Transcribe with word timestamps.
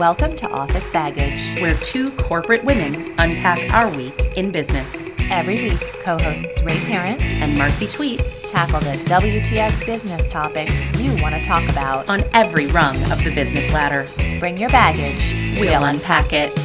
Welcome 0.00 0.34
to 0.36 0.48
Office 0.48 0.88
Baggage. 0.94 1.60
where 1.60 1.76
two 1.80 2.10
corporate 2.12 2.64
women 2.64 3.14
unpack 3.18 3.70
our 3.74 3.94
week 3.94 4.18
in 4.34 4.50
business. 4.50 5.10
Every 5.30 5.56
week, 5.56 5.80
co 6.00 6.16
hosts 6.16 6.62
Ray 6.62 6.78
Parent 6.86 7.20
And 7.20 7.58
Marcy 7.58 7.86
Tweet 7.86 8.20
tackle 8.46 8.80
the 8.80 8.96
WTF 9.04 9.84
business 9.84 10.26
topics 10.28 10.72
you 10.96 11.22
want 11.22 11.34
to 11.34 11.42
talk 11.42 11.68
about. 11.68 12.08
on 12.08 12.24
every 12.32 12.66
rung 12.68 12.96
of 13.12 13.22
the 13.22 13.30
business 13.34 13.70
ladder. 13.74 14.06
Bring 14.40 14.56
your 14.56 14.70
baggage. 14.70 15.34
We'll 15.60 15.84
unpack 15.84 16.32
it. 16.32 16.56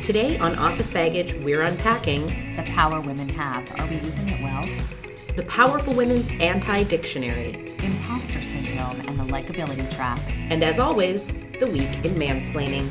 Today 0.00 0.38
on 0.38 0.54
Office 0.54 0.92
Baggage, 0.92 1.34
we're 1.34 1.62
unpacking 1.62 2.54
The 2.54 2.62
power 2.62 3.00
women 3.00 3.28
have. 3.30 3.68
Are 3.80 3.86
we 3.88 3.96
using 3.96 4.28
it 4.28 4.40
well? 4.40 4.99
The 5.40 5.46
Powerful 5.46 5.94
Women's 5.94 6.28
Anti 6.38 6.82
Dictionary. 6.82 7.74
Imposter 7.82 8.42
syndrome 8.42 9.00
and 9.08 9.18
the 9.18 9.24
likability 9.24 9.90
trap. 9.90 10.20
And 10.50 10.62
as 10.62 10.78
always, 10.78 11.32
the 11.58 11.66
week 11.66 12.04
in 12.04 12.12
mansplaining. 12.12 12.90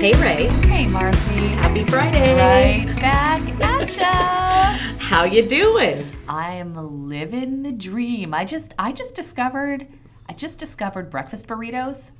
Hey 0.00 0.12
Ray, 0.22 0.46
Hey, 0.68 0.86
Marcy. 0.86 1.20
happy 1.58 1.82
Friday. 1.82 2.36
Right 2.36 2.86
back 3.00 3.40
at 3.60 3.96
ya. 3.96 4.94
How 5.00 5.24
you 5.24 5.44
doing? 5.44 6.08
I 6.28 6.52
am 6.54 7.08
living 7.08 7.64
the 7.64 7.72
dream. 7.72 8.34
I 8.34 8.44
just 8.44 8.72
I 8.78 8.92
just 8.92 9.16
discovered 9.16 9.88
I 10.28 10.32
just 10.32 10.60
discovered 10.60 11.10
breakfast 11.10 11.48
burritos. 11.48 12.12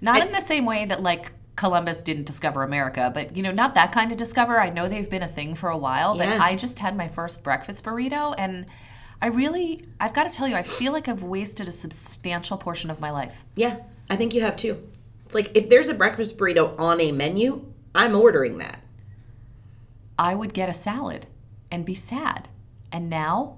Not 0.00 0.20
I- 0.22 0.26
in 0.26 0.32
the 0.32 0.40
same 0.40 0.64
way 0.64 0.84
that 0.84 1.02
like 1.02 1.32
Columbus 1.56 2.02
didn't 2.02 2.24
discover 2.26 2.62
America, 2.62 3.10
but 3.12 3.36
you 3.36 3.42
know, 3.42 3.50
not 3.50 3.74
that 3.74 3.90
kind 3.92 4.12
of 4.12 4.18
discover. 4.18 4.60
I 4.60 4.70
know 4.70 4.88
they've 4.88 5.10
been 5.10 5.22
a 5.24 5.28
thing 5.28 5.54
for 5.54 5.68
a 5.70 5.76
while, 5.76 6.16
but 6.16 6.28
Yeah. 6.28 6.38
I 6.42 6.54
just 6.54 6.78
had 6.78 6.96
my 6.96 7.08
first 7.08 7.42
breakfast 7.42 7.84
burrito 7.84 8.34
and 8.38 8.66
I 9.20 9.26
really 9.26 9.84
I've 9.98 10.12
got 10.14 10.28
to 10.28 10.32
tell 10.32 10.46
you, 10.46 10.54
I 10.54 10.62
feel 10.62 10.92
like 10.92 11.08
I've 11.08 11.24
wasted 11.24 11.66
a 11.66 11.72
substantial 11.72 12.56
portion 12.58 12.90
of 12.90 13.00
my 13.00 13.10
life. 13.10 13.44
Yeah, 13.56 13.78
I 14.08 14.14
think 14.16 14.34
you 14.34 14.42
have 14.42 14.54
too. 14.56 14.80
It's 15.26 15.34
like 15.34 15.50
if 15.56 15.68
there's 15.68 15.88
a 15.88 15.94
breakfast 15.94 16.38
burrito 16.38 16.78
on 16.78 17.00
a 17.00 17.10
menu, 17.12 17.64
I'm 17.94 18.14
ordering 18.14 18.58
that. 18.58 18.78
I 20.18 20.34
would 20.34 20.54
get 20.54 20.68
a 20.68 20.72
salad 20.72 21.26
and 21.70 21.84
be 21.84 21.94
sad. 21.94 22.48
And 22.92 23.10
now 23.10 23.57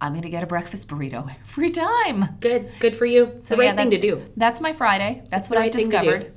I'm 0.00 0.12
going 0.12 0.22
to 0.22 0.28
get 0.30 0.42
a 0.42 0.46
breakfast 0.46 0.88
burrito 0.88 1.28
every 1.48 1.70
time. 1.70 2.36
Good, 2.40 2.70
good 2.80 2.94
for 2.96 3.06
you. 3.06 3.24
It's 3.38 3.48
the 3.48 3.56
right 3.56 3.66
yeah, 3.66 3.76
thing 3.76 3.90
that- 3.90 3.96
to 3.96 4.02
do. 4.02 4.22
That's 4.36 4.60
my 4.60 4.72
Friday. 4.72 5.22
That's 5.30 5.48
what 5.50 5.56
the 5.56 5.60
I 5.60 5.64
right 5.64 5.74
thing 5.74 5.88
do. 5.88 5.96
discovered. 5.98 6.32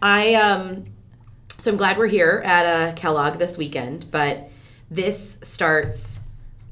I 0.00 0.34
um 0.34 0.86
so 1.58 1.72
I'm 1.72 1.76
glad 1.76 1.98
we're 1.98 2.06
here 2.06 2.40
at 2.44 2.66
uh, 2.66 2.92
Kellogg 2.94 3.38
this 3.38 3.58
weekend, 3.58 4.10
but 4.12 4.48
this 4.90 5.38
starts 5.42 6.20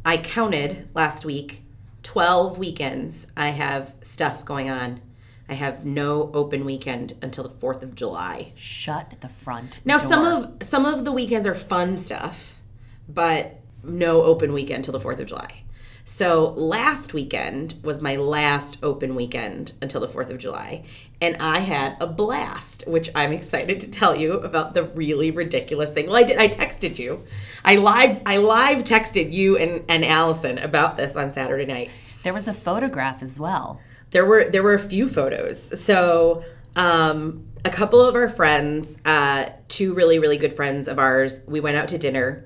I 0.04 0.16
counted 0.16 0.88
last 0.94 1.24
week 1.24 1.62
12 2.04 2.56
weekends 2.56 3.26
I 3.36 3.48
have 3.48 3.94
stuff 4.02 4.44
going 4.44 4.70
on. 4.70 5.00
I 5.48 5.54
have 5.54 5.84
no 5.84 6.30
open 6.34 6.64
weekend 6.64 7.14
until 7.22 7.44
the 7.44 7.50
4th 7.50 7.82
of 7.82 7.94
July. 7.96 8.52
Shut 8.56 9.14
the 9.20 9.28
front. 9.28 9.80
Now 9.84 9.98
door. 9.98 10.06
some 10.08 10.24
of 10.24 10.62
some 10.62 10.86
of 10.86 11.04
the 11.04 11.12
weekends 11.12 11.46
are 11.48 11.54
fun 11.54 11.96
stuff, 11.98 12.60
but 13.08 13.60
no 13.82 14.22
open 14.22 14.52
weekend 14.52 14.84
till 14.84 14.92
the 14.92 15.00
4th 15.00 15.18
of 15.20 15.26
July. 15.26 15.62
So 16.08 16.50
last 16.56 17.14
weekend 17.14 17.74
was 17.82 18.00
my 18.00 18.14
last 18.14 18.78
open 18.82 19.16
weekend 19.16 19.72
until 19.82 20.00
the 20.00 20.06
4th 20.06 20.30
of 20.30 20.38
July, 20.38 20.84
and 21.20 21.36
I 21.40 21.58
had 21.58 21.96
a 22.00 22.06
blast, 22.06 22.84
which 22.86 23.10
I'm 23.12 23.32
excited 23.32 23.80
to 23.80 23.90
tell 23.90 24.14
you 24.14 24.34
about 24.34 24.72
the 24.72 24.84
really 24.84 25.32
ridiculous 25.32 25.92
thing. 25.92 26.06
Well, 26.06 26.14
I 26.14 26.22
did 26.22 26.38
I 26.38 26.48
texted 26.48 27.00
you. 27.00 27.24
I 27.64 27.74
live 27.74 28.22
I 28.24 28.36
live 28.36 28.84
texted 28.84 29.32
you 29.32 29.56
and 29.58 29.84
and 29.88 30.04
Allison 30.04 30.58
about 30.58 30.96
this 30.96 31.16
on 31.16 31.32
Saturday 31.32 31.66
night 31.66 31.90
there 32.26 32.34
was 32.34 32.48
a 32.48 32.52
photograph 32.52 33.22
as 33.22 33.38
well. 33.38 33.80
there 34.10 34.26
were 34.26 34.50
there 34.50 34.62
were 34.62 34.74
a 34.74 34.80
few 34.80 35.08
photos. 35.08 35.80
So 35.80 36.44
um, 36.74 37.46
a 37.64 37.70
couple 37.70 38.00
of 38.00 38.14
our 38.14 38.28
friends, 38.28 38.98
uh, 39.04 39.50
two 39.68 39.94
really 39.94 40.18
really 40.18 40.36
good 40.36 40.52
friends 40.52 40.88
of 40.88 40.98
ours, 40.98 41.42
we 41.46 41.60
went 41.60 41.76
out 41.76 41.88
to 41.88 41.98
dinner. 41.98 42.44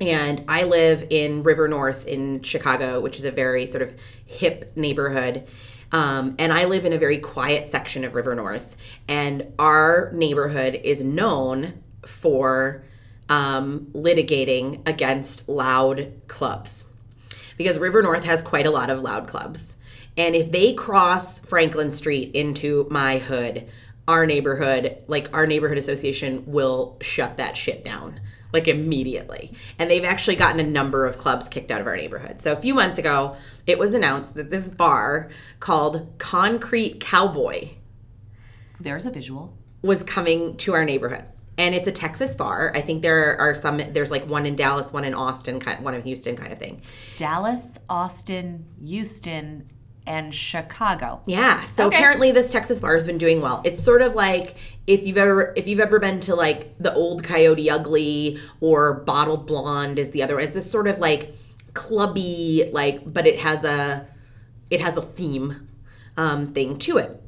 And 0.00 0.44
I 0.48 0.64
live 0.64 1.06
in 1.10 1.42
River 1.42 1.68
North 1.68 2.06
in 2.06 2.42
Chicago, 2.42 3.00
which 3.00 3.18
is 3.18 3.24
a 3.24 3.30
very 3.30 3.66
sort 3.66 3.82
of 3.82 3.94
hip 4.26 4.72
neighborhood. 4.76 5.46
Um, 5.92 6.34
and 6.38 6.52
I 6.52 6.64
live 6.66 6.84
in 6.84 6.92
a 6.92 6.98
very 6.98 7.18
quiet 7.18 7.70
section 7.70 8.04
of 8.04 8.14
River 8.14 8.34
North. 8.34 8.76
And 9.08 9.52
our 9.58 10.10
neighborhood 10.12 10.80
is 10.82 11.02
known 11.02 11.82
for 12.04 12.84
um, 13.28 13.88
litigating 13.92 14.86
against 14.86 15.48
loud 15.48 16.12
clubs 16.28 16.84
because 17.56 17.78
River 17.78 18.02
North 18.02 18.24
has 18.24 18.42
quite 18.42 18.66
a 18.66 18.70
lot 18.70 18.90
of 18.90 19.00
loud 19.00 19.26
clubs. 19.26 19.76
And 20.16 20.34
if 20.34 20.52
they 20.52 20.74
cross 20.74 21.40
Franklin 21.40 21.90
Street 21.90 22.34
into 22.34 22.86
my 22.90 23.18
hood, 23.18 23.66
our 24.08 24.26
neighborhood, 24.26 24.98
like 25.08 25.34
our 25.34 25.46
neighborhood 25.46 25.78
association, 25.78 26.44
will 26.46 26.96
shut 27.00 27.38
that 27.38 27.56
shit 27.56 27.84
down 27.84 28.20
like 28.52 28.68
immediately. 28.68 29.52
And 29.78 29.90
they've 29.90 30.04
actually 30.04 30.36
gotten 30.36 30.60
a 30.60 30.66
number 30.66 31.04
of 31.06 31.18
clubs 31.18 31.48
kicked 31.48 31.70
out 31.70 31.80
of 31.80 31.86
our 31.86 31.96
neighborhood. 31.96 32.40
So 32.40 32.52
a 32.52 32.56
few 32.56 32.74
months 32.74 32.98
ago, 32.98 33.36
it 33.66 33.78
was 33.78 33.94
announced 33.94 34.34
that 34.34 34.50
this 34.50 34.68
bar 34.68 35.30
called 35.60 36.14
Concrete 36.18 37.00
Cowboy 37.00 37.70
There's 38.80 39.06
a 39.06 39.10
visual. 39.10 39.56
was 39.82 40.02
coming 40.02 40.56
to 40.58 40.74
our 40.74 40.84
neighborhood. 40.84 41.24
And 41.58 41.74
it's 41.74 41.86
a 41.86 41.92
Texas 41.92 42.34
bar. 42.34 42.70
I 42.74 42.82
think 42.82 43.00
there 43.00 43.38
are 43.38 43.54
some. 43.54 43.78
There's 43.78 44.10
like 44.10 44.26
one 44.28 44.44
in 44.44 44.56
Dallas, 44.56 44.92
one 44.92 45.04
in 45.04 45.14
Austin, 45.14 45.58
kind, 45.58 45.82
one 45.82 45.94
in 45.94 46.02
Houston, 46.02 46.36
kind 46.36 46.52
of 46.52 46.58
thing. 46.58 46.82
Dallas, 47.16 47.78
Austin, 47.88 48.66
Houston, 48.84 49.70
and 50.06 50.34
Chicago. 50.34 51.20
Yeah. 51.26 51.64
So 51.66 51.86
Okay. 51.86 51.96
apparently 51.96 52.30
this 52.32 52.50
Texas 52.50 52.80
bar 52.80 52.94
has 52.94 53.06
been 53.06 53.18
doing 53.18 53.40
well. 53.40 53.60
It's 53.64 53.82
sort 53.82 54.02
of 54.02 54.14
like 54.14 54.56
if 54.86 55.06
you've 55.06 55.18
ever 55.18 55.52
if 55.56 55.66
you've 55.66 55.80
ever 55.80 55.98
been 55.98 56.20
to 56.20 56.34
like 56.34 56.76
the 56.78 56.92
old 56.94 57.24
Coyote 57.24 57.68
Ugly 57.70 58.38
or 58.60 58.94
Bottled 59.04 59.46
Blonde 59.46 59.98
is 59.98 60.10
the 60.10 60.22
other 60.22 60.34
one. 60.36 60.44
It's 60.44 60.54
this 60.54 60.70
sort 60.70 60.86
of 60.88 60.98
like 60.98 61.34
clubby 61.74 62.70
like 62.72 63.00
but 63.12 63.26
it 63.26 63.38
has 63.38 63.64
a 63.64 64.06
it 64.70 64.80
has 64.80 64.96
a 64.96 65.02
theme 65.02 65.68
um, 66.16 66.52
thing 66.54 66.78
to 66.78 66.98
it. 66.98 67.22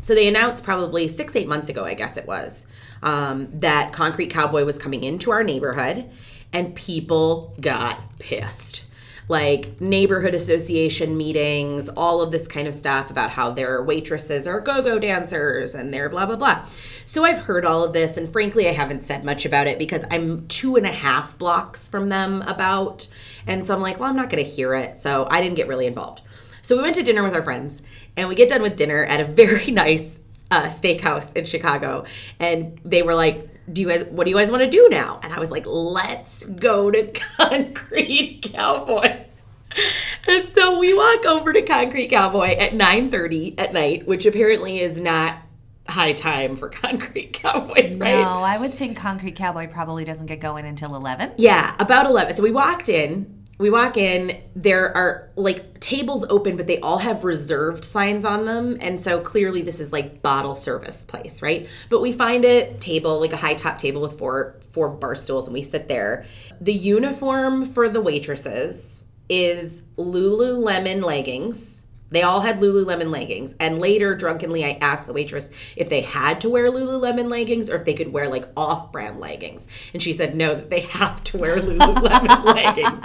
So 0.00 0.14
they 0.14 0.28
announced 0.28 0.64
probably 0.64 1.08
six, 1.08 1.34
eight 1.34 1.48
months 1.48 1.68
ago, 1.68 1.84
I 1.84 1.94
guess 1.94 2.16
it 2.16 2.26
was, 2.26 2.66
um, 3.02 3.48
that 3.58 3.92
Concrete 3.92 4.28
Cowboy 4.28 4.64
was 4.64 4.78
coming 4.78 5.02
into 5.02 5.30
our 5.30 5.42
neighborhood, 5.42 6.08
and 6.52 6.74
people 6.74 7.54
got 7.60 8.18
pissed. 8.18 8.84
Like 9.28 9.80
neighborhood 9.80 10.34
association 10.34 11.16
meetings, 11.16 11.88
all 11.90 12.22
of 12.22 12.30
this 12.30 12.48
kind 12.48 12.66
of 12.66 12.74
stuff 12.74 13.10
about 13.10 13.30
how 13.30 13.50
their 13.50 13.82
waitresses 13.82 14.46
are 14.46 14.60
go 14.60 14.80
go 14.80 14.98
dancers 14.98 15.74
and 15.74 15.92
they're 15.92 16.08
blah, 16.08 16.24
blah, 16.26 16.36
blah. 16.36 16.66
So 17.04 17.24
I've 17.24 17.42
heard 17.42 17.64
all 17.64 17.84
of 17.84 17.92
this, 17.92 18.16
and 18.16 18.28
frankly, 18.28 18.68
I 18.68 18.72
haven't 18.72 19.04
said 19.04 19.24
much 19.24 19.44
about 19.44 19.66
it 19.66 19.78
because 19.78 20.04
I'm 20.10 20.46
two 20.48 20.76
and 20.76 20.86
a 20.86 20.92
half 20.92 21.36
blocks 21.38 21.88
from 21.88 22.08
them 22.08 22.42
about. 22.42 23.08
And 23.46 23.64
so 23.64 23.74
I'm 23.74 23.80
like, 23.80 24.00
well, 24.00 24.10
I'm 24.10 24.16
not 24.16 24.30
going 24.30 24.42
to 24.42 24.50
hear 24.50 24.74
it. 24.74 24.98
So 24.98 25.26
I 25.30 25.40
didn't 25.40 25.56
get 25.56 25.68
really 25.68 25.86
involved. 25.86 26.22
So 26.62 26.76
we 26.76 26.82
went 26.82 26.96
to 26.96 27.02
dinner 27.02 27.22
with 27.22 27.34
our 27.34 27.42
friends, 27.42 27.80
and 28.16 28.28
we 28.28 28.34
get 28.34 28.50
done 28.50 28.60
with 28.60 28.76
dinner 28.76 29.04
at 29.04 29.20
a 29.20 29.24
very 29.24 29.70
nice 29.70 30.20
uh, 30.50 30.64
steakhouse 30.64 31.36
in 31.36 31.46
Chicago, 31.46 32.04
and 32.38 32.78
they 32.84 33.02
were 33.02 33.14
like, 33.14 33.47
"Do 33.72 33.80
you 33.82 33.88
guys? 33.88 34.04
What 34.04 34.24
do 34.24 34.30
you 34.30 34.36
guys 34.36 34.50
want 34.50 34.62
to 34.62 34.70
do 34.70 34.88
now?" 34.90 35.20
And 35.22 35.32
I 35.32 35.38
was 35.38 35.50
like, 35.50 35.64
"Let's 35.66 36.44
go 36.44 36.90
to 36.90 37.06
Concrete 37.36 38.40
Cowboy." 38.42 39.24
And 40.26 40.48
so 40.48 40.78
we 40.78 40.94
walk 40.94 41.24
over 41.26 41.52
to 41.52 41.62
Concrete 41.62 42.08
Cowboy 42.08 42.56
at 42.56 42.72
9:30 42.72 43.54
at 43.58 43.72
night, 43.72 44.06
which 44.06 44.26
apparently 44.26 44.80
is 44.80 45.00
not 45.00 45.38
high 45.88 46.12
time 46.12 46.56
for 46.56 46.68
Concrete 46.84 47.32
Cowboy, 47.32 47.96
right? 47.96 48.20
No, 48.20 48.42
I 48.42 48.58
would 48.58 48.74
think 48.74 48.96
Concrete 48.96 49.36
Cowboy 49.36 49.68
probably 49.68 50.04
doesn't 50.04 50.26
get 50.26 50.40
going 50.40 50.66
until 50.66 50.94
11. 50.94 51.32
Yeah, 51.36 51.74
about 51.78 52.06
11. 52.06 52.36
So 52.36 52.42
we 52.42 52.50
walked 52.50 52.88
in. 52.88 53.37
We 53.58 53.70
walk 53.70 53.96
in, 53.96 54.40
there 54.54 54.96
are 54.96 55.30
like 55.34 55.80
tables 55.80 56.24
open, 56.30 56.56
but 56.56 56.68
they 56.68 56.78
all 56.78 56.98
have 56.98 57.24
reserved 57.24 57.84
signs 57.84 58.24
on 58.24 58.44
them. 58.44 58.78
And 58.80 59.02
so 59.02 59.20
clearly 59.20 59.62
this 59.62 59.80
is 59.80 59.92
like 59.92 60.22
bottle 60.22 60.54
service 60.54 61.02
place, 61.02 61.42
right? 61.42 61.68
But 61.90 62.00
we 62.00 62.12
find 62.12 62.44
a 62.44 62.72
table, 62.74 63.18
like 63.18 63.32
a 63.32 63.36
high 63.36 63.54
top 63.54 63.78
table 63.78 64.00
with 64.00 64.16
four 64.16 64.56
four 64.70 64.88
bar 64.90 65.16
stools, 65.16 65.46
and 65.46 65.54
we 65.54 65.62
sit 65.62 65.88
there. 65.88 66.24
The 66.60 66.72
uniform 66.72 67.64
for 67.64 67.88
the 67.88 68.00
waitresses 68.00 69.04
is 69.28 69.82
Lululemon 69.96 71.02
leggings. 71.02 71.77
They 72.10 72.22
all 72.22 72.40
had 72.40 72.60
Lululemon 72.60 73.10
leggings. 73.10 73.54
And 73.60 73.78
later, 73.78 74.14
drunkenly, 74.16 74.64
I 74.64 74.78
asked 74.80 75.06
the 75.06 75.12
waitress 75.12 75.50
if 75.76 75.88
they 75.90 76.00
had 76.00 76.40
to 76.40 76.48
wear 76.48 76.70
Lululemon 76.70 77.28
leggings 77.28 77.68
or 77.68 77.76
if 77.76 77.84
they 77.84 77.94
could 77.94 78.12
wear 78.12 78.28
like 78.28 78.46
off 78.56 78.90
brand 78.92 79.20
leggings. 79.20 79.66
And 79.92 80.02
she 80.02 80.12
said 80.12 80.34
no, 80.34 80.54
that 80.54 80.70
they 80.70 80.80
have 80.80 81.22
to 81.24 81.38
wear 81.38 81.56
Lululemon 81.60 82.44
leggings. 82.44 83.04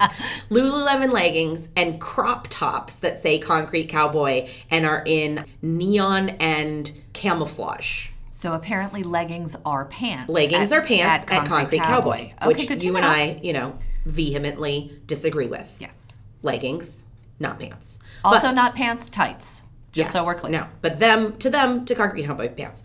Lululemon 0.49 1.11
leggings 1.11 1.69
and 1.75 1.99
crop 1.99 2.47
tops 2.49 2.97
that 2.97 3.21
say 3.21 3.39
Concrete 3.39 3.89
Cowboy 3.89 4.47
and 4.71 4.85
are 4.85 5.03
in 5.05 5.45
neon 5.61 6.29
and 6.29 6.91
camouflage. 7.13 8.07
So 8.29 8.53
apparently 8.53 9.03
leggings 9.03 9.55
are 9.65 9.85
pants. 9.85 10.27
Leggings 10.29 10.71
at- 10.71 10.79
are 10.79 10.85
pants 10.85 11.25
at, 11.31 11.45
Concrete, 11.45 11.81
Cowboy, 11.81 12.31
Okay, 12.41 12.47
which 12.47 12.83
you 12.83 12.97
and. 12.97 13.05
I, 13.05 13.39
you 13.41 13.53
know, 13.53 13.77
vehemently 14.05 14.99
disagree 15.07 15.47
with. 15.47 15.73
Yes. 15.79 16.07
Leggings, 16.41 17.05
not 17.43 17.59
pants. 17.59 17.99
Also 18.23 18.49
not 18.49 18.73
pants, 18.73 19.07
tights. 19.07 19.61
Just 19.91 20.11
so 20.11 20.25
we're 20.25 20.33
clear. 20.33 20.51
No, 20.51 20.67
but 20.81 20.99
them 20.99 21.37
to 21.37 21.51
them 21.51 21.85
to 21.85 21.93
Concrete 21.93 22.25
Cowboy 22.25 22.49
pants. 22.49 22.81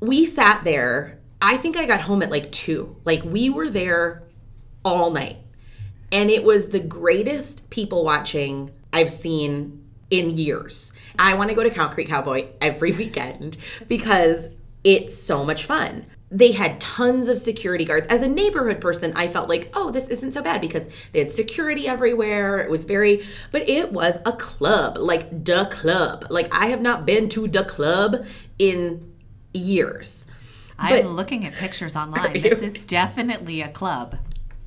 We 0.00 0.26
sat 0.26 0.64
there. 0.64 1.20
I 1.40 1.56
think 1.56 1.76
I 1.76 1.86
got 1.86 2.00
home 2.00 2.22
at 2.22 2.30
like 2.30 2.50
two. 2.50 2.96
Like 3.04 3.22
we 3.22 3.48
were 3.48 3.68
there 3.68 4.24
all 4.84 5.12
night, 5.12 5.36
and 6.10 6.28
it 6.28 6.42
was 6.42 6.70
the 6.70 6.80
greatest 6.80 7.70
people 7.70 8.04
watching 8.04 8.72
I've 8.92 9.10
seen 9.10 9.84
in 10.10 10.30
years. 10.30 10.92
I 11.18 11.34
want 11.34 11.50
to 11.50 11.54
go 11.54 11.62
to 11.62 11.70
Concrete 11.70 12.08
Cowboy 12.08 12.48
every 12.60 12.90
weekend 13.02 13.56
because 13.86 14.48
it's 14.82 15.16
so 15.16 15.44
much 15.44 15.64
fun. 15.64 16.06
They 16.32 16.52
had 16.52 16.80
tons 16.80 17.28
of 17.28 17.38
security 17.40 17.84
guards. 17.84 18.06
As 18.06 18.22
a 18.22 18.28
neighborhood 18.28 18.80
person, 18.80 19.12
I 19.16 19.26
felt 19.26 19.48
like, 19.48 19.70
oh, 19.74 19.90
this 19.90 20.08
isn't 20.08 20.30
so 20.32 20.42
bad 20.42 20.60
because 20.60 20.88
they 21.12 21.18
had 21.18 21.28
security 21.28 21.88
everywhere. 21.88 22.60
It 22.60 22.70
was 22.70 22.84
very, 22.84 23.26
but 23.50 23.68
it 23.68 23.90
was 23.92 24.18
a 24.24 24.32
club, 24.32 24.96
like 24.96 25.44
the 25.44 25.64
club. 25.72 26.26
Like 26.30 26.54
I 26.54 26.66
have 26.66 26.80
not 26.80 27.04
been 27.04 27.28
to 27.30 27.48
the 27.48 27.64
club 27.64 28.24
in 28.60 29.12
years. 29.52 30.26
I'm 30.78 31.02
But- 31.04 31.10
looking 31.12 31.44
at 31.44 31.54
pictures 31.54 31.96
online. 32.02 32.40
This 32.40 32.62
is 32.62 32.82
definitely 32.84 33.60
a 33.60 33.68
club. 33.68 34.16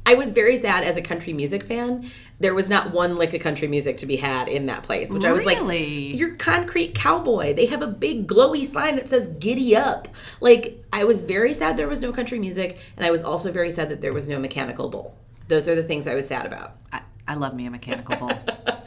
I 0.05 0.15
was 0.15 0.31
very 0.31 0.57
sad 0.57 0.83
as 0.83 0.97
a 0.97 1.01
country 1.01 1.31
music 1.33 1.63
fan. 1.63 2.11
There 2.39 2.53
was 2.53 2.69
not 2.69 2.91
one 2.91 3.15
lick 3.15 3.33
of 3.33 3.41
country 3.41 3.67
music 3.67 3.97
to 3.97 4.05
be 4.05 4.17
had 4.17 4.49
in 4.49 4.65
that 4.65 4.83
place, 4.83 5.09
which 5.11 5.23
I 5.23 5.31
was 5.31 5.45
like, 5.45 5.59
Really? 5.59 6.15
"You're 6.15 6.35
concrete 6.35 6.93
cowboy." 6.93 7.53
They 7.53 7.67
have 7.67 7.81
a 7.81 7.87
big 7.87 8.27
glowy 8.27 8.65
sign 8.65 8.97
that 8.97 9.07
says 9.07 9.27
"Giddy 9.27 9.75
up." 9.75 10.09
Like 10.41 10.83
I 10.91 11.05
was 11.05 11.21
very 11.21 11.53
sad 11.53 11.77
there 11.77 11.87
was 11.87 12.01
no 12.01 12.11
country 12.11 12.39
music, 12.39 12.77
and 12.97 13.05
I 13.05 13.11
was 13.11 13.23
also 13.23 13.51
very 13.51 13.71
sad 13.71 13.89
that 13.89 14.01
there 14.01 14.13
was 14.13 14.27
no 14.27 14.39
mechanical 14.39 14.89
bull. 14.89 15.15
Those 15.47 15.67
are 15.69 15.75
the 15.75 15.83
things 15.83 16.05
I 16.07 16.15
was 16.15 16.27
sad 16.27 16.45
about. 16.45 16.75
I, 16.91 17.01
I 17.27 17.35
love 17.35 17.53
me 17.53 17.65
a 17.65 17.71
mechanical 17.71 18.15
bull. 18.17 18.31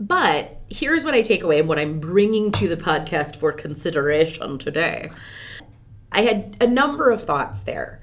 But 0.00 0.60
here's 0.68 1.04
what 1.04 1.14
I 1.14 1.22
take 1.22 1.44
away 1.44 1.60
and 1.60 1.68
what 1.68 1.78
I'm 1.78 2.00
bringing 2.00 2.50
to 2.52 2.66
the 2.66 2.76
podcast 2.76 3.36
for 3.36 3.52
consideration 3.52 4.58
today. 4.58 5.12
I 6.10 6.22
had 6.22 6.56
a 6.60 6.66
number 6.66 7.10
of 7.10 7.22
thoughts 7.22 7.62
there. 7.62 8.01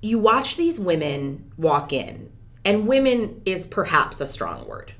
You 0.00 0.18
watch 0.18 0.56
these 0.56 0.80
women 0.80 1.52
walk 1.56 1.92
in, 1.92 2.30
and 2.64 2.86
women 2.86 3.42
is 3.44 3.66
perhaps 3.66 4.20
a 4.20 4.26
strong 4.26 4.66
word. 4.66 4.92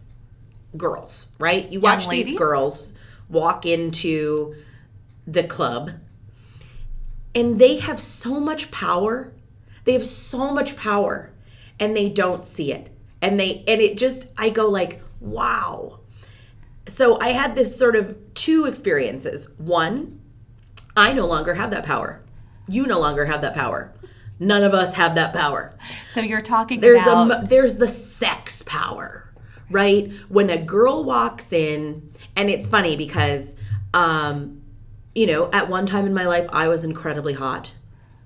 Girls, 0.76 1.32
right? 1.38 1.70
You 1.70 1.80
watch 1.80 2.08
these 2.08 2.38
girls 2.38 2.94
walk 3.28 3.64
into 3.66 4.54
the 5.26 5.44
club, 5.44 5.90
and 7.34 7.58
they 7.58 7.76
have 7.78 8.00
so 8.00 8.40
much 8.40 8.70
power. 8.70 9.32
They 9.84 9.92
have 9.94 10.04
so 10.04 10.52
much 10.52 10.76
power, 10.76 11.32
and 11.78 11.96
they 11.96 12.08
don't 12.08 12.44
see 12.44 12.72
it. 12.72 12.94
And 13.22 13.38
they 13.38 13.64
and 13.66 13.80
it 13.80 13.98
just 13.98 14.26
I 14.36 14.50
go 14.50 14.68
like, 14.68 15.02
wow. 15.20 16.00
So 16.86 17.20
I 17.20 17.28
had 17.28 17.54
this 17.54 17.76
sort 17.76 17.96
of 17.96 18.16
two 18.34 18.66
experiences. 18.66 19.54
One, 19.58 20.20
I 20.96 21.12
no 21.12 21.26
longer 21.26 21.54
have 21.54 21.70
that 21.70 21.84
power. 21.84 22.22
You 22.68 22.86
no 22.86 22.98
longer 22.98 23.26
have 23.26 23.40
that 23.42 23.54
power. 23.54 23.92
None 24.40 24.62
of 24.62 24.72
us 24.72 24.94
have 24.94 25.14
that 25.16 25.34
power. 25.34 25.74
So 26.12 26.22
you're 26.22 26.40
talking 26.40 26.80
There's 26.80 27.02
about 27.02 27.44
a 27.44 27.46
there's 27.46 27.74
the 27.74 27.86
sex 27.86 28.62
power, 28.62 29.30
right? 29.70 30.10
When 30.30 30.48
a 30.48 30.56
girl 30.56 31.04
walks 31.04 31.52
in, 31.52 32.10
and 32.34 32.48
it's 32.48 32.66
funny 32.66 32.96
because, 32.96 33.54
um, 33.92 34.62
you 35.14 35.26
know, 35.26 35.50
at 35.52 35.68
one 35.68 35.84
time 35.84 36.06
in 36.06 36.14
my 36.14 36.26
life 36.26 36.46
I 36.48 36.68
was 36.68 36.84
incredibly 36.84 37.34
hot. 37.34 37.74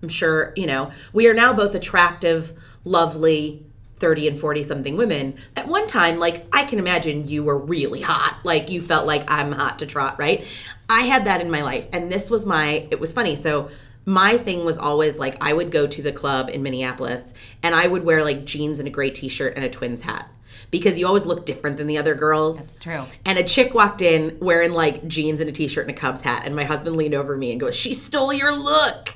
I'm 0.02 0.08
sure 0.08 0.52
you 0.56 0.66
know 0.66 0.92
we 1.12 1.26
are 1.26 1.34
now 1.34 1.52
both 1.52 1.74
attractive, 1.74 2.52
lovely. 2.84 3.66
30 3.96 4.26
and 4.26 4.38
40 4.38 4.64
something 4.64 4.96
women 4.96 5.34
at 5.56 5.68
one 5.68 5.86
time 5.86 6.18
like 6.18 6.44
i 6.52 6.64
can 6.64 6.80
imagine 6.80 7.28
you 7.28 7.44
were 7.44 7.56
really 7.56 8.00
hot 8.02 8.36
like 8.42 8.68
you 8.68 8.82
felt 8.82 9.06
like 9.06 9.24
i'm 9.30 9.52
hot 9.52 9.78
to 9.78 9.86
trot 9.86 10.18
right 10.18 10.44
i 10.90 11.02
had 11.02 11.24
that 11.26 11.40
in 11.40 11.48
my 11.48 11.62
life 11.62 11.86
and 11.92 12.10
this 12.10 12.28
was 12.28 12.44
my 12.44 12.86
it 12.90 12.98
was 12.98 13.12
funny 13.12 13.36
so 13.36 13.70
my 14.06 14.36
thing 14.36 14.64
was 14.64 14.78
always 14.78 15.18
like 15.18 15.36
I 15.42 15.52
would 15.52 15.70
go 15.70 15.86
to 15.86 16.02
the 16.02 16.12
club 16.12 16.50
in 16.50 16.62
Minneapolis 16.62 17.32
and 17.62 17.74
I 17.74 17.86
would 17.86 18.04
wear 18.04 18.22
like 18.22 18.44
jeans 18.44 18.78
and 18.78 18.88
a 18.88 18.90
gray 18.90 19.10
t-shirt 19.10 19.54
and 19.56 19.64
a 19.64 19.70
twins 19.70 20.02
hat 20.02 20.28
because 20.70 20.98
you 20.98 21.06
always 21.06 21.24
look 21.24 21.46
different 21.46 21.76
than 21.76 21.86
the 21.86 21.98
other 21.98 22.14
girls. 22.14 22.60
It's 22.60 22.80
true. 22.80 23.02
And 23.24 23.38
a 23.38 23.44
chick 23.44 23.74
walked 23.74 24.02
in 24.02 24.38
wearing 24.40 24.72
like 24.72 25.06
jeans 25.06 25.40
and 25.40 25.48
a 25.48 25.52
t-shirt 25.52 25.86
and 25.86 25.96
a 25.96 25.98
Cubs 25.98 26.20
hat 26.20 26.42
and 26.44 26.54
my 26.54 26.64
husband 26.64 26.96
leaned 26.96 27.14
over 27.14 27.36
me 27.36 27.50
and 27.50 27.60
goes, 27.60 27.74
"She 27.74 27.94
stole 27.94 28.32
your 28.32 28.52
look." 28.52 29.14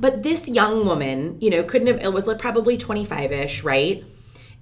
But 0.00 0.22
this 0.22 0.48
young 0.48 0.86
woman, 0.86 1.38
you 1.40 1.50
know, 1.50 1.64
couldn't 1.64 1.88
have 1.88 2.00
it 2.00 2.12
was 2.12 2.26
like 2.26 2.38
probably 2.38 2.78
25ish, 2.78 3.64
right? 3.64 4.04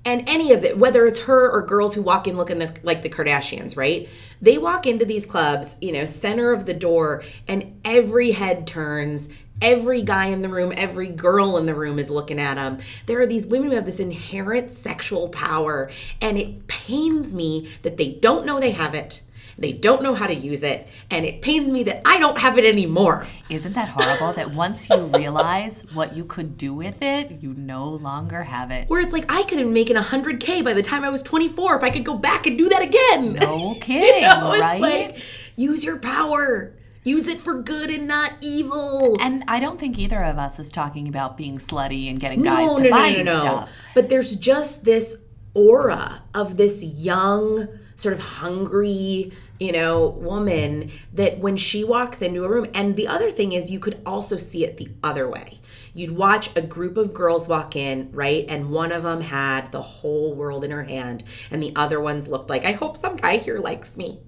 And 0.06 0.22
any 0.29 0.52
of 0.52 0.64
it, 0.64 0.79
whether 0.79 1.05
it's 1.05 1.20
her 1.20 1.50
or 1.50 1.62
girls 1.62 1.96
who 1.96 2.00
walk 2.00 2.29
in 2.29 2.37
looking 2.37 2.61
the, 2.61 2.72
like 2.84 3.02
the 3.02 3.08
Kardashians, 3.08 3.76
right? 3.76 4.08
They 4.40 4.56
walk 4.56 4.87
into 4.87 5.05
these 5.05 5.26
clubs, 5.26 5.75
you 5.81 5.90
know, 5.90 6.06
center 6.06 6.52
of 6.52 6.64
the 6.64 6.75
door, 6.75 7.25
and 7.49 7.81
every 7.84 8.31
head 8.31 8.69
turns. 8.69 9.29
Every 9.62 10.03
guy 10.03 10.26
in 10.26 10.43
the 10.43 10.49
room, 10.49 10.73
every 10.76 11.08
girl 11.08 11.56
in 11.56 11.67
the 11.67 11.75
room 11.75 11.99
is 11.99 12.11
looking 12.11 12.38
at 12.38 12.55
them. 12.55 12.79
There 13.06 13.20
are 13.20 13.26
these 13.26 13.47
women 13.47 13.70
who 13.70 13.76
have 13.76 13.87
this 13.87 14.00
inherent 14.00 14.70
sexual 14.70 15.29
power, 15.29 15.91
and 16.20 16.37
it 16.38 16.67
pains 16.67 17.35
me 17.35 17.70
that 17.82 17.97
they 17.97 18.12
don't 18.12 18.44
know 18.44 18.61
they 18.61 18.73
have 18.73 18.94
it. 18.94 19.23
They 19.58 19.73
don't 19.73 20.03
know 20.03 20.14
how 20.14 20.26
to 20.26 20.35
use 20.35 20.62
it, 20.62 20.87
and 21.11 21.25
it 21.25 21.41
pains 21.41 21.73
me 21.73 21.82
that 21.85 22.03
I 22.05 22.19
don't 22.19 22.37
have 22.37 22.58
it 22.58 22.67
anymore. 22.67 23.26
Isn't 23.49 23.73
that 23.73 23.88
horrible 23.88 24.35
that 24.35 24.55
once 24.55 24.91
you 24.91 24.97
realize 25.06 25.87
what 25.94 26.14
you 26.14 26.26
could 26.26 26.58
do 26.58 26.75
with 26.75 27.00
it, 27.00 27.41
you 27.41 27.55
no 27.55 27.88
longer 27.88 28.43
have 28.43 28.70
it? 28.70 28.91
Where 28.91 29.00
it's 29.00 29.14
like 29.14 29.25
I 29.32 29.44
could 29.44 29.58
have 29.58 29.69
making 29.69 29.97
100k 29.97 30.62
by 30.62 30.75
the 30.75 30.82
time 30.82 31.05
I 31.05 31.08
was 31.08 31.23
24 31.23 31.76
if 31.76 31.82
I 31.82 31.88
could 31.88 32.05
go 32.05 32.19
back 32.19 32.47
and 32.47 32.58
do 32.58 32.69
that 32.69 32.82
again. 32.82 33.35
No 33.41 33.76
kidding, 33.81 34.23
You 34.25 34.29
know, 34.29 34.50
right? 34.61 34.81
like, 34.81 35.19
use 35.56 35.85
your 35.85 35.97
power. 35.99 36.75
Use 37.06 37.29
it 37.29 37.41
for 37.41 37.62
good 37.62 37.88
and 37.88 38.08
not 38.08 38.32
evil. 38.43 39.17
And 39.20 39.44
I 39.47 39.61
don't 39.61 39.79
think 39.79 39.97
either 39.97 40.25
of 40.25 40.38
us 40.38 40.58
is 40.58 40.73
talking 40.73 41.06
about 41.06 41.37
being 41.37 41.56
slutty 41.56 42.11
and 42.11 42.19
getting 42.19 42.43
guys 42.43 42.81
to 42.81 42.91
buy 42.91 43.06
you 43.06 43.25
stuff. 43.25 43.70
But 43.94 44.08
there's 44.08 44.35
just 44.35 44.85
this 44.85 45.17
aura 45.55 46.23
of 46.35 46.56
this 46.56 46.82
young, 46.82 47.69
sort 47.94 48.12
of 48.12 48.19
hungry, 48.20 49.31
you 49.60 49.70
know, 49.70 50.08
woman 50.08 50.91
that 51.13 51.39
when 51.39 51.56
she 51.56 51.84
walks 51.84 52.22
into 52.22 52.43
a 52.43 52.48
room, 52.48 52.67
and 52.75 52.96
the 52.96 53.06
other 53.06 53.31
thing 53.31 53.53
is 53.53 53.70
you 53.70 53.79
could 53.79 54.03
also 54.05 54.36
see 54.36 54.65
it 54.65 54.77
the 54.77 54.89
other 55.05 55.29
way. 55.29 55.60
You'd 55.94 56.10
watch 56.10 56.51
a 56.56 56.60
group 56.60 56.96
of 56.96 57.15
girls 57.15 57.46
walk 57.46 57.77
in, 57.77 58.10
right? 58.10 58.44
And 58.48 58.70
one 58.70 58.91
of 58.91 59.05
them 59.05 59.20
had 59.20 59.70
the 59.70 59.81
whole 59.81 60.34
world 60.34 60.65
in 60.65 60.72
her 60.72 60.82
hand, 60.82 61.22
and 61.53 61.63
the 61.63 61.72
other 61.77 62.01
ones 62.01 62.27
looked 62.27 62.51
like, 62.51 62.65
I 62.65 62.72
hope 62.72 62.96
some 62.96 63.15
guy 63.15 63.36
here 63.36 63.60
likes 63.60 63.96
me, 63.96 64.19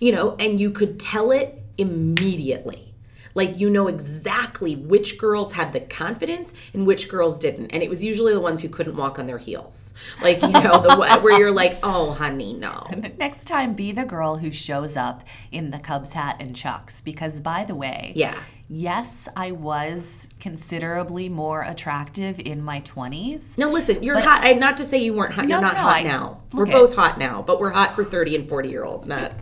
you 0.00 0.10
know, 0.10 0.36
and 0.38 0.58
you 0.58 0.70
could 0.70 0.98
tell 0.98 1.30
it 1.30 1.60
immediately. 1.78 2.90
Like 3.36 3.58
you 3.58 3.68
know 3.68 3.88
exactly 3.88 4.76
which 4.76 5.18
girls 5.18 5.54
had 5.54 5.72
the 5.72 5.80
confidence 5.80 6.54
and 6.72 6.86
which 6.86 7.08
girls 7.08 7.40
didn't, 7.40 7.72
and 7.72 7.82
it 7.82 7.88
was 7.90 8.04
usually 8.04 8.32
the 8.32 8.38
ones 8.40 8.62
who 8.62 8.68
couldn't 8.68 8.94
walk 8.96 9.18
on 9.18 9.26
their 9.26 9.38
heels. 9.38 9.92
Like 10.22 10.40
you 10.40 10.52
know 10.52 10.80
the 10.80 11.18
where 11.20 11.36
you're 11.36 11.50
like, 11.50 11.76
oh 11.82 12.12
honey, 12.12 12.54
no. 12.54 12.86
Next 13.18 13.46
time, 13.46 13.74
be 13.74 13.90
the 13.90 14.04
girl 14.04 14.36
who 14.36 14.52
shows 14.52 14.96
up 14.96 15.24
in 15.50 15.72
the 15.72 15.80
Cubs 15.80 16.12
hat 16.12 16.36
and 16.38 16.54
chucks. 16.54 17.00
Because, 17.00 17.40
by 17.40 17.64
the 17.64 17.74
way, 17.74 18.12
Yeah. 18.14 18.38
yes, 18.68 19.26
I 19.36 19.50
was 19.50 20.32
considerably 20.38 21.28
more 21.28 21.62
attractive 21.62 22.38
in 22.38 22.62
my 22.62 22.82
20s. 22.82 23.58
No, 23.58 23.68
listen, 23.68 24.04
you're 24.04 24.20
hot. 24.20 24.44
I, 24.44 24.52
not 24.52 24.76
to 24.76 24.84
say 24.84 24.98
you 25.02 25.12
weren't 25.12 25.34
hot. 25.34 25.46
No, 25.46 25.56
you're 25.56 25.60
not 25.60 25.74
no, 25.74 25.80
hot 25.80 25.96
I- 25.96 26.02
now. 26.04 26.42
We're 26.52 26.66
at- 26.66 26.72
both 26.72 26.94
hot 26.94 27.18
now, 27.18 27.42
but 27.42 27.58
we're 27.58 27.70
hot 27.70 27.96
for 27.96 28.04
thirty 28.04 28.36
and 28.36 28.48
forty 28.48 28.68
year 28.68 28.84
olds, 28.84 29.08
not 29.08 29.32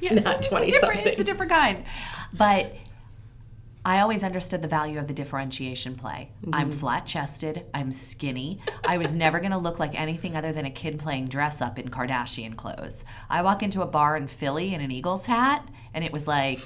Yes, 0.00 0.24
not 0.24 0.36
it's 0.38 0.46
a 0.46 0.50
twenty 0.50 0.66
different, 0.70 0.94
something. 0.96 1.12
It's 1.12 1.20
a 1.20 1.24
different 1.24 1.50
kind. 1.52 1.84
But 2.32 2.74
I 3.84 4.00
always 4.00 4.22
understood 4.22 4.60
the 4.60 4.68
value 4.68 4.98
of 4.98 5.06
the 5.08 5.14
differentiation 5.14 5.94
play. 5.94 6.30
I'm 6.52 6.68
Mm-hmm. 6.70 6.78
flat 6.78 7.06
chested, 7.06 7.64
I'm 7.72 7.90
skinny. 7.90 8.60
I 8.86 8.98
was 8.98 9.14
never 9.14 9.38
going 9.38 9.52
to 9.52 9.58
look 9.58 9.78
like 9.78 9.98
anything 9.98 10.36
other 10.36 10.52
than 10.52 10.66
a 10.66 10.70
kid 10.70 10.98
playing 10.98 11.28
dress 11.28 11.62
up 11.62 11.78
in 11.78 11.88
Kardashian 11.88 12.54
clothes. 12.56 13.04
I 13.30 13.40
walk 13.42 13.62
into 13.62 13.80
a 13.80 13.86
bar 13.86 14.16
in 14.16 14.26
Philly 14.26 14.74
in 14.74 14.80
an 14.82 14.90
Eagles 14.90 15.26
hat, 15.26 15.66
and 15.94 16.04
it 16.04 16.12
was 16.12 16.26
like, 16.28 16.60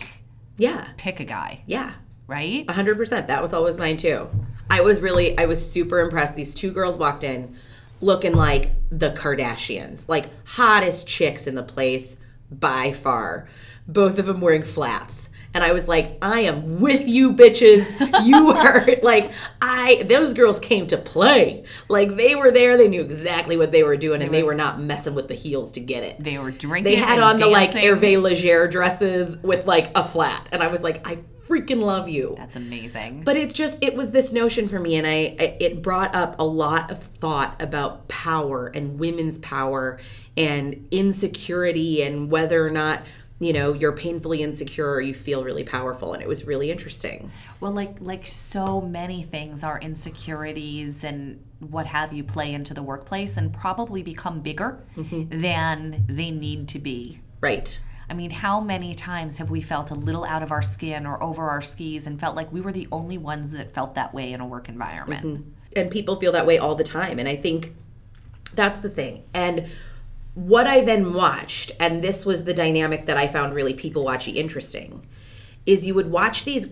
Yeah, 0.56 0.88
pick 0.96 1.20
a 1.20 1.24
guy, 1.24 1.62
yeah. 1.66 1.92
right? 2.26 2.64
A 2.68 2.72
hundred 2.72 2.96
percent. 2.96 3.28
That 3.28 3.40
was 3.40 3.52
always 3.54 3.78
mine 3.78 3.98
too. 3.98 4.28
I 4.68 4.80
was 4.80 5.00
really, 5.00 5.38
I 5.38 5.44
was 5.46 5.70
super 5.70 6.00
impressed. 6.00 6.34
These 6.34 6.54
two 6.54 6.72
girls 6.72 6.96
walked 6.98 7.22
in 7.24 7.54
looking 8.00 8.32
like 8.34 8.72
the 8.90 9.10
Kardashians, 9.10 10.02
like 10.08 10.26
hottest 10.44 11.06
chicks 11.06 11.46
in 11.46 11.54
the 11.54 11.62
place 11.62 12.16
by 12.61 12.92
far. 12.92 13.49
Both 13.87 14.18
of 14.18 14.26
them 14.26 14.40
wearing 14.40 14.62
flats. 14.62 15.28
And 15.54 15.62
I 15.62 15.73
was 15.73 15.87
like, 15.87 16.16
I 16.23 16.40
am 16.40 16.80
with 16.80 17.06
you, 17.06 17.32
bitches. 17.35 17.94
You 18.25 18.50
are 18.56 18.87
like, 19.02 19.32
I, 19.61 20.02
those 20.09 20.32
girls 20.32 20.59
came 20.59 20.87
to 20.87 20.97
play. 20.97 21.64
Like, 21.88 22.16
they 22.16 22.35
were 22.35 22.50
there. 22.50 22.78
They 22.78 22.88
knew 22.88 23.02
exactly 23.02 23.56
what 23.59 23.71
they 23.71 23.82
were 23.82 23.97
doing, 23.97 24.23
and 24.23 24.32
they 24.32 24.42
were 24.42 24.54
not 24.54 24.80
messing 24.80 25.14
with 25.14 25.28
the 25.28 25.35
heels 25.35 25.73
to 25.73 25.80
get 25.80 26.04
it. 26.04 26.23
They 26.23 26.38
were 26.38 26.50
drinking. 26.50 26.85
They 26.85 26.97
had 26.97 27.18
on 27.18 27.37
the 27.37 27.49
like 27.49 27.73
dancing. 27.73 27.90
Hervé 27.90 28.23
Leger 28.23 28.66
dresses 28.66 29.37
with 29.42 29.66
like 29.66 29.90
a 29.94 30.04
flat, 30.04 30.49
and 30.52 30.62
I 30.62 30.68
was 30.68 30.82
like, 30.82 31.06
I 31.06 31.18
freaking 31.52 31.82
love 31.82 32.09
you. 32.09 32.35
That's 32.38 32.56
amazing. 32.56 33.23
But 33.25 33.37
it's 33.37 33.52
just 33.52 33.82
it 33.82 33.94
was 33.94 34.11
this 34.11 34.32
notion 34.32 34.68
for 34.68 34.80
me, 34.80 34.97
and 34.97 35.06
I, 35.06 35.56
it 35.61 35.82
brought 35.82 36.14
up 36.14 36.38
a 36.38 36.44
lot 36.44 36.90
of 36.90 37.02
thought 37.02 37.61
about 37.61 38.09
power 38.09 38.68
and 38.68 38.99
women's 38.99 39.38
power 39.38 39.99
and 40.37 40.87
insecurity 40.90 42.02
and 42.02 42.30
whether 42.30 42.66
or 42.66 42.71
not 42.71 43.02
you 43.38 43.52
know 43.52 43.73
you're 43.73 43.92
painfully 43.92 44.42
insecure 44.42 44.88
or 44.92 45.00
you 45.00 45.12
feel 45.12 45.44
really 45.44 45.64
powerful 45.64 46.14
and 46.14 46.23
it 46.23 46.28
was 46.28 46.47
really 46.47 46.71
interesting 46.71 47.30
well 47.61 47.73
like 47.73 47.97
like 48.00 48.25
so 48.25 48.80
many 48.80 49.23
things 49.25 49.64
our 49.64 49.80
insecurities 49.80 51.02
and 51.02 51.44
what 51.59 51.87
have 51.87 52.12
you 52.12 52.23
play 52.23 52.54
into 52.54 52.73
the 52.73 52.82
workplace 52.82 53.37
and 53.37 53.52
probably 53.52 54.02
become 54.02 54.40
bigger 54.40 54.78
mm-hmm. 54.97 55.40
than 55.40 56.04
they 56.09 56.30
need 56.30 56.68
to 56.68 56.78
be 56.78 57.21
right 57.40 57.80
I 58.09 58.14
mean, 58.14 58.30
how 58.30 58.61
many 58.61 58.94
times 58.94 59.38
have 59.38 59.50
we 59.50 59.61
felt 59.61 59.90
a 59.90 59.94
little 59.94 60.25
out 60.25 60.42
of 60.42 60.52
our 60.52 60.62
skin 60.62 61.06
or 61.06 61.23
over 61.23 61.49
our 61.49 61.62
skis 61.62 62.06
and 62.06 62.21
felt 62.21 62.37
like 62.37 62.52
we 62.52 62.61
were 62.61 62.73
the 62.73 62.88
only 62.92 63.16
ones 63.16 63.52
that 63.52 63.73
felt 63.73 63.94
that 63.94 64.12
way 64.12 64.32
in 64.32 64.40
a 64.40 64.47
work 64.47 64.68
environment? 64.68 65.26
Mm-hmm. 65.26 65.50
And 65.76 65.90
people 65.90 66.16
feel 66.16 66.32
that 66.32 66.47
way 66.47 66.59
all 66.59 66.75
the 66.75 66.85
time. 66.85 67.18
And 67.18 67.28
I 67.28 67.37
think 67.37 67.75
that's 68.54 68.80
the 68.80 68.90
thing. 68.90 69.23
And 69.32 69.71
what 70.35 70.66
I 70.66 70.80
then 70.80 71.14
watched, 71.14 71.73
and 71.78 72.02
this 72.02 72.25
was 72.25 72.44
the 72.44 72.54
dynamic 72.54 73.06
that 73.06 73.16
I 73.16 73.26
found 73.26 73.54
really 73.54 73.75
people 73.75 74.04
watching 74.04 74.37
interesting, 74.37 75.06
is 75.66 75.87
you 75.87 75.94
would 75.94 76.11
watch 76.11 76.44
these 76.44 76.68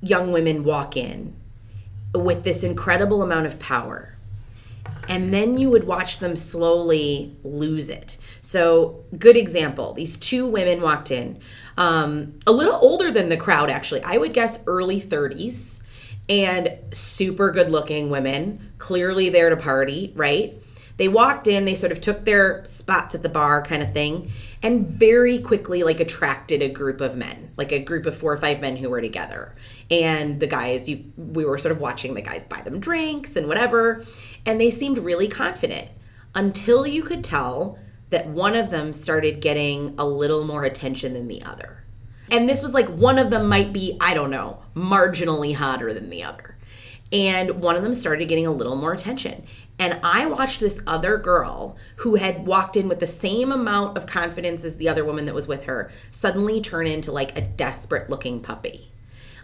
young 0.00 0.32
women 0.32 0.64
walk 0.64 0.96
in 0.96 1.34
with 2.14 2.44
this 2.44 2.62
incredible 2.62 3.22
amount 3.22 3.46
of 3.46 3.58
power. 3.58 4.14
And 5.08 5.32
then 5.32 5.58
you 5.58 5.70
would 5.70 5.84
watch 5.84 6.18
them 6.18 6.36
slowly 6.36 7.34
lose 7.42 7.88
it. 7.88 8.18
So, 8.40 9.04
good 9.18 9.36
example 9.36 9.92
these 9.92 10.16
two 10.16 10.46
women 10.46 10.80
walked 10.80 11.10
in, 11.10 11.40
um, 11.76 12.38
a 12.46 12.52
little 12.52 12.78
older 12.80 13.10
than 13.10 13.28
the 13.28 13.36
crowd, 13.36 13.70
actually. 13.70 14.02
I 14.02 14.18
would 14.18 14.32
guess 14.32 14.60
early 14.66 15.00
30s, 15.00 15.82
and 16.28 16.76
super 16.92 17.50
good 17.50 17.70
looking 17.70 18.10
women, 18.10 18.72
clearly 18.78 19.30
there 19.30 19.48
to 19.48 19.56
party, 19.56 20.12
right? 20.14 20.60
They 20.98 21.08
walked 21.08 21.46
in, 21.46 21.64
they 21.64 21.76
sort 21.76 21.92
of 21.92 22.00
took 22.00 22.24
their 22.24 22.64
spots 22.64 23.14
at 23.14 23.22
the 23.22 23.28
bar 23.28 23.62
kind 23.62 23.82
of 23.82 23.92
thing, 23.92 24.30
and 24.62 24.88
very 24.88 25.38
quickly 25.38 25.84
like 25.84 26.00
attracted 26.00 26.60
a 26.60 26.68
group 26.68 27.00
of 27.00 27.16
men, 27.16 27.52
like 27.56 27.70
a 27.70 27.78
group 27.78 28.04
of 28.04 28.16
four 28.16 28.32
or 28.32 28.36
five 28.36 28.60
men 28.60 28.76
who 28.76 28.90
were 28.90 29.00
together. 29.00 29.54
And 29.90 30.40
the 30.40 30.48
guys, 30.48 30.88
you 30.88 31.04
we 31.16 31.44
were 31.44 31.56
sort 31.56 31.72
of 31.72 31.80
watching 31.80 32.14
the 32.14 32.20
guys 32.20 32.44
buy 32.44 32.62
them 32.62 32.80
drinks 32.80 33.36
and 33.36 33.46
whatever, 33.46 34.04
and 34.44 34.60
they 34.60 34.70
seemed 34.70 34.98
really 34.98 35.28
confident 35.28 35.88
until 36.34 36.86
you 36.86 37.04
could 37.04 37.22
tell 37.22 37.78
that 38.10 38.26
one 38.26 38.54
of 38.54 38.70
them 38.70 38.92
started 38.92 39.40
getting 39.40 39.94
a 39.98 40.04
little 40.04 40.44
more 40.44 40.64
attention 40.64 41.14
than 41.14 41.28
the 41.28 41.42
other. 41.42 41.84
And 42.30 42.48
this 42.48 42.62
was 42.62 42.74
like 42.74 42.88
one 42.88 43.18
of 43.18 43.30
them 43.30 43.48
might 43.48 43.72
be, 43.72 43.96
I 44.00 44.14
don't 44.14 44.30
know, 44.30 44.62
marginally 44.74 45.54
hotter 45.54 45.94
than 45.94 46.10
the 46.10 46.22
other 46.22 46.58
and 47.12 47.62
one 47.62 47.76
of 47.76 47.82
them 47.82 47.94
started 47.94 48.28
getting 48.28 48.46
a 48.46 48.52
little 48.52 48.76
more 48.76 48.92
attention. 48.92 49.44
And 49.78 49.98
I 50.02 50.26
watched 50.26 50.60
this 50.60 50.82
other 50.86 51.16
girl 51.16 51.76
who 51.96 52.16
had 52.16 52.46
walked 52.46 52.76
in 52.76 52.88
with 52.88 53.00
the 53.00 53.06
same 53.06 53.50
amount 53.50 53.96
of 53.96 54.06
confidence 54.06 54.64
as 54.64 54.76
the 54.76 54.88
other 54.88 55.04
woman 55.04 55.24
that 55.26 55.34
was 55.34 55.48
with 55.48 55.64
her 55.64 55.90
suddenly 56.10 56.60
turn 56.60 56.86
into 56.86 57.12
like 57.12 57.36
a 57.36 57.40
desperate 57.40 58.10
looking 58.10 58.40
puppy. 58.40 58.92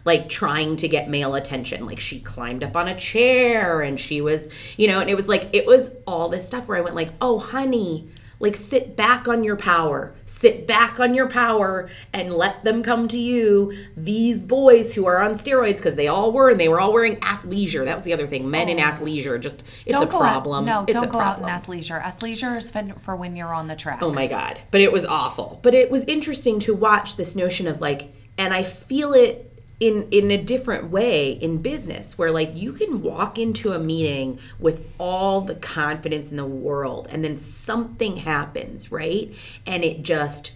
Like 0.04 0.28
trying 0.28 0.76
to 0.76 0.88
get 0.88 1.08
male 1.08 1.34
attention. 1.34 1.86
Like 1.86 2.00
she 2.00 2.20
climbed 2.20 2.62
up 2.62 2.76
on 2.76 2.88
a 2.88 2.98
chair 2.98 3.80
and 3.80 3.98
she 3.98 4.20
was, 4.20 4.50
you 4.76 4.86
know, 4.86 5.00
and 5.00 5.08
it 5.08 5.14
was 5.14 5.28
like, 5.28 5.48
it 5.54 5.64
was 5.64 5.92
all 6.06 6.28
this 6.28 6.46
stuff 6.46 6.68
where 6.68 6.76
I 6.76 6.82
went 6.82 6.94
like, 6.94 7.12
oh, 7.22 7.38
honey, 7.38 8.10
like, 8.44 8.56
sit 8.56 8.94
back 8.94 9.26
on 9.26 9.42
your 9.42 9.56
power. 9.56 10.14
Sit 10.26 10.66
back 10.66 11.00
on 11.00 11.14
your 11.14 11.28
power 11.28 11.88
and 12.12 12.32
let 12.32 12.62
them 12.62 12.82
come 12.82 13.08
to 13.08 13.18
you. 13.18 13.76
These 13.96 14.42
boys 14.42 14.94
who 14.94 15.06
are 15.06 15.20
on 15.20 15.32
steroids, 15.32 15.78
because 15.78 15.96
they 15.96 16.06
all 16.06 16.30
were, 16.30 16.50
and 16.50 16.60
they 16.60 16.68
were 16.68 16.78
all 16.78 16.92
wearing 16.92 17.16
athleisure. 17.16 17.84
That 17.84 17.96
was 17.96 18.04
the 18.04 18.12
other 18.12 18.26
thing. 18.26 18.50
Men 18.50 18.68
oh. 18.68 18.72
in 18.72 18.78
athleisure, 18.78 19.40
just, 19.40 19.64
it's 19.84 19.94
don't 19.94 20.04
a 20.04 20.06
problem. 20.06 20.68
Out, 20.68 20.82
no, 20.82 20.84
it's 20.86 20.92
don't 20.92 21.10
go 21.10 21.18
problem. 21.18 21.48
out 21.48 21.68
in 21.68 21.74
athleisure. 21.80 22.00
Athleisure 22.00 22.56
is 22.56 22.70
for 23.00 23.16
when 23.16 23.34
you're 23.34 23.54
on 23.54 23.66
the 23.66 23.76
track. 23.76 23.98
Oh 24.02 24.12
my 24.12 24.26
God. 24.26 24.60
But 24.70 24.80
it 24.80 24.92
was 24.92 25.04
awful. 25.04 25.58
But 25.62 25.74
it 25.74 25.90
was 25.90 26.04
interesting 26.04 26.60
to 26.60 26.74
watch 26.74 27.16
this 27.16 27.34
notion 27.34 27.66
of 27.66 27.80
like, 27.80 28.14
and 28.38 28.52
I 28.52 28.62
feel 28.62 29.12
it 29.12 29.53
in 29.80 30.08
in 30.10 30.30
a 30.30 30.36
different 30.36 30.90
way 30.90 31.32
in 31.32 31.60
business 31.60 32.16
where 32.16 32.30
like 32.30 32.54
you 32.54 32.72
can 32.72 33.02
walk 33.02 33.38
into 33.38 33.72
a 33.72 33.78
meeting 33.78 34.38
with 34.58 34.84
all 34.98 35.40
the 35.40 35.54
confidence 35.54 36.30
in 36.30 36.36
the 36.36 36.46
world 36.46 37.08
and 37.10 37.24
then 37.24 37.36
something 37.36 38.18
happens 38.18 38.92
right? 38.92 39.34
And 39.66 39.84
it 39.84 40.02
just 40.02 40.52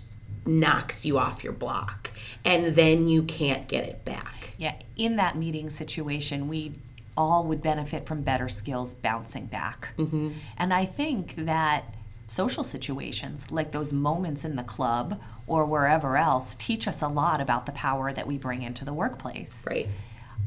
knocks 0.46 1.04
you 1.04 1.18
off 1.18 1.44
your 1.44 1.52
block 1.52 2.10
and 2.44 2.74
then 2.74 3.08
you 3.08 3.22
can't 3.22 3.68
get 3.68 3.84
it 3.84 4.04
back. 4.04 4.54
Yeah 4.56 4.74
in 4.96 5.16
that 5.16 5.36
meeting 5.36 5.70
situation 5.70 6.48
we 6.48 6.72
all 7.16 7.44
would 7.44 7.62
benefit 7.62 8.06
from 8.06 8.22
better 8.22 8.48
skills 8.48 8.94
bouncing 8.94 9.46
back. 9.46 9.88
Mm-hmm. 9.96 10.30
and 10.56 10.72
i 10.72 10.84
think 10.84 11.34
that 11.36 11.94
social 12.28 12.62
situations 12.62 13.50
like 13.50 13.72
those 13.72 13.92
moments 13.92 14.44
in 14.44 14.54
the 14.54 14.62
club 14.62 15.20
or 15.46 15.64
wherever 15.64 16.16
else 16.16 16.54
teach 16.54 16.86
us 16.86 17.02
a 17.02 17.08
lot 17.08 17.40
about 17.40 17.66
the 17.66 17.72
power 17.72 18.12
that 18.12 18.26
we 18.26 18.36
bring 18.38 18.62
into 18.62 18.84
the 18.84 18.92
workplace. 18.92 19.64
Right. 19.66 19.88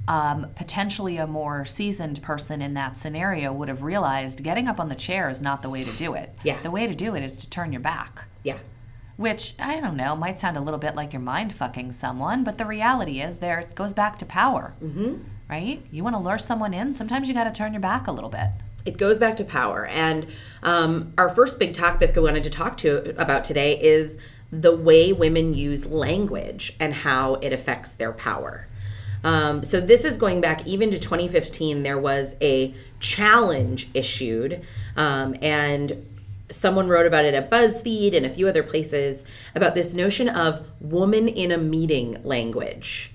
Um, 0.08 0.48
potentially 0.56 1.18
a 1.18 1.28
more 1.28 1.66
seasoned 1.66 2.22
person 2.22 2.62
in 2.62 2.76
that 2.76 2.98
scenario 2.98 3.52
would 3.52 3.68
have 3.68 3.84
realized 3.84 4.44
getting 4.44 4.68
up 4.68 4.80
on 4.80 4.90
the 4.90 4.96
chair 4.96 5.30
is 5.30 5.42
not 5.42 5.62
the 5.62 5.70
way 5.70 5.84
to 5.84 5.98
do 5.98 6.14
it. 6.14 6.34
Yeah. 6.44 6.62
The 6.62 6.72
way 6.72 6.88
to 6.88 6.94
do 6.94 7.16
it 7.16 7.24
is 7.24 7.38
to 7.38 7.50
turn 7.50 7.72
your 7.72 7.82
back. 7.82 8.26
Yeah. 8.44 8.60
Which, 9.18 9.56
I 9.60 9.80
don't 9.80 9.98
know, 9.98 10.16
might 10.16 10.38
sound 10.38 10.58
a 10.58 10.62
little 10.62 10.80
bit 10.80 10.96
like 10.96 11.14
you're 11.14 11.22
mind 11.22 11.54
fucking 11.54 11.92
someone, 11.92 12.44
but 12.44 12.58
the 12.58 12.66
reality 12.66 13.22
is 13.22 13.40
there 13.40 13.60
it 13.60 13.76
goes 13.76 13.94
back 13.94 14.18
to 14.20 14.26
power. 14.26 14.76
Mm-hmm. 14.84 15.18
Right? 15.50 15.84
You 15.92 16.04
want 16.04 16.16
to 16.16 16.22
lure 16.22 16.38
someone 16.38 16.74
in, 16.74 16.94
sometimes 16.94 17.28
you 17.28 17.34
got 17.34 17.44
to 17.44 17.52
turn 17.52 17.74
your 17.74 17.82
back 17.82 18.08
a 18.08 18.12
little 18.12 18.30
bit 18.30 18.50
it 18.86 18.98
goes 18.98 19.20
back 19.20 19.36
to 19.38 19.44
power 19.44 19.86
and 19.88 20.26
um, 20.64 21.14
our 21.18 21.30
first 21.30 21.60
big 21.60 21.74
topic 21.74 22.18
i 22.18 22.20
wanted 22.20 22.44
to 22.44 22.50
talk 22.50 22.78
to 22.78 23.20
about 23.20 23.44
today 23.44 23.80
is 23.82 24.18
the 24.52 24.76
way 24.76 25.14
women 25.14 25.54
use 25.54 25.86
language 25.86 26.76
and 26.80 26.94
how 26.94 27.36
it 27.36 27.54
affects 27.54 27.96
their 27.96 28.12
power. 28.12 28.68
Um, 29.24 29.64
so 29.64 29.80
this 29.80 30.04
is 30.04 30.18
going 30.18 30.42
back 30.42 30.68
even 30.68 30.92
to 30.92 31.00
2015. 31.00 31.84
There 31.84 31.98
was 31.98 32.36
a 32.42 32.74
challenge 33.00 33.90
issued, 33.94 34.66
um, 34.98 35.36
and 35.42 36.06
someone 36.50 36.90
wrote 36.90 37.06
about 37.06 37.24
it 37.24 37.34
at 37.34 37.50
BuzzFeed 37.50 38.16
and 38.16 38.26
a 38.26 38.30
few 38.30 38.50
other 38.50 38.64
places 38.64 39.24
about 39.56 39.74
this 39.74 39.94
notion 39.94 40.28
of 40.28 40.66
woman 40.82 41.28
in 41.30 41.52
a 41.52 41.58
meeting 41.58 42.20
language. 42.24 43.14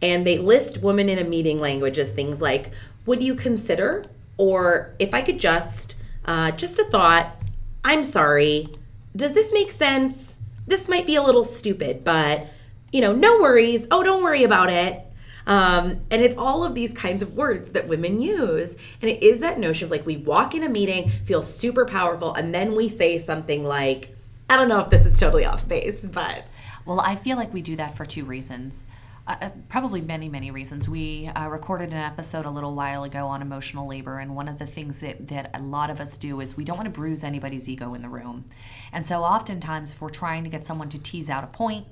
And 0.00 0.26
they 0.26 0.38
list 0.38 0.78
woman 0.80 1.08
in 1.08 1.18
a 1.18 1.24
meeting 1.24 1.60
language 1.60 1.98
as 1.98 2.12
things 2.12 2.40
like, 2.40 2.70
would 3.04 3.22
you 3.22 3.34
consider? 3.34 4.04
Or 4.38 4.94
if 4.98 5.12
I 5.12 5.20
could 5.20 5.38
just, 5.38 5.96
uh, 6.24 6.52
just 6.52 6.78
a 6.78 6.84
thought, 6.84 7.36
I'm 7.84 8.04
sorry, 8.04 8.66
does 9.14 9.34
this 9.34 9.52
make 9.52 9.70
sense? 9.70 10.38
this 10.68 10.88
might 10.88 11.06
be 11.06 11.16
a 11.16 11.22
little 11.22 11.44
stupid, 11.44 12.04
but 12.04 12.46
you 12.92 13.00
know, 13.00 13.12
no 13.12 13.38
worries. 13.38 13.86
Oh, 13.90 14.02
don't 14.02 14.22
worry 14.22 14.44
about 14.44 14.70
it. 14.70 15.04
Um, 15.46 16.00
and 16.10 16.22
it's 16.22 16.36
all 16.36 16.62
of 16.62 16.74
these 16.74 16.92
kinds 16.92 17.22
of 17.22 17.34
words 17.34 17.72
that 17.72 17.88
women 17.88 18.20
use. 18.20 18.76
And 19.00 19.10
it 19.10 19.22
is 19.22 19.40
that 19.40 19.58
notion 19.58 19.86
of 19.86 19.90
like 19.90 20.06
we 20.06 20.16
walk 20.16 20.54
in 20.54 20.62
a 20.62 20.68
meeting, 20.68 21.08
feel 21.08 21.42
super 21.42 21.84
powerful, 21.84 22.34
and 22.34 22.54
then 22.54 22.74
we 22.74 22.88
say 22.88 23.18
something 23.18 23.64
like, 23.64 24.14
I 24.48 24.56
don't 24.56 24.68
know 24.68 24.80
if 24.80 24.90
this 24.90 25.04
is 25.04 25.18
totally 25.18 25.44
off 25.44 25.66
base, 25.66 26.00
but. 26.00 26.44
Well, 26.84 27.00
I 27.00 27.16
feel 27.16 27.36
like 27.36 27.52
we 27.52 27.60
do 27.60 27.76
that 27.76 27.96
for 27.96 28.06
two 28.06 28.24
reasons. 28.24 28.86
Uh, 29.28 29.36
uh, 29.42 29.50
probably 29.68 30.00
many, 30.00 30.26
many 30.26 30.50
reasons. 30.50 30.88
We 30.88 31.26
uh, 31.36 31.48
recorded 31.48 31.90
an 31.90 31.98
episode 31.98 32.46
a 32.46 32.50
little 32.50 32.74
while 32.74 33.04
ago 33.04 33.26
on 33.26 33.42
emotional 33.42 33.86
labor, 33.86 34.18
and 34.18 34.34
one 34.34 34.48
of 34.48 34.58
the 34.58 34.66
things 34.66 35.00
that, 35.00 35.28
that 35.28 35.50
a 35.52 35.60
lot 35.60 35.90
of 35.90 36.00
us 36.00 36.16
do 36.16 36.40
is 36.40 36.56
we 36.56 36.64
don't 36.64 36.78
want 36.78 36.86
to 36.86 36.90
bruise 36.98 37.22
anybody's 37.22 37.68
ego 37.68 37.92
in 37.92 38.00
the 38.00 38.08
room. 38.08 38.46
And 38.90 39.06
so, 39.06 39.22
oftentimes, 39.22 39.92
if 39.92 40.00
we're 40.00 40.08
trying 40.08 40.44
to 40.44 40.50
get 40.50 40.64
someone 40.64 40.88
to 40.88 40.98
tease 40.98 41.28
out 41.28 41.44
a 41.44 41.46
point, 41.48 41.86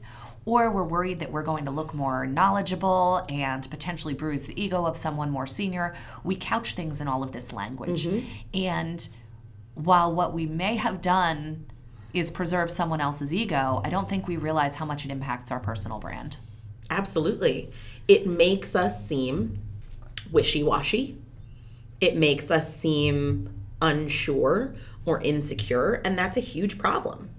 or 0.47 0.71
we're 0.71 0.85
worried 0.85 1.21
that 1.21 1.31
we're 1.31 1.43
going 1.43 1.67
to 1.67 1.71
look 1.71 1.93
more 1.93 2.27
knowledgeable 2.27 3.27
and 3.29 3.69
potentially 3.69 4.15
bruise 4.15 4.45
the 4.45 4.59
ego 4.61 4.87
of 4.87 4.97
someone 4.97 5.31
more 5.31 5.47
senior, 5.47 5.95
we 6.25 6.37
couch 6.37 6.75
things 6.75 7.03
in 7.03 7.09
all 7.09 7.23
of 7.23 7.33
this 7.33 7.53
language. 7.53 8.07
Mm-hmm. 8.07 8.27
And 8.55 9.09
while 9.75 10.11
what 10.11 10.33
we 10.33 10.47
may 10.47 10.77
have 10.77 11.03
done 11.03 11.67
is 12.15 12.31
preserve 12.31 12.71
someone 12.71 13.03
else's 13.03 13.35
ego, 13.35 13.83
I 13.85 13.91
don't 13.91 14.09
think 14.09 14.27
we 14.27 14.39
realize 14.39 14.77
how 14.77 14.87
much 14.87 15.05
it 15.05 15.11
impacts 15.11 15.51
our 15.51 15.61
personal 15.61 15.99
brand. 15.99 16.39
Absolutely. 16.91 17.71
It 18.09 18.27
makes 18.27 18.77
us 18.77 19.07
seem 19.07 19.59
wishy 20.31 20.63
washy. 20.63 21.19
It 22.01 22.17
makes 22.17 22.51
us 22.51 22.75
seem 22.75 23.51
unsure 23.81 24.75
or 25.05 25.21
insecure, 25.21 26.01
and 26.05 26.19
that's 26.19 26.37
a 26.37 26.41
huge 26.41 26.79
problem. 26.79 27.31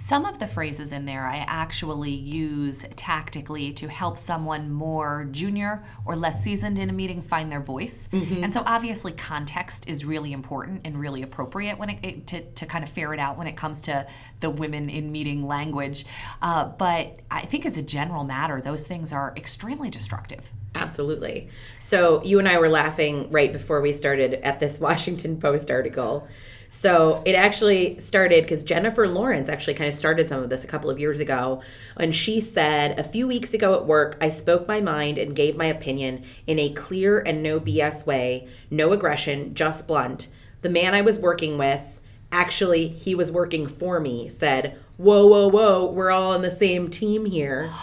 Some 0.00 0.24
of 0.24 0.38
the 0.38 0.46
phrases 0.46 0.92
in 0.92 1.04
there 1.04 1.26
I 1.26 1.44
actually 1.46 2.10
use 2.10 2.84
tactically 2.96 3.72
to 3.74 3.86
help 3.86 4.18
someone 4.18 4.72
more 4.72 5.28
junior 5.30 5.84
or 6.06 6.16
less 6.16 6.42
seasoned 6.42 6.78
in 6.78 6.88
a 6.88 6.92
meeting 6.92 7.20
find 7.20 7.52
their 7.52 7.60
voice. 7.60 8.08
And 8.42 8.52
so 8.52 8.62
obviously 8.64 9.12
context 9.12 9.88
is 9.88 10.06
really 10.06 10.32
important 10.32 10.80
and 10.86 10.98
really 10.98 11.22
appropriate 11.22 11.78
when 11.78 11.90
it, 11.90 11.98
it 12.02 12.26
to, 12.28 12.40
to 12.40 12.66
kind 12.66 12.82
of 12.82 12.88
ferret 12.90 13.20
out 13.20 13.36
when 13.36 13.46
it 13.46 13.56
comes 13.56 13.82
to 13.82 14.06
the 14.40 14.48
women 14.48 14.88
in 14.88 15.12
meeting 15.12 15.46
language. 15.46 16.06
Uh, 16.40 16.64
but 16.64 17.20
I 17.30 17.42
think 17.42 17.66
as 17.66 17.76
a 17.76 17.82
general 17.82 18.24
matter, 18.24 18.60
those 18.62 18.86
things 18.86 19.12
are 19.12 19.34
extremely 19.36 19.90
destructive. 19.90 20.50
Absolutely. 20.74 21.48
So 21.78 22.22
you 22.24 22.38
and 22.38 22.48
I 22.48 22.58
were 22.58 22.68
laughing 22.70 23.30
right 23.30 23.52
before 23.52 23.80
we 23.80 23.92
started 23.92 24.34
at 24.34 24.60
this 24.60 24.80
Washington 24.80 25.38
Post 25.38 25.70
article. 25.70 26.26
So 26.72 27.20
it 27.26 27.34
actually 27.34 27.98
started 27.98 28.44
because 28.44 28.62
Jennifer 28.62 29.08
Lawrence 29.08 29.48
actually 29.48 29.74
kind 29.74 29.88
of 29.88 29.94
started 29.94 30.28
some 30.28 30.40
of 30.40 30.50
this 30.50 30.62
a 30.62 30.68
couple 30.68 30.88
of 30.88 31.00
years 31.00 31.18
ago. 31.18 31.62
And 31.96 32.14
she 32.14 32.40
said, 32.40 32.98
A 32.98 33.04
few 33.04 33.26
weeks 33.26 33.52
ago 33.52 33.74
at 33.74 33.86
work, 33.86 34.16
I 34.20 34.28
spoke 34.28 34.68
my 34.68 34.80
mind 34.80 35.18
and 35.18 35.34
gave 35.34 35.56
my 35.56 35.66
opinion 35.66 36.22
in 36.46 36.60
a 36.60 36.72
clear 36.72 37.18
and 37.18 37.42
no 37.42 37.58
BS 37.58 38.06
way, 38.06 38.46
no 38.70 38.92
aggression, 38.92 39.52
just 39.52 39.88
blunt. 39.88 40.28
The 40.62 40.70
man 40.70 40.94
I 40.94 41.00
was 41.00 41.18
working 41.18 41.58
with, 41.58 42.00
actually, 42.30 42.86
he 42.86 43.16
was 43.16 43.32
working 43.32 43.66
for 43.66 43.98
me, 43.98 44.28
said, 44.28 44.78
Whoa, 44.96 45.26
whoa, 45.26 45.48
whoa, 45.48 45.86
we're 45.86 46.12
all 46.12 46.32
on 46.32 46.42
the 46.42 46.50
same 46.52 46.88
team 46.88 47.26
here. 47.26 47.70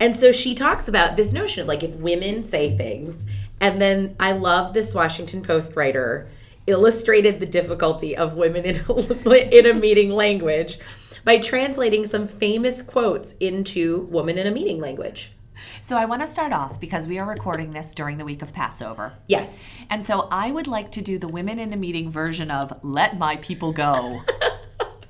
And 0.00 0.16
so 0.16 0.32
she 0.32 0.56
talks 0.56 0.88
about 0.88 1.16
this 1.16 1.32
notion 1.32 1.62
of 1.62 1.68
like 1.68 1.84
if 1.84 1.94
women 1.94 2.42
say 2.42 2.76
things, 2.76 3.24
and 3.60 3.80
then 3.80 4.16
I 4.18 4.32
love 4.32 4.74
this 4.74 4.92
Washington 4.92 5.40
Post 5.40 5.76
writer 5.76 6.28
illustrated 6.66 7.40
the 7.40 7.46
difficulty 7.46 8.16
of 8.16 8.34
women 8.34 8.64
in 8.64 8.84
a, 8.88 9.32
in 9.58 9.66
a 9.66 9.74
meeting 9.74 10.10
language 10.10 10.78
by 11.24 11.38
translating 11.38 12.06
some 12.06 12.26
famous 12.26 12.82
quotes 12.82 13.32
into 13.40 14.00
woman 14.10 14.38
in 14.38 14.46
a 14.46 14.50
meeting 14.50 14.80
language. 14.80 15.32
So 15.80 15.96
I 15.96 16.04
want 16.04 16.22
to 16.22 16.26
start 16.26 16.52
off 16.52 16.80
because 16.80 17.06
we 17.06 17.18
are 17.18 17.26
recording 17.26 17.72
this 17.72 17.94
during 17.94 18.18
the 18.18 18.24
week 18.24 18.42
of 18.42 18.52
Passover. 18.52 19.14
Yes. 19.28 19.82
And 19.88 20.04
so 20.04 20.28
I 20.30 20.50
would 20.50 20.66
like 20.66 20.90
to 20.92 21.02
do 21.02 21.18
the 21.18 21.28
women 21.28 21.58
in 21.58 21.72
a 21.72 21.76
meeting 21.76 22.10
version 22.10 22.50
of 22.50 22.78
let 22.82 23.18
my 23.18 23.36
people 23.36 23.72
go. 23.72 24.22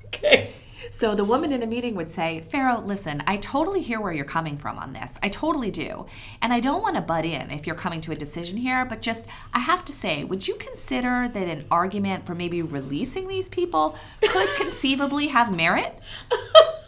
Okay. 0.07 0.54
So 0.95 1.13
the 1.13 1.25
woman 1.25 1.51
in 1.51 1.61
a 1.61 1.67
meeting 1.67 1.93
would 1.95 2.09
say, 2.09 2.39
Pharaoh, 2.39 2.79
listen, 2.79 3.21
I 3.27 3.35
totally 3.35 3.81
hear 3.81 3.99
where 3.99 4.13
you're 4.13 4.23
coming 4.23 4.55
from 4.55 4.79
on 4.79 4.93
this. 4.93 5.19
I 5.21 5.27
totally 5.27 5.69
do. 5.69 6.05
And 6.41 6.53
I 6.53 6.61
don't 6.61 6.81
want 6.81 6.95
to 6.95 7.01
butt 7.01 7.25
in 7.25 7.51
if 7.51 7.67
you're 7.67 7.75
coming 7.75 7.99
to 7.99 8.13
a 8.13 8.15
decision 8.15 8.55
here, 8.55 8.85
but 8.85 9.01
just, 9.01 9.25
I 9.53 9.59
have 9.59 9.83
to 9.85 9.91
say, 9.91 10.23
would 10.23 10.47
you 10.47 10.55
consider 10.55 11.29
that 11.33 11.47
an 11.49 11.65
argument 11.69 12.25
for 12.25 12.33
maybe 12.33 12.61
releasing 12.61 13.27
these 13.27 13.49
people 13.49 13.97
could 14.21 14.47
conceivably 14.55 15.27
have 15.27 15.53
merit? 15.53 15.99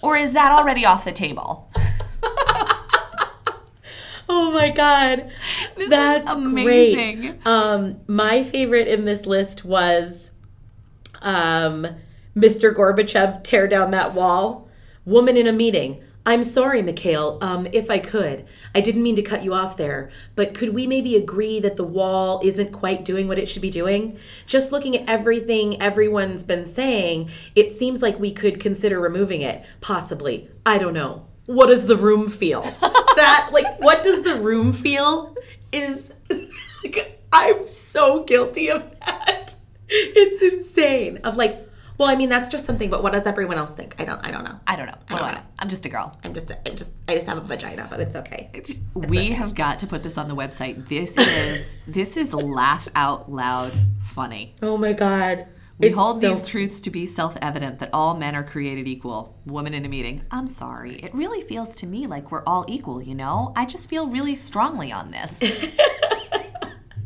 Or 0.03 0.15
is 0.15 0.33
that 0.33 0.51
already 0.51 0.85
off 0.85 1.03
the 1.03 1.11
table? 1.11 1.69
Oh 4.29 4.51
my 4.51 4.69
god. 4.71 5.31
This 5.77 5.89
That's 5.89 6.29
is 6.29 6.35
amazing. 6.35 7.21
Great. 7.21 7.37
Um 7.45 8.01
my 8.07 8.43
favorite 8.43 8.87
in 8.89 9.05
this 9.05 9.25
list 9.25 9.63
was 9.63 10.31
um 11.21 11.87
Mr. 12.37 12.73
Gorbachev 12.73 13.43
tear 13.43 13.67
down 13.67 13.91
that 13.91 14.13
wall. 14.13 14.69
Woman 15.05 15.35
in 15.37 15.47
a 15.47 15.53
meeting. 15.53 16.03
I'm 16.25 16.43
sorry, 16.43 16.81
Mikhail. 16.81 17.37
Um, 17.41 17.67
if 17.71 17.89
I 17.89 17.99
could, 17.99 18.45
I 18.75 18.81
didn't 18.81 19.01
mean 19.01 19.15
to 19.15 19.21
cut 19.21 19.45
you 19.45 19.53
off 19.53 19.77
there, 19.77 20.11
but 20.35 20.53
could 20.53 20.73
we 20.73 20.85
maybe 20.85 21.15
agree 21.15 21.61
that 21.61 21.77
the 21.77 21.85
wall 21.85 22.41
isn't 22.43 22.73
quite 22.73 23.05
doing 23.05 23.29
what 23.29 23.39
it 23.39 23.47
should 23.47 23.61
be 23.61 23.69
doing? 23.69 24.17
Just 24.45 24.73
looking 24.73 24.97
at 24.97 25.09
everything 25.09 25.81
everyone's 25.81 26.43
been 26.43 26.65
saying, 26.65 27.29
it 27.55 27.73
seems 27.73 28.01
like 28.01 28.19
we 28.19 28.33
could 28.33 28.59
consider 28.59 28.99
removing 28.99 29.41
it. 29.41 29.65
Possibly. 29.79 30.49
I 30.65 30.77
don't 30.77 30.93
know. 30.93 31.25
What 31.45 31.67
does 31.67 31.85
the 31.85 31.95
room 31.95 32.29
feel? 32.29 32.61
that, 32.81 33.49
like, 33.53 33.79
what 33.79 34.03
does 34.03 34.23
the 34.23 34.35
room 34.35 34.73
feel 34.73 35.33
is. 35.71 36.13
Like, 36.83 37.19
I'm 37.33 37.67
so 37.67 38.23
guilty 38.23 38.69
of 38.69 38.97
that. 38.99 39.55
It's 39.89 40.41
insane. 40.41 41.17
Of 41.23 41.35
like, 41.35 41.66
well, 41.97 42.07
I 42.09 42.15
mean, 42.15 42.29
that's 42.29 42.47
just 42.49 42.65
something, 42.65 42.89
but 42.89 43.01
what 43.03 43.13
does 43.13 43.25
everyone 43.25 43.57
else 43.57 43.73
think? 43.73 43.95
I 43.99 44.05
don't, 44.05 44.19
I 44.25 44.31
don't 44.31 44.43
know. 44.43 44.59
I 44.67 44.75
don't 44.75 44.85
know. 44.85 44.93
What 45.07 45.09
don't 45.09 45.19
do 45.19 45.25
I 45.25 45.33
know. 45.35 45.41
I'm 45.59 45.67
just 45.69 45.85
a 45.85 45.89
girl. 45.89 46.15
I'm 46.23 46.33
just, 46.33 46.51
I'm 46.65 46.75
just, 46.75 46.91
I 47.07 47.15
just 47.15 47.27
have 47.27 47.37
a 47.37 47.41
vagina, 47.41 47.87
but 47.89 47.99
it's 47.99 48.15
okay. 48.15 48.49
we 48.93 49.31
have 49.31 49.55
got 49.55 49.79
to 49.79 49.87
put 49.87 50.03
this 50.03 50.17
on 50.17 50.27
the 50.27 50.35
website. 50.35 50.87
This 50.87 51.17
is 51.17 51.77
this 51.87 52.17
is 52.17 52.33
laugh 52.33 52.87
out 52.95 53.31
loud 53.31 53.71
funny. 54.01 54.53
Oh 54.61 54.77
my 54.77 54.93
god. 54.93 55.47
We 55.79 55.89
It's 55.89 55.95
hold 55.95 56.21
so- 56.21 56.33
these 56.33 56.47
truths 56.47 56.81
to 56.81 56.89
be 56.89 57.05
self-evident 57.05 57.77
that 57.79 57.91
all 57.93 58.15
men 58.17 58.35
are 58.35 58.43
created 58.43 58.87
equal. 58.87 59.37
Woman 59.45 59.75
in 59.75 59.85
a 59.85 59.87
meeting. 59.89 60.23
I'm 60.31 60.47
sorry. 60.47 60.95
It 60.95 61.13
really 61.13 61.41
feels 61.41 61.75
to 61.77 61.85
me 61.85 62.07
like 62.07 62.31
we're 62.31 62.43
all 62.45 62.65
equal, 62.67 62.99
you 62.99 63.13
know? 63.13 63.53
I 63.55 63.65
just 63.65 63.87
feel 63.87 64.07
really 64.07 64.33
strongly 64.33 64.91
on 64.91 65.11
this. 65.11 65.39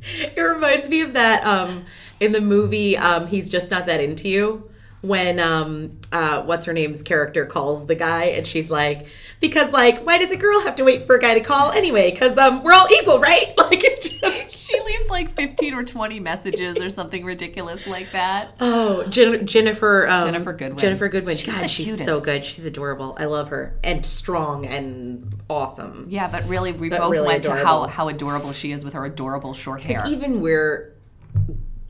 It 0.03 0.41
reminds 0.41 0.89
me 0.89 1.01
of 1.01 1.13
that 1.13 1.45
um, 1.45 1.85
in 2.19 2.31
the 2.31 2.41
movie 2.41 2.97
um, 2.97 3.27
He's 3.27 3.49
Just 3.49 3.69
Not 3.71 3.85
That 3.85 4.01
Into 4.01 4.27
You. 4.29 4.69
When 5.01 5.39
um, 5.39 5.97
uh, 6.11 6.43
what's 6.43 6.65
her 6.65 6.73
name's 6.73 7.01
character 7.01 7.47
calls 7.47 7.87
the 7.87 7.95
guy 7.95 8.25
and 8.25 8.45
she's 8.45 8.69
like, 8.69 9.07
because 9.39 9.71
like, 9.71 10.03
why 10.05 10.19
does 10.19 10.31
a 10.31 10.37
girl 10.37 10.61
have 10.61 10.75
to 10.75 10.83
wait 10.83 11.07
for 11.07 11.15
a 11.15 11.19
guy 11.19 11.33
to 11.33 11.39
call 11.39 11.71
anyway? 11.71 12.11
Because 12.11 12.37
um, 12.37 12.61
we're 12.63 12.73
all 12.73 12.87
equal, 12.91 13.19
right? 13.19 13.47
Like 13.71 13.81
just 13.81 14.67
she 14.67 14.77
leaves 14.79 15.09
like 15.09 15.29
15 15.29 15.73
or 15.73 15.83
20 15.83 16.19
messages 16.19 16.77
or 16.83 16.89
something 16.89 17.23
ridiculous 17.23 17.87
like 17.87 18.11
that. 18.11 18.51
Oh, 18.59 19.03
Jen- 19.07 19.47
Ginnifer. 19.47 20.09
Um, 20.09 20.27
Ginnifer 20.33 20.57
Goodwin. 20.57 20.77
Ginnifer 20.77 21.09
Goodwin. 21.09 21.35
She's 21.37 21.53
God, 21.53 21.67
she's 21.71 22.03
so 22.03 22.19
good. 22.19 22.43
She's 22.45 22.65
adorable. 22.65 23.15
I 23.17 23.25
love 23.25 23.47
her 23.49 23.79
and 23.83 24.05
strong 24.05 24.65
and 24.65 25.33
awesome. 25.49 26.07
Yeah, 26.09 26.29
but 26.29 26.47
really 26.49 26.73
we 26.73 26.89
But 26.89 26.99
both 26.99 27.11
really 27.11 27.27
went 27.27 27.43
to 27.45 27.51
how 27.51 27.55
adorable. 27.83 27.87
how 27.87 28.07
adorable 28.09 28.51
she 28.51 28.71
is 28.71 28.83
with 28.83 28.93
her 28.93 29.05
adorable 29.05 29.53
short 29.53 29.81
hair. 29.81 30.03
Even 30.07 30.41
we're 30.41 30.93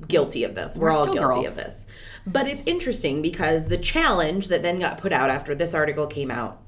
guilty 0.08 0.44
of 0.44 0.56
this. 0.56 0.78
We're, 0.78 0.90
We're 0.92 0.98
all 0.98 1.06
guilty 1.06 1.20
girls. 1.20 1.48
of 1.48 1.56
this. 1.56 1.88
But 2.26 2.48
it's 2.48 2.64
interesting 2.66 3.22
because 3.22 3.68
the 3.68 3.78
challenge 3.78 4.48
that 4.50 4.62
then 4.62 4.80
got 4.80 4.98
put 4.98 5.12
out 5.12 5.30
after 5.30 5.56
this 5.56 5.74
article 5.74 6.08
came 6.08 6.32
out 6.32 6.62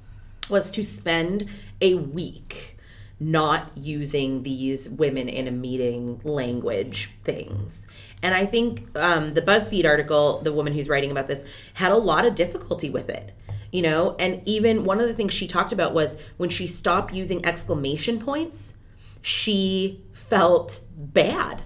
was 0.49 0.71
to 0.71 0.83
spend 0.83 1.47
a 1.81 1.95
week 1.95 2.77
not 3.19 3.71
using 3.77 4.43
these 4.43 4.89
women 4.89 5.29
in 5.29 5.47
a 5.47 5.51
meeting 5.51 6.19
language 6.23 7.11
things. 7.23 7.87
And 8.21 8.33
I 8.33 8.45
think 8.45 8.97
um, 8.97 9.33
the 9.33 9.41
BuzzFeed 9.41 9.85
article, 9.85 10.41
the 10.41 10.51
woman 10.51 10.73
who's 10.73 10.89
writing 10.89 11.11
about 11.11 11.27
this, 11.27 11.45
had 11.75 11.91
a 11.91 11.97
lot 11.97 12.25
of 12.25 12.35
difficulty 12.35 12.89
with 12.89 13.09
it. 13.09 13.31
You 13.71 13.81
know, 13.81 14.15
and 14.19 14.41
even 14.45 14.83
one 14.83 15.01
of 15.01 15.07
the 15.07 15.15
things 15.15 15.33
she 15.33 15.47
talked 15.47 15.73
about 15.73 15.95
was 15.95 16.17
when 16.37 16.49
she 16.49 16.67
stopped 16.67 17.11
using 17.11 17.43
exclamation 17.43 18.19
points, 18.19 18.75
she 19.21 20.03
felt 20.11 20.81
bad. 20.95 21.63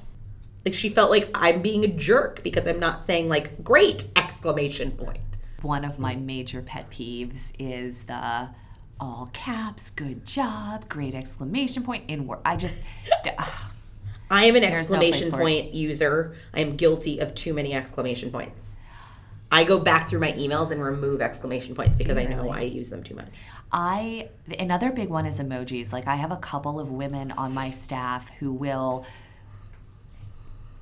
Like 0.67 0.73
she 0.73 0.89
felt 0.89 1.09
like 1.09 1.29
I'm 1.33 1.61
being 1.61 1.85
a 1.85 1.87
jerk 1.87 2.43
because 2.43 2.67
I'm 2.67 2.77
not 2.77 3.05
saying 3.05 3.29
like 3.29 3.63
great 3.63 4.09
exclamation 4.17 4.91
point. 4.91 5.19
One 5.61 5.85
of 5.85 5.97
my 5.97 6.17
major 6.17 6.61
pet 6.61 6.89
peeves 6.91 7.53
is 7.57 8.03
the 8.03 8.49
all 8.99 9.29
caps, 9.31 9.89
good 9.89 10.25
job, 10.25 10.89
great 10.89 11.15
exclamation 11.15 11.83
point 11.83 12.03
in 12.09 12.27
word. 12.27 12.39
I 12.43 12.57
just 12.57 12.75
ah, 13.37 13.71
I 14.29 14.43
am 14.43 14.57
an 14.57 14.65
exclamation 14.65 15.29
it. 15.29 15.31
point 15.31 15.73
user. 15.73 16.35
I 16.53 16.59
am 16.59 16.75
guilty 16.75 17.19
of 17.19 17.33
too 17.33 17.53
many 17.53 17.73
exclamation 17.73 18.29
points. 18.29 18.75
I 19.49 19.63
go 19.63 19.79
back 19.79 20.09
through 20.09 20.19
my 20.19 20.33
emails 20.33 20.71
and 20.71 20.83
remove 20.83 21.21
exclamation 21.21 21.75
points 21.75 21.95
because 21.95 22.17
I 22.17 22.25
know 22.25 22.49
I 22.49 22.63
use 22.63 22.89
them 22.89 23.03
too 23.03 23.15
much. 23.15 23.29
I 23.71 24.27
another 24.59 24.91
big 24.91 25.07
one 25.07 25.25
is 25.25 25.39
emojis. 25.39 25.93
Like 25.93 26.07
I 26.07 26.15
have 26.15 26.33
a 26.33 26.37
couple 26.37 26.77
of 26.77 26.91
women 26.91 27.31
on 27.31 27.53
my 27.53 27.69
staff 27.69 28.29
who 28.39 28.51
will 28.51 29.05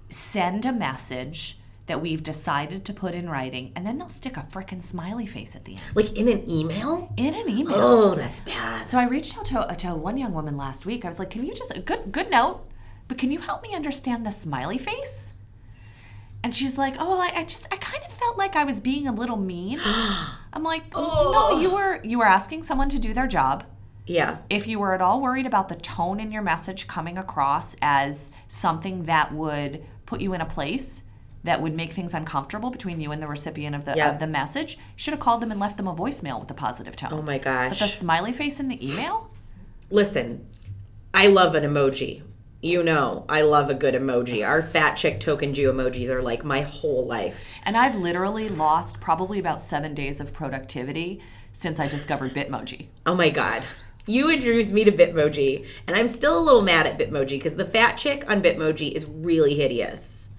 send 0.10 0.66
a 0.66 0.72
message 0.74 1.58
that 1.88 2.02
we've 2.02 2.24
decided 2.24 2.84
to 2.84 2.94
put 2.94 3.14
in 3.14 3.30
writing 3.30 3.72
and 3.76 3.86
then 3.86 3.98
they'll 4.00 4.10
stick 4.10 4.38
a 4.38 4.42
freaking 4.52 4.82
smiley 4.82 5.26
face 5.28 5.56
at 5.56 5.66
the 5.66 5.74
end 5.74 5.82
Like 5.94 6.14
in 6.14 6.28
an 6.28 6.50
email? 6.50 7.14
in 7.16 7.36
an 7.36 7.48
email. 7.48 7.76
Oh, 7.78 8.16
that's 8.16 8.40
bad. 8.42 8.88
So 8.88 8.98
I 8.98 9.06
reached 9.08 9.38
out 9.38 9.46
to, 9.46 9.76
to 9.80 9.96
one 9.96 10.18
young 10.18 10.34
woman 10.34 10.58
last 10.58 10.86
week. 10.86 11.06
I 11.06 11.08
was 11.08 11.20
like, 11.20 11.30
"Can 11.30 11.46
you 11.46 11.54
just 11.54 11.76
a 11.78 11.80
good 11.80 12.12
good 12.12 12.32
note, 12.32 12.62
but 13.08 13.18
can 13.20 13.32
you 13.32 13.40
help 13.40 13.62
me 13.62 13.76
understand 13.76 14.26
the 14.26 14.32
smiley 14.32 14.80
face?" 14.80 15.34
And 16.44 16.54
she's 16.56 16.78
like, 16.78 16.96
"Oh, 17.00 17.20
I, 17.20 17.40
I 17.40 17.44
just 17.44 17.72
I 17.72 17.78
kind 17.78 18.04
of 18.04 18.12
felt 18.12 18.38
like 18.38 18.56
I 18.56 18.64
was 18.64 18.80
being 18.80 19.08
a 19.08 19.12
little 19.12 19.38
mean." 19.38 19.80
I'm 20.54 20.64
like, 20.64 20.84
oh. 20.96 21.32
"No, 21.34 21.60
you 21.62 21.72
were 21.74 22.00
you 22.04 22.18
were 22.20 22.26
asking 22.28 22.64
someone 22.64 22.90
to 22.90 23.00
do 23.00 23.14
their 23.14 23.28
job. 23.28 23.64
Yeah. 24.08 24.38
If 24.50 24.68
you 24.68 24.80
were 24.80 24.94
at 24.94 25.02
all 25.02 25.22
worried 25.22 25.48
about 25.48 25.68
the 25.70 25.76
tone 25.76 26.20
in 26.20 26.32
your 26.32 26.44
message 26.44 26.88
coming 26.88 27.18
across 27.18 27.76
as 27.82 28.32
something 28.48 29.04
that 29.06 29.34
would 29.34 29.84
put 30.06 30.22
you 30.22 30.34
in 30.34 30.42
a 30.42 30.46
place 30.46 31.04
that 31.44 31.62
would 31.62 31.76
make 31.76 31.92
things 31.94 32.14
uncomfortable 32.14 32.72
between 32.72 33.00
you 33.00 33.12
and 33.12 33.22
the 33.22 33.28
recipient 33.28 33.76
of 33.76 33.86
the 33.86 33.94
Yeah. 33.96 34.10
of 34.12 34.20
the 34.20 34.28
message, 34.28 34.78
should 34.96 35.14
have 35.14 35.20
called 35.20 35.42
them 35.42 35.52
and 35.52 35.60
left 35.60 35.78
them 35.78 35.88
a 35.88 35.94
voicemail 35.94 36.40
with 36.40 36.50
a 36.50 36.56
positive 36.56 36.96
tone. 36.96 37.12
Oh 37.14 37.22
my 37.22 37.38
gosh. 37.38 37.70
But 37.70 37.80
the 37.80 37.88
smiley 37.88 38.34
face 38.34 38.60
in 38.60 38.68
the 38.68 38.84
email? 38.86 39.30
Listen, 39.92 40.48
I 41.14 41.28
love 41.28 41.56
an 41.56 41.64
emoji. 41.64 42.24
you 42.62 42.82
know 42.82 43.26
I 43.30 43.42
love 43.42 43.70
a 43.70 43.76
good 43.76 43.94
emoji. 43.94 44.44
Our 44.48 44.64
fat 44.64 44.96
chick 44.96 45.20
token 45.20 45.54
Jew 45.54 45.72
emojis 45.72 46.10
are 46.10 46.24
like 46.24 46.44
my 46.44 46.62
whole 46.62 47.06
life. 47.06 47.48
And 47.64 47.78
I've 47.78 47.96
literally 47.96 48.50
lost 48.50 49.00
probably 49.00 49.38
about 49.38 49.62
seven 49.62 49.94
days 49.94 50.20
of 50.20 50.34
productivity 50.34 51.20
since 51.52 51.80
I 51.80 51.88
discovered 51.88 52.34
Bitmoji. 52.34 52.88
Oh 53.06 53.14
my 53.14 53.30
god. 53.30 53.62
You 54.08 54.30
introduced 54.30 54.72
me 54.72 54.84
to 54.84 54.92
Bitmoji, 54.92 55.66
and 55.88 55.96
I'm 55.96 56.08
still 56.08 56.38
a 56.38 56.44
little 56.44 56.62
mad 56.62 56.86
at 56.86 57.00
Bitmoji 57.00 57.30
because 57.30 57.56
the 57.56 57.66
fat 57.66 57.98
chick 57.98 58.30
on 58.30 58.42
Bitmoji 58.44 58.92
is 58.92 59.06
really 59.06 59.56
hideous. 59.56 60.30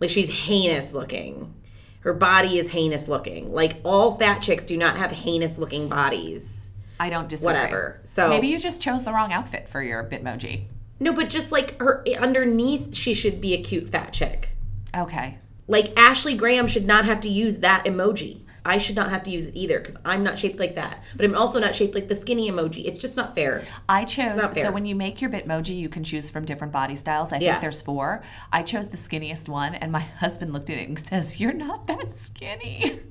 Like 0.00 0.10
she's 0.10 0.28
heinous 0.30 0.92
looking. 0.92 1.54
Her 2.00 2.12
body 2.12 2.58
is 2.58 2.68
heinous 2.68 3.08
looking. 3.08 3.52
Like 3.52 3.76
all 3.84 4.12
fat 4.18 4.40
chicks 4.40 4.64
do 4.64 4.76
not 4.76 4.96
have 4.96 5.10
heinous 5.12 5.56
looking 5.58 5.88
bodies. 5.88 6.70
I 7.00 7.08
don't 7.10 7.28
disagree. 7.28 7.54
Whatever. 7.54 8.00
So 8.04 8.28
Maybe 8.28 8.48
you 8.48 8.58
just 8.58 8.82
chose 8.82 9.04
the 9.04 9.12
wrong 9.12 9.32
outfit 9.32 9.68
for 9.68 9.82
your 9.82 10.04
Bitmoji. 10.04 10.64
no, 11.00 11.12
but 11.12 11.28
just 11.30 11.50
like 11.52 11.78
her 11.80 12.04
underneath, 12.18 12.94
she 12.94 13.14
should 13.14 13.40
be 13.40 13.54
a 13.54 13.62
cute 13.62 13.88
fat 13.88 14.12
chick. 14.12 14.50
Okay. 14.96 15.38
Like 15.66 15.98
Ashley 15.98 16.34
Graham 16.34 16.66
should 16.66 16.86
not 16.86 17.06
have 17.06 17.20
to 17.22 17.28
use 17.28 17.58
that 17.58 17.84
emoji. 17.86 18.42
I 18.66 18.78
should 18.78 18.96
not 18.96 19.10
have 19.10 19.22
to 19.22 19.30
use 19.30 19.46
it 19.46 19.54
either 19.56 19.78
because 19.78 19.96
I'm 20.04 20.22
not 20.22 20.38
shaped 20.38 20.58
like 20.58 20.74
that. 20.74 21.02
But 21.16 21.24
I'm 21.24 21.34
also 21.34 21.58
not 21.60 21.74
shaped 21.74 21.94
like 21.94 22.08
the 22.08 22.14
skinny 22.14 22.50
emoji. 22.50 22.84
It's 22.84 22.98
just 22.98 23.16
not 23.16 23.34
fair. 23.34 23.64
I 23.88 24.04
chose 24.04 24.32
fair. 24.52 24.64
so 24.64 24.72
when 24.72 24.84
you 24.84 24.94
make 24.94 25.20
your 25.20 25.30
Bitmoji, 25.30 25.76
you 25.76 25.88
can 25.88 26.02
choose 26.04 26.28
from 26.28 26.44
different 26.44 26.72
body 26.72 26.96
styles. 26.96 27.32
I 27.32 27.38
Yeah. 27.38 27.52
think 27.52 27.62
there's 27.62 27.80
four. 27.80 28.22
I 28.52 28.62
chose 28.62 28.90
the 28.90 28.96
skinniest 28.96 29.48
one, 29.48 29.74
and 29.74 29.90
my 29.92 30.00
husband 30.20 30.52
looked 30.52 30.68
at 30.70 30.78
it 30.78 30.88
and 30.88 30.98
says, 30.98 31.40
"You're 31.40 31.52
not 31.52 31.86
that 31.86 32.12
skinny." 32.12 33.00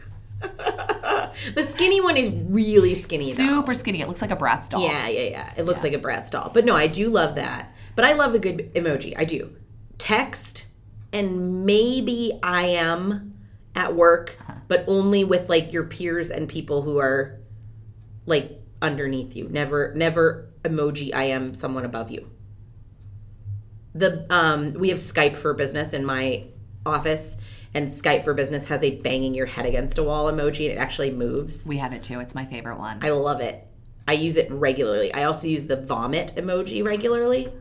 The 1.55 1.63
skinny 1.63 2.01
one 2.01 2.17
is 2.17 2.29
really 2.29 2.95
skinny. 2.95 3.31
though. 3.33 3.43
Super 3.45 3.73
skinny. 3.73 4.01
It 4.01 4.07
looks 4.07 4.21
like 4.21 4.31
a 4.31 4.35
Bratz 4.35 4.69
doll. 4.69 4.81
Yeah, 4.83 5.07
yeah, 5.07 5.29
yeah. 5.29 5.53
It 5.57 5.63
looks 5.63 5.83
like 5.83 5.93
a 5.93 5.97
Bratz 5.99 6.29
doll. 6.31 6.51
But 6.53 6.65
no, 6.65 6.75
I 6.75 6.87
do 6.87 7.09
love 7.09 7.35
that. 7.35 7.73
But 7.95 8.05
I 8.05 8.13
love 8.13 8.35
a 8.35 8.39
good 8.39 8.73
emoji. 8.73 9.13
I 9.17 9.25
do. 9.25 9.55
Text 9.97 10.67
and 11.13 11.65
maybe 11.65 12.37
I 12.43 12.67
am 12.67 13.33
at 13.75 13.95
work, 13.95 14.37
but 14.67 14.85
only 14.87 15.23
with 15.23 15.49
like 15.49 15.73
your 15.73 15.83
peers 15.83 16.29
and 16.29 16.47
people 16.47 16.81
who 16.81 16.97
are 16.97 17.39
like 18.25 18.59
underneath 18.81 19.35
you. 19.35 19.47
Never 19.49 19.93
never 19.95 20.49
emoji 20.63 21.13
I 21.13 21.25
am 21.25 21.53
someone 21.53 21.85
above 21.85 22.09
you. 22.09 22.29
The 23.93 24.25
um 24.29 24.73
we 24.73 24.89
have 24.89 24.97
Skype 24.97 25.35
for 25.35 25.53
business 25.53 25.93
in 25.93 26.05
my 26.05 26.45
office 26.85 27.37
and 27.73 27.89
Skype 27.89 28.23
for 28.23 28.33
business 28.33 28.65
has 28.65 28.83
a 28.83 28.95
banging 29.01 29.33
your 29.33 29.45
head 29.47 29.65
against 29.65 29.97
a 29.97 30.03
wall 30.03 30.31
emoji 30.31 30.69
and 30.69 30.73
it 30.73 30.77
actually 30.77 31.11
moves. 31.11 31.65
We 31.67 31.77
have 31.77 31.93
it 31.93 32.03
too. 32.03 32.19
It's 32.19 32.35
my 32.35 32.45
favorite 32.45 32.79
one. 32.79 32.99
I 33.01 33.09
love 33.09 33.41
it. 33.41 33.67
I 34.07 34.13
use 34.13 34.37
it 34.37 34.49
regularly. 34.51 35.13
I 35.13 35.23
also 35.23 35.47
use 35.47 35.65
the 35.65 35.75
vomit 35.75 36.33
emoji 36.37 36.85
regularly. 36.85 37.51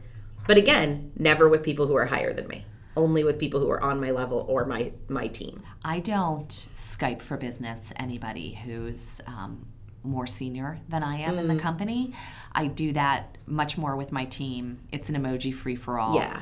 But 0.46 0.59
again, 0.59 1.12
never 1.16 1.48
with 1.48 1.62
people 1.62 1.87
who 1.87 1.96
are 1.96 2.07
higher 2.07 2.33
than 2.33 2.46
me. 2.48 2.64
Only 2.97 3.25
with 3.25 3.39
people 3.39 3.61
who 3.61 3.71
are 3.71 3.83
on 3.83 4.01
my 4.01 4.11
level 4.13 4.45
or 4.49 4.65
my 4.67 4.93
my 5.09 5.27
team. 5.27 5.63
I 5.85 6.01
don't 6.01 6.49
Skype 6.49 7.23
for 7.23 7.37
business 7.37 7.81
anybody 7.97 8.55
who's 8.65 9.21
um, 9.27 9.67
more 10.03 10.27
senior 10.27 10.79
than 10.89 11.03
I 11.03 11.17
am 11.21 11.35
Mm. 11.35 11.39
in 11.41 11.49
the 11.49 11.57
company. 11.57 12.15
I 12.53 12.67
do 12.67 12.93
that 12.93 13.37
much 13.47 13.77
more 13.77 13.97
with 13.97 14.13
my 14.13 14.25
team. 14.27 14.79
It's 14.93 15.09
an 15.09 15.17
emoji 15.17 15.53
free 15.53 15.75
for 15.77 15.99
all. 15.99 16.15
Yeah. 16.15 16.41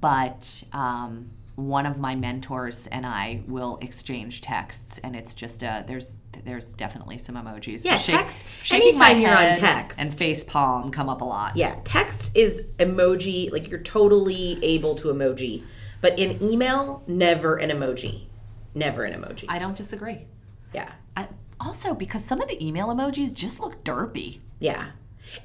But 0.00 0.64
um, 0.72 1.30
one 1.54 1.84
of 1.86 1.98
my 1.98 2.14
mentors 2.16 2.86
and 2.88 3.04
I 3.06 3.42
will 3.46 3.78
exchange 3.82 4.40
texts, 4.40 4.98
and 5.04 5.14
it's 5.14 5.34
just 5.34 5.62
a 5.62 5.84
there's 5.86 6.16
there's 6.44 6.72
definitely 6.72 7.18
some 7.18 7.36
emojis. 7.36 7.84
Yeah, 7.84 7.96
shake- 7.96 8.16
text- 8.16 8.44
Shaking 8.62 8.88
anytime 8.88 9.20
you're 9.20 9.36
on 9.36 9.54
text. 9.56 10.00
and 10.00 10.12
face 10.12 10.42
palm 10.44 10.90
come 10.90 11.08
up 11.08 11.20
a 11.20 11.24
lot. 11.24 11.56
Yeah, 11.56 11.76
text 11.84 12.36
is 12.36 12.62
emoji, 12.78 13.52
like 13.52 13.70
you're 13.70 13.80
totally 13.82 14.58
able 14.64 14.94
to 14.96 15.08
emoji. 15.08 15.62
But 16.02 16.18
in 16.18 16.42
email, 16.42 17.02
never 17.06 17.56
an 17.56 17.70
emoji. 17.70 18.26
Never 18.74 19.04
an 19.04 19.18
emoji. 19.18 19.46
I 19.48 19.58
don't 19.58 19.76
disagree. 19.76 20.26
yeah. 20.74 20.92
I, 21.16 21.28
also, 21.60 21.94
because 21.94 22.24
some 22.24 22.40
of 22.40 22.48
the 22.48 22.62
email 22.66 22.88
emojis 22.88 23.32
just 23.32 23.60
look 23.60 23.84
derpy. 23.84 24.40
Yeah. 24.58 24.90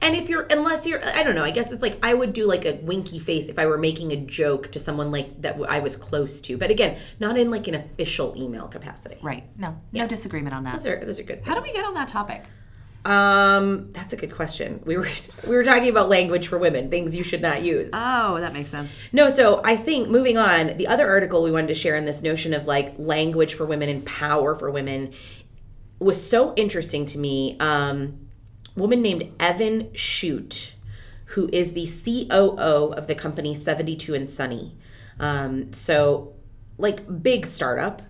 And 0.02 0.16
if 0.16 0.28
you're, 0.30 0.48
unless 0.50 0.88
you're, 0.88 1.06
I 1.08 1.22
don't 1.22 1.36
know, 1.36 1.44
I 1.44 1.52
guess 1.52 1.72
it's 1.72 1.84
like 1.84 2.04
I 2.04 2.14
would 2.16 2.34
do 2.34 2.48
like 2.48 2.66
a 2.66 2.80
winky 2.82 3.20
face 3.20 3.48
if 3.48 3.60
I 3.60 3.68
were 3.68 3.78
making 3.78 4.12
a 4.12 4.16
joke 4.16 4.72
to 4.72 4.80
someone 4.80 5.12
like 5.12 5.42
that 5.44 5.58
I 5.70 5.78
was 5.80 5.96
close 5.96 6.42
to. 6.42 6.58
But 6.58 6.72
again, 6.72 6.98
not 7.20 7.38
in 7.38 7.52
like 7.52 7.68
an 7.68 7.76
official 7.76 8.34
email 8.36 8.68
capacity. 8.68 9.18
Right. 9.22 9.44
No, 9.58 9.80
no 9.92 10.08
disagreement 10.08 10.56
on 10.56 10.64
that. 10.64 10.74
Those 10.74 10.88
are, 10.88 11.06
those 11.06 11.20
are 11.20 11.24
good. 11.24 11.42
How 11.46 11.54
do 11.54 11.62
we 11.62 11.72
get 11.72 11.86
on 11.86 11.94
that 11.94 12.08
topic? 12.08 12.44
Um, 13.08 13.90
that's 13.92 14.12
a 14.12 14.18
good 14.18 14.34
question. 14.34 14.82
We 14.86 14.98
were 14.98 15.08
we 15.48 15.56
were 15.56 15.64
talking 15.64 15.90
about 15.90 16.10
language 16.10 16.50
for 16.50 16.58
women, 16.58 16.90
things 16.90 17.16
you 17.16 17.24
should 17.24 17.42
not 17.42 17.64
use. 17.64 17.92
Oh, 17.94 18.38
that 18.42 18.52
makes 18.54 18.70
sense. 18.70 18.92
no, 19.14 19.30
so 19.30 19.62
I 19.64 19.78
think 19.78 20.10
moving 20.10 20.38
on, 20.38 20.76
the 20.76 20.88
other 20.88 21.08
article 21.08 21.42
we 21.42 21.50
wanted 21.50 21.68
to 21.68 21.76
share 21.76 21.96
in 21.96 22.04
this 22.04 22.22
notion 22.22 22.54
of 22.54 22.68
like 22.68 22.94
language 22.98 23.54
for 23.54 23.66
women 23.66 23.88
and 23.88 24.06
power 24.06 24.56
for 24.56 24.70
women 24.70 25.14
was 26.00 26.30
so 26.30 26.54
interesting 26.56 27.06
to 27.06 27.18
me. 27.18 27.58
Um, 27.62 28.28
woman 28.76 29.02
named 29.02 29.38
Evin 29.38 29.96
Shutt, 29.96 30.76
who 31.28 31.50
is 31.54 31.74
the 31.74 31.88
COO 31.88 32.94
of 32.94 33.08
the 33.08 33.16
company 33.16 33.56
72 33.56 34.14
and 34.14 34.30
Sunny. 34.30 34.76
Um, 35.18 35.72
so 35.72 36.36
like 36.78 37.24
big 37.24 37.48
startup, 37.48 38.02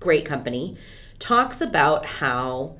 great 0.00 0.24
company, 0.24 0.78
talks 1.18 1.60
about 1.60 2.06
how 2.06 2.78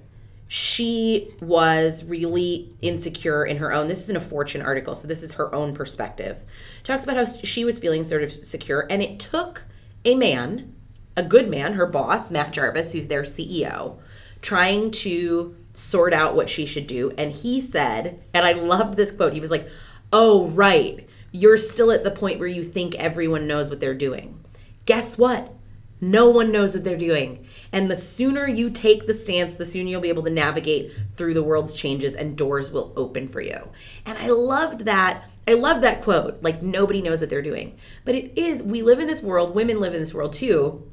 she 0.54 1.30
was 1.40 2.04
really 2.04 2.74
insecure 2.82 3.44
in 3.44 3.56
her 3.56 3.72
own 3.72 3.88
this 3.88 4.02
isn't 4.02 4.16
a 4.16 4.20
fortune 4.20 4.60
article 4.60 4.94
so 4.94 5.08
this 5.08 5.22
is 5.22 5.34
her 5.34 5.54
own 5.54 5.74
perspective. 5.74 6.40
Talks 6.84 7.04
about 7.04 7.16
how 7.16 7.24
she 7.24 7.64
was 7.64 7.78
feeling 7.78 8.04
sort 8.04 8.22
of 8.22 8.32
secure 8.32 8.86
and 8.90 9.02
it 9.02 9.18
took 9.18 9.64
a 10.04 10.14
man 10.14 10.74
a 11.16 11.22
good 11.22 11.48
man 11.48 11.74
her 11.74 11.86
boss 11.86 12.30
matt 12.30 12.52
jarvis 12.52 12.92
who's 12.92 13.06
their 13.06 13.22
ceo 13.22 13.98
trying 14.40 14.90
to 14.90 15.54
sort 15.74 16.12
out 16.12 16.34
what 16.34 16.50
she 16.50 16.66
should 16.66 16.86
do 16.86 17.12
and 17.16 17.32
he 17.32 17.60
said 17.60 18.22
and 18.34 18.44
i 18.44 18.52
loved 18.52 18.96
this 18.96 19.12
quote 19.12 19.32
he 19.32 19.40
was 19.40 19.50
like 19.50 19.68
oh 20.12 20.48
right 20.48 21.08
you're 21.32 21.56
still 21.56 21.90
at 21.90 22.04
the 22.04 22.10
point 22.10 22.38
where 22.38 22.48
you 22.48 22.62
think 22.62 22.94
everyone 22.96 23.46
knows 23.46 23.70
what 23.70 23.80
they're 23.80 23.94
doing. 23.94 24.38
Guess 24.84 25.16
what? 25.16 25.52
No 26.00 26.28
one 26.28 26.52
knows 26.52 26.74
what 26.74 26.84
they're 26.84 26.96
doing. 26.96 27.46
And 27.72 27.90
the 27.90 27.96
sooner 27.96 28.46
you 28.46 28.68
take 28.68 29.06
the 29.06 29.14
stance, 29.14 29.54
the 29.54 29.64
sooner 29.64 29.88
you'll 29.88 30.02
be 30.02 30.10
able 30.10 30.24
to 30.24 30.30
navigate 30.30 30.92
through 31.16 31.32
the 31.34 31.42
world's 31.42 31.74
changes 31.74 32.14
and 32.14 32.36
doors 32.36 32.70
will 32.70 32.92
open 32.96 33.28
for 33.28 33.40
you. 33.40 33.70
And 34.04 34.18
I 34.18 34.28
loved 34.28 34.84
that. 34.84 35.24
I 35.48 35.54
love 35.54 35.80
that 35.80 36.02
quote. 36.02 36.42
Like 36.42 36.62
nobody 36.62 37.00
knows 37.00 37.20
what 37.20 37.30
they're 37.30 37.40
doing. 37.40 37.76
But 38.04 38.14
it 38.14 38.38
is, 38.38 38.62
we 38.62 38.82
live 38.82 39.00
in 39.00 39.06
this 39.06 39.22
world, 39.22 39.54
women 39.54 39.80
live 39.80 39.94
in 39.94 40.00
this 40.00 40.12
world 40.12 40.34
too. 40.34 40.90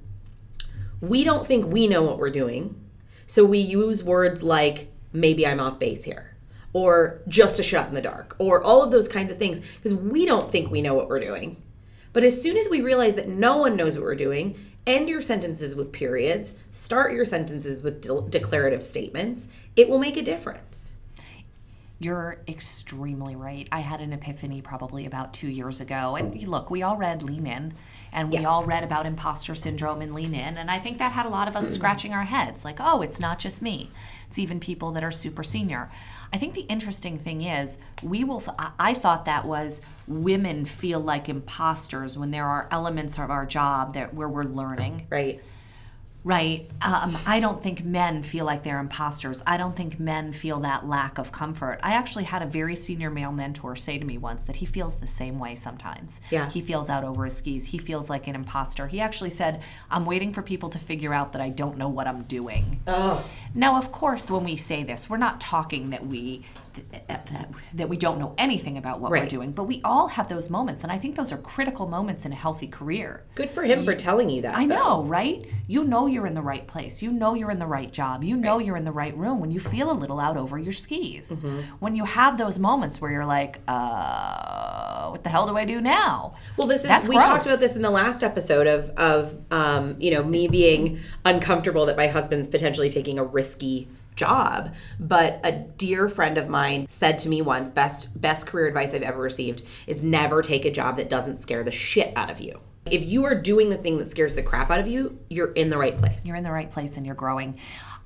We 1.01 1.23
don't 1.23 1.45
think 1.45 1.71
we 1.71 1.87
know 1.87 2.03
what 2.03 2.17
we're 2.17 2.29
doing. 2.29 2.79
So 3.27 3.43
we 3.43 3.59
use 3.59 4.03
words 4.03 4.41
like 4.41 4.91
maybe 5.11 5.45
I'm 5.45 5.59
off 5.59 5.79
base 5.79 6.05
here 6.05 6.37
or 6.71 7.21
just 7.27 7.59
a 7.59 7.63
shot 7.63 7.89
in 7.89 7.95
the 7.95 8.01
dark 8.01 8.35
or 8.39 8.61
all 8.63 8.83
of 8.83 8.91
those 8.91 9.07
kinds 9.07 9.31
of 9.31 9.37
things 9.37 9.59
because 9.59 9.93
we 9.93 10.25
don't 10.25 10.51
think 10.51 10.71
we 10.71 10.81
know 10.81 10.93
what 10.93 11.09
we're 11.09 11.19
doing. 11.19 11.61
But 12.13 12.23
as 12.23 12.41
soon 12.41 12.57
as 12.57 12.69
we 12.69 12.81
realize 12.81 13.15
that 13.15 13.27
no 13.27 13.57
one 13.57 13.75
knows 13.75 13.95
what 13.95 14.03
we're 14.03 14.15
doing, 14.15 14.55
end 14.87 15.09
your 15.09 15.21
sentences 15.21 15.75
with 15.75 15.91
periods, 15.91 16.55
start 16.71 17.13
your 17.13 17.25
sentences 17.25 17.83
with 17.83 18.01
de- 18.01 18.21
declarative 18.29 18.81
statements, 18.83 19.47
it 19.75 19.89
will 19.89 19.99
make 19.99 20.17
a 20.17 20.21
difference. 20.21 20.93
You're 22.01 22.37
extremely 22.47 23.35
right. 23.35 23.67
I 23.73 23.81
had 23.81 23.99
an 23.99 24.13
epiphany 24.13 24.61
probably 24.61 25.05
about 25.05 25.33
two 25.33 25.49
years 25.49 25.81
ago. 25.81 26.15
And 26.15 26.41
look, 26.47 26.71
we 26.71 26.81
all 26.81 26.95
read 26.95 27.21
Lean 27.21 27.45
In 27.45 27.73
and 28.13 28.31
we 28.31 28.39
Yeah. 28.39 28.47
all 28.47 28.63
read 28.63 28.85
about 28.85 29.05
imposter 29.05 29.53
syndrome 29.53 30.01
and 30.01 30.13
Lean 30.15 30.33
In. 30.33 30.57
And 30.57 30.71
I 30.71 30.79
think 30.79 30.97
that 30.99 31.11
had 31.11 31.25
a 31.25 31.29
lot 31.29 31.49
of 31.49 31.57
us 31.57 31.69
scratching 31.73 32.13
our 32.13 32.23
heads 32.23 32.63
like, 32.63 32.77
oh, 32.79 33.01
it's 33.01 33.19
not 33.19 33.37
just 33.37 33.61
me, 33.61 33.91
it's 34.29 34.39
even 34.39 34.61
people 34.61 34.91
that 34.91 35.03
are 35.03 35.11
super 35.11 35.43
senior. 35.43 35.89
I 36.31 36.37
think 36.37 36.53
the 36.53 36.61
interesting 36.61 37.17
thing 37.17 37.41
is, 37.41 37.79
we 38.03 38.23
will, 38.23 38.43
I- 38.59 38.93
thought 38.93 39.25
that 39.25 39.45
was 39.45 39.81
women 40.07 40.65
feel 40.65 40.99
like 40.99 41.27
imposters 41.29 42.17
when 42.17 42.31
there 42.31 42.45
are 42.45 42.67
elements 42.71 43.17
of 43.17 43.29
our 43.31 43.45
job 43.45 43.93
that 43.93 44.13
where 44.13 44.29
we're 44.29 44.43
learning. 44.43 45.07
Right? 45.09 45.41
Right. 46.23 46.69
Um, 46.81 47.17
I 47.25 47.39
don't 47.39 47.63
think 47.63 47.83
men 47.83 48.23
feel 48.23 48.45
like 48.45 48.63
they're 48.63 48.79
imposters. 48.79 49.41
I 49.47 49.55
don't 49.57 49.75
think 49.75 49.99
men 49.99 50.33
feel 50.33 50.59
that 50.61 50.85
lack 50.85 51.17
of 51.17 51.31
comfort. 51.31 51.79
I 51.81 51.93
actually 51.93 52.25
had 52.25 52.41
a 52.41 52.45
very 52.45 52.75
senior 52.75 53.09
male 53.09 53.31
mentor 53.31 53.75
say 53.77 53.97
to 53.97 54.05
me 54.05 54.17
once 54.17 54.43
that 54.43 54.57
he 54.57 54.65
feels 54.65 54.95
the 54.97 55.07
same 55.07 55.39
way 55.39 55.55
sometimes. 55.55 56.19
Yeah. 56.29 56.49
He 56.49 56.61
feels 56.61 56.89
out 56.89 57.03
over 57.05 57.23
his 57.23 57.37
skis. 57.37 57.67
He 57.67 57.77
feels 57.77 58.09
like 58.09 58.27
an 58.27 58.35
imposter. 58.35 58.87
He 58.87 58.99
actually 58.99 59.29
said, 59.29 59.61
I'm 59.89 60.05
waiting 60.05 60.33
for 60.33 60.41
people 60.41 60.69
to 60.69 60.79
figure 60.79 61.13
out 61.13 61.31
that 61.33 61.41
I 61.41 61.49
don't 61.49 61.77
know 61.77 61.87
what 61.87 62.05
I'm 62.05 62.23
doing. 62.23 62.81
Oh, 62.85 63.25
Now, 63.53 63.77
of 63.77 63.91
course, 63.91 64.29
when 64.29 64.43
we 64.43 64.57
say 64.57 64.83
this, 64.83 65.09
we're 65.09 65.17
not 65.17 65.39
talking 65.39 65.89
that 65.91 66.05
we 66.05 66.43
that, 67.07 67.51
that 67.73 67.89
we 67.89 67.97
don't 67.97 68.19
know 68.19 68.33
anything 68.37 68.77
about 68.77 68.99
what 68.99 69.11
we're 69.11 69.25
doing, 69.25 69.51
but 69.51 69.63
we 69.63 69.81
all 69.83 70.07
have 70.07 70.29
those 70.29 70.49
moments. 70.49 70.83
And 70.83 70.91
I 70.91 70.97
think 70.97 71.15
those 71.15 71.31
are 71.31 71.37
critical 71.37 71.87
moments 71.87 72.25
in 72.25 72.31
a 72.31 72.35
healthy 72.35 72.67
career. 72.67 73.25
Good 73.35 73.49
for 73.49 73.63
him 73.63 73.83
for 73.83 73.95
telling 73.95 74.29
you 74.29 74.41
that. 74.43 74.55
I 74.55 74.65
though. 74.65 74.75
know, 74.75 75.03
right? 75.03 75.45
You 75.67 75.83
know 75.83 76.07
you're 76.07 76.27
in 76.27 76.33
the 76.33 76.41
right 76.41 76.67
place. 76.67 77.01
You 77.01 77.11
know 77.11 77.33
you're 77.33 77.51
in 77.51 77.59
the 77.59 77.65
right 77.65 77.91
job. 77.91 78.23
You 78.23 78.35
know 78.35 78.59
you're 78.59 78.77
in 78.77 78.85
the 78.85 78.91
right 78.91 79.15
room 79.17 79.39
when 79.39 79.51
you 79.51 79.59
feel 79.59 79.91
a 79.91 79.93
little 79.93 80.19
out 80.19 80.37
over 80.37 80.57
your 80.57 80.73
skis. 80.73 81.29
Mm-hmm. 81.29 81.59
When 81.79 81.95
you 81.95 82.05
have 82.05 82.37
those 82.37 82.59
moments 82.59 83.01
where 83.01 83.11
you're 83.11 83.25
like, 83.25 83.59
uh, 83.67 85.09
what 85.09 85.23
the 85.23 85.29
hell 85.29 85.47
do 85.47 85.57
I 85.57 85.65
do 85.65 85.81
now? 85.81 86.35
Well, 86.57 86.67
this 86.67 86.81
is 86.81 86.87
That's 86.87 87.07
we 87.07 87.15
growth. 87.15 87.27
talked 87.27 87.45
about 87.45 87.59
this 87.59 87.75
in 87.75 87.81
the 87.81 87.89
last 87.89 88.23
episode 88.23 88.67
of 88.67 88.89
of 88.91 89.39
um, 89.51 89.95
you 89.99 90.11
know 90.11 90.23
me 90.23 90.47
being 90.47 90.99
uncomfortable 91.25 91.85
that 91.85 91.97
my 91.97 92.07
husband's 92.07 92.47
potentially 92.47 92.89
taking 92.89 93.17
a 93.19 93.23
risky 93.23 93.87
job. 94.19 94.75
But 94.99 95.39
a 95.43 95.51
dear 95.51 96.09
friend 96.09 96.37
of 96.37 96.49
mine 96.49 96.87
said 96.87 97.17
to 97.19 97.29
me 97.29 97.41
once, 97.41 97.71
best 97.71 98.21
best 98.21 98.45
career 98.45 98.67
advice 98.67 98.93
I've 98.93 99.01
ever 99.01 99.21
received 99.21 99.63
is 99.87 100.03
never 100.03 100.41
take 100.41 100.65
a 100.65 100.71
job 100.71 100.97
that 100.97 101.09
doesn't 101.09 101.37
scare 101.37 101.63
the 101.63 101.71
shit 101.71 102.13
out 102.15 102.29
of 102.29 102.39
you. 102.39 102.59
If 102.85 103.03
you 103.05 103.23
are 103.25 103.35
doing 103.35 103.69
the 103.69 103.77
thing 103.77 103.97
that 103.99 104.07
scares 104.07 104.35
the 104.35 104.43
crap 104.43 104.69
out 104.71 104.79
of 104.79 104.87
you, 104.87 105.19
you're 105.29 105.51
in 105.53 105.69
the 105.69 105.77
right 105.77 105.97
place. 105.97 106.25
you're 106.25 106.35
in 106.35 106.43
the 106.43 106.51
right 106.51 106.69
place 106.69 106.97
and 106.97 107.05
you're 107.05 107.15
growing 107.15 107.57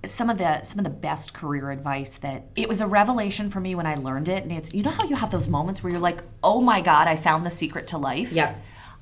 some 0.06 0.30
of 0.30 0.38
the 0.38 0.62
some 0.64 0.80
of 0.80 0.84
the 0.84 0.90
best 0.92 1.34
career 1.34 1.72
advice 1.72 2.18
that 2.18 2.44
it 2.56 2.68
was 2.68 2.82
a 2.82 2.88
revelation 2.88 3.50
for 3.50 3.60
me 3.62 3.74
when 3.74 3.86
I 3.86 3.96
learned 3.96 4.28
it 4.28 4.44
and 4.44 4.52
it's 4.52 4.74
you 4.74 4.84
know 4.84 4.92
how 4.92 5.06
you 5.06 5.16
have 5.16 5.32
those 5.32 5.48
moments 5.48 5.82
where 5.82 5.92
you're 5.92 6.02
like 6.02 6.22
oh 6.44 6.60
my 6.60 6.82
god 6.82 7.08
I 7.08 7.16
found 7.16 7.46
the 7.46 7.50
secret 7.52 7.88
to 7.88 7.98
life 7.98 8.32
Yeah. 8.32 8.54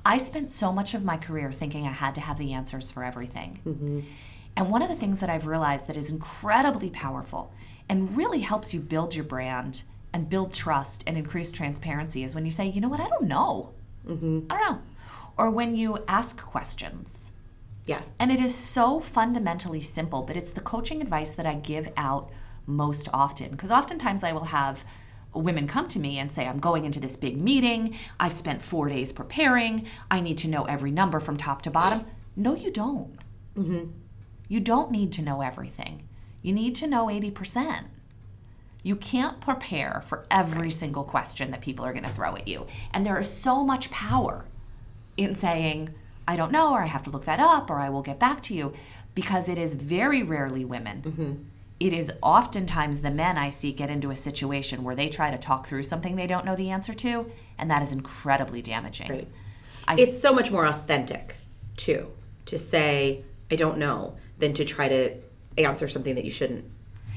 I 0.04 0.18
spent 0.18 0.50
so 0.50 0.72
much 0.72 0.94
of 0.94 1.04
my 1.04 1.16
career 1.16 1.52
thinking 1.52 1.86
I 1.86 1.92
had 1.92 2.14
to 2.16 2.20
have 2.20 2.38
the 2.38 2.52
answers 2.52 2.92
for 2.92 3.02
everything 3.02 3.60
mm-hmm. 3.66 4.00
And 4.56 4.68
one 4.70 4.82
of 4.82 4.88
the 4.88 4.96
things 4.96 5.20
that 5.20 5.30
I've 5.30 5.46
realized 5.46 5.86
that 5.86 5.96
is 5.96 6.10
incredibly 6.10 6.90
powerful 6.90 7.52
and 7.88 8.16
really 8.16 8.40
helps 8.40 8.72
you 8.74 8.80
build 8.80 9.14
your 9.14 9.24
brand 9.24 9.82
and 10.12 10.28
build 10.28 10.52
trust 10.52 11.02
and 11.06 11.16
increase 11.16 11.50
transparency 11.52 12.22
is 12.22 12.34
when 12.34 12.44
you 12.44 12.50
say 12.52 12.66
you 12.66 12.80
know 12.80 12.88
what 12.88 13.00
I 13.00 13.08
don't 13.08 13.24
know 13.28 13.72
mm-hmm. 14.06 14.40
I 14.50 14.58
don't 14.58 14.70
know 14.72 14.82
or 15.36 15.50
when 15.50 15.74
you 15.74 15.98
ask 16.06 16.38
questions 16.40 17.32
Yeah. 17.86 18.02
and 18.18 18.30
it 18.30 18.40
is 18.40 18.54
so 18.54 19.00
fundamentally 19.00 19.80
simple, 19.80 20.22
but 20.22 20.36
it's 20.36 20.52
the 20.52 20.60
coaching 20.60 21.00
advice 21.00 21.32
that 21.34 21.46
I 21.46 21.54
give 21.54 21.90
out 21.96 22.30
most 22.66 23.08
often. 23.12 23.50
Because 23.50 23.70
oftentimes 23.70 24.22
I 24.22 24.32
will 24.32 24.44
have 24.44 24.84
women 25.34 25.66
come 25.66 25.88
to 25.88 25.98
me 25.98 26.18
and 26.18 26.30
say, 26.30 26.46
I'm 26.46 26.60
going 26.60 26.84
into 26.84 27.00
this 27.00 27.16
big 27.16 27.36
meeting. 27.40 27.96
I've 28.20 28.34
spent 28.34 28.62
four 28.62 28.88
days 28.90 29.10
preparing. 29.12 29.86
I 30.10 30.20
need 30.20 30.36
to 30.38 30.48
know 30.48 30.64
every 30.64 30.90
number 30.92 31.18
from 31.18 31.36
top 31.38 31.62
to 31.62 31.70
bottom. 31.70 32.04
No, 32.36 32.54
you 32.54 32.70
don't. 32.70 33.16
Mm-hmm. 33.56 33.90
You 34.48 34.60
don't 34.60 34.90
need 34.90 35.12
to 35.12 35.22
know 35.22 35.40
everything. 35.40 36.08
You 36.42 36.52
need 36.52 36.74
to 36.76 36.86
know 36.86 37.06
80%. 37.06 37.86
You 38.82 38.96
can't 38.96 39.40
prepare 39.40 40.02
for 40.04 40.26
every 40.30 40.70
single 40.70 41.04
question 41.04 41.52
that 41.52 41.60
people 41.60 41.84
are 41.84 41.92
going 41.92 42.04
to 42.04 42.10
throw 42.10 42.34
at 42.34 42.48
you. 42.48 42.66
And 42.92 43.06
there 43.06 43.18
is 43.18 43.30
so 43.30 43.64
much 43.64 43.90
power 43.90 44.46
in 45.16 45.34
saying, 45.34 45.94
I 46.26 46.36
don't 46.36 46.50
know, 46.52 46.72
or 46.72 46.82
I 46.82 46.86
have 46.86 47.02
to 47.04 47.10
look 47.10 47.24
that 47.26 47.38
up, 47.38 47.70
or 47.70 47.78
I 47.78 47.90
will 47.90 48.02
get 48.02 48.18
back 48.18 48.42
to 48.42 48.54
you, 48.54 48.72
because 49.14 49.48
it 49.48 49.58
is 49.58 49.74
very 49.74 50.22
rarely 50.22 50.64
women. 50.64 51.02
Mm-hmm. 51.02 51.32
It 51.78 51.92
is 51.92 52.12
oftentimes 52.22 53.00
the 53.00 53.10
men 53.10 53.36
I 53.36 53.50
see 53.50 53.72
get 53.72 53.90
into 53.90 54.10
a 54.10 54.16
situation 54.16 54.84
where 54.84 54.94
they 54.94 55.08
try 55.08 55.30
to 55.30 55.38
talk 55.38 55.66
through 55.66 55.82
something 55.82 56.16
they 56.16 56.26
don't 56.26 56.44
know 56.44 56.56
the 56.56 56.70
answer 56.70 56.94
to, 56.94 57.30
and 57.58 57.70
that 57.70 57.82
is 57.82 57.92
incredibly 57.92 58.62
damaging. 58.62 59.10
Right. 59.10 59.28
It's 59.98 60.20
so 60.20 60.32
much 60.32 60.50
more 60.50 60.64
authentic, 60.64 61.36
too, 61.76 62.12
to 62.46 62.56
say, 62.56 63.24
I 63.50 63.56
don't 63.56 63.78
know, 63.78 64.14
than 64.42 64.52
to 64.54 64.64
try 64.64 64.88
to 64.88 65.14
answer 65.56 65.86
something 65.86 66.16
that 66.16 66.24
you 66.24 66.30
shouldn't. 66.30 66.64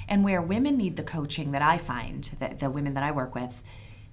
And 0.07 0.23
where 0.23 0.41
women 0.41 0.77
need 0.77 0.95
the 0.95 1.03
coaching 1.03 1.51
that 1.53 1.63
I 1.63 1.79
find, 1.79 2.23
that 2.37 2.59
the 2.59 2.69
women 2.69 2.93
that 2.93 3.03
I 3.03 3.11
work 3.11 3.33
with, 3.33 3.63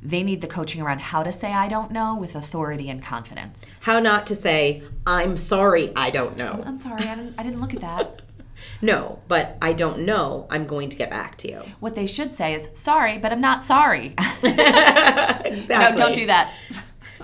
they 0.00 0.22
need 0.22 0.40
the 0.40 0.46
coaching 0.46 0.80
around 0.80 1.02
how 1.02 1.22
to 1.22 1.30
say 1.30 1.52
I 1.52 1.68
don't 1.68 1.92
know 1.92 2.16
with 2.16 2.34
authority 2.34 2.88
and 2.88 3.02
confidence. 3.02 3.80
How 3.82 4.00
not 4.00 4.26
to 4.28 4.34
say, 4.34 4.82
I'm 5.06 5.36
sorry, 5.36 5.92
I 5.94 6.08
don't 6.08 6.38
know. 6.38 6.62
I'm 6.64 6.78
sorry, 6.78 7.02
I 7.02 7.14
didn't, 7.14 7.34
I 7.38 7.42
didn't 7.42 7.60
look 7.60 7.74
at 7.74 7.80
that. 7.82 8.22
No, 8.80 9.18
but 9.26 9.58
I 9.60 9.72
don't 9.72 10.00
know, 10.00 10.46
I'm 10.48 10.66
going 10.66 10.88
to 10.88 10.96
get 10.96 11.10
back 11.10 11.36
to 11.38 11.50
you. 11.50 11.62
What 11.80 11.96
they 11.96 12.06
should 12.06 12.32
say 12.32 12.54
is, 12.54 12.68
sorry, 12.74 13.18
but 13.18 13.32
I'm 13.32 13.40
not 13.40 13.64
sorry. 13.64 14.14
Exactly. 14.42 15.76
no, 15.76 15.96
don't 15.96 16.14
do 16.14 16.26
that. 16.26 16.54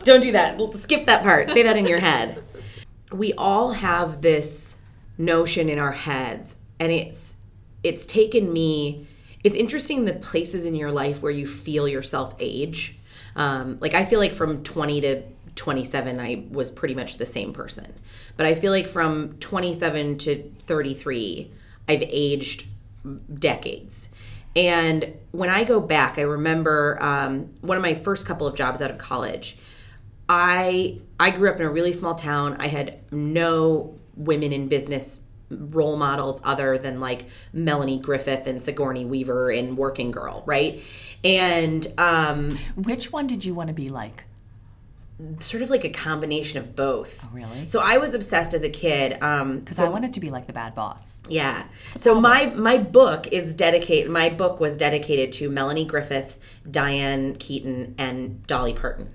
Don't 0.03 0.20
do 0.20 0.33
that. 0.33 0.61
Skip 0.79 1.07
that 1.07 1.22
part. 1.22 1.51
Say 1.51 1.62
that 1.62 1.77
in 1.77 1.87
your 1.87 2.01
head. 2.01 2.42
We 3.12 3.35
all 3.35 3.72
have 3.72 4.20
this 4.20 4.78
notion 5.18 5.68
in 5.68 5.78
our 5.78 5.92
heads, 5.92 6.57
and 6.81 6.90
it's 6.92 7.37
it's 7.83 8.07
taken 8.07 8.52
me. 8.52 9.07
It's 9.44 9.57
interesting 9.57 10.04
the 10.04 10.14
places 10.14 10.66
in 10.66 10.74
your 10.74 10.90
life 10.90 11.22
where 11.22 11.33
you 11.33 11.46
feel 11.46 11.87
yourself 11.87 12.35
age. 12.40 12.96
Um, 13.37 13.78
like 13.81 13.94
I 13.94 14.04
feel 14.04 14.18
like 14.18 14.33
from 14.33 14.62
20 14.62 15.00
to 15.02 15.22
27, 15.54 16.20
I 16.20 16.44
was 16.50 16.70
pretty 16.70 16.94
much 16.94 17.18
the 17.18 17.26
same 17.26 17.52
person. 17.52 17.92
But 18.37 18.46
I 18.46 18.54
feel 18.54 18.72
like 18.72 18.88
from 18.88 19.38
27 19.38 20.18
to 20.18 20.50
33, 20.66 21.50
I've 21.88 22.02
aged 22.02 22.66
decades. 23.38 24.09
And 24.57 25.14
when 25.31 25.50
I 25.50 25.64
go 25.64 25.81
back, 25.81 26.18
I 26.18 26.22
remember 26.22 26.98
um, 27.00 27.50
one 27.61 27.76
of 27.76 27.83
my 27.83 27.94
first 27.94 28.26
couple 28.26 28.46
of 28.46 28.57
jobs 28.57 28.81
out 28.81 28.90
of 28.90 28.98
college. 28.98 29.57
I 30.28 31.00
I 31.18 31.31
grew 31.31 31.48
up 31.48 31.57
in 31.57 31.62
a 31.62 31.70
really 31.70 31.92
small 31.92 32.14
town. 32.14 32.57
I 32.59 32.66
had 32.68 33.00
no 33.12 33.98
women 34.18 34.52
in 34.52 34.68
business 34.68 35.22
role 35.50 35.96
models 35.96 36.42
other 36.44 36.76
than 36.76 37.00
like 37.00 37.24
Melanie 37.54 37.98
Griffith 37.98 38.46
and 38.46 38.62
Sigourney 38.62 39.07
Weaver 39.07 39.50
in 39.50 39.76
Working 39.76 40.11
Girl, 40.11 40.42
right? 40.44 40.83
And 41.24 41.87
um, 41.96 42.59
Which 42.76 43.11
one 43.12 43.26
did 43.26 43.44
you 43.46 43.54
want 43.54 43.68
to 43.68 43.74
be 43.74 43.88
like? 43.88 44.24
sort 45.40 45.64
of 45.64 45.70
like 45.70 45.83
a 45.85 45.88
combination 45.88 46.59
of 46.59 46.76
both. 46.76 47.20
Oh, 47.24 47.31
really? 47.33 47.66
So 47.66 47.81
I 47.83 47.98
was 47.98 48.14
obsessed 48.14 48.54
as 48.54 48.62
a 48.62 48.70
kid. 48.70 49.20
Um, 49.20 49.59
Because 49.61 49.81
I 49.81 49.88
wanted 49.88 50.12
to 50.12 50.20
be 50.20 50.31
like 50.31 50.46
the 50.46 50.52
bad 50.52 50.74
boss. 50.76 51.22
Yeah. 51.28 51.64
So 51.96 52.20
my 52.20 52.46
my 52.54 52.78
book 52.78 53.26
is 53.33 53.54
dedicated. 53.54 54.11
My 54.11 54.28
book 54.28 54.61
was 54.61 54.76
dedicated 54.76 55.33
to 55.33 55.50
Melanie 55.50 55.85
Griffith, 55.85 56.38
Diane 56.70 57.35
Keaton, 57.35 57.96
and 57.98 58.46
Dolly 58.46 58.74
Parton. 58.74 59.12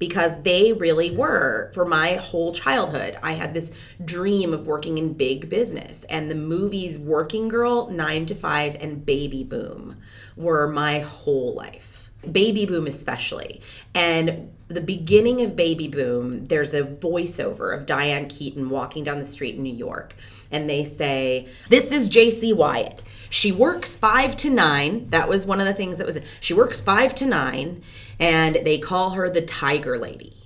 Because 0.00 0.42
they 0.42 0.72
really 0.72 1.12
were, 1.12 1.70
for 1.72 1.84
my 1.84 2.14
whole 2.14 2.52
childhood, 2.52 3.16
I 3.22 3.34
had 3.34 3.54
this 3.54 3.70
dream 4.04 4.52
of 4.52 4.66
working 4.66 4.98
in 4.98 5.12
big 5.12 5.48
business. 5.48 6.02
And 6.04 6.28
the 6.28 6.34
movies 6.34 6.98
Working 6.98 7.46
Girl, 7.46 7.88
Nine 7.88 8.26
to 8.26 8.34
Five, 8.34 8.76
and 8.80 9.06
Baby 9.06 9.44
Boom 9.44 9.98
were 10.36 10.66
my 10.66 10.98
whole 10.98 11.54
life. 11.54 12.10
Baby 12.30 12.66
Boom, 12.66 12.86
especially. 12.86 13.60
And 13.94 14.50
the 14.68 14.80
beginning 14.80 15.42
of 15.42 15.56
Baby 15.56 15.88
Boom, 15.88 16.44
there's 16.44 16.74
a 16.74 16.82
voiceover 16.82 17.76
of 17.76 17.86
Diane 17.86 18.28
Keaton 18.28 18.70
walking 18.70 19.04
down 19.04 19.18
the 19.18 19.24
street 19.24 19.56
in 19.56 19.62
New 19.62 19.74
York. 19.74 20.14
And 20.50 20.68
they 20.68 20.84
say, 20.84 21.48
This 21.68 21.92
is 21.92 22.10
JC 22.10 22.52
Wiatt. 22.52 23.00
She 23.30 23.52
works 23.52 23.96
five 23.96 24.36
to 24.36 24.50
nine. 24.50 25.08
That 25.10 25.28
was 25.28 25.46
one 25.46 25.60
of 25.60 25.66
the 25.66 25.74
things 25.74 25.98
that 25.98 26.06
was, 26.06 26.20
she 26.40 26.54
works 26.54 26.80
five 26.80 27.14
to 27.16 27.26
nine. 27.26 27.82
And 28.20 28.56
they 28.64 28.78
call 28.78 29.10
her 29.10 29.28
the 29.28 29.42
Tiger 29.42 29.98
Lady. 29.98 30.40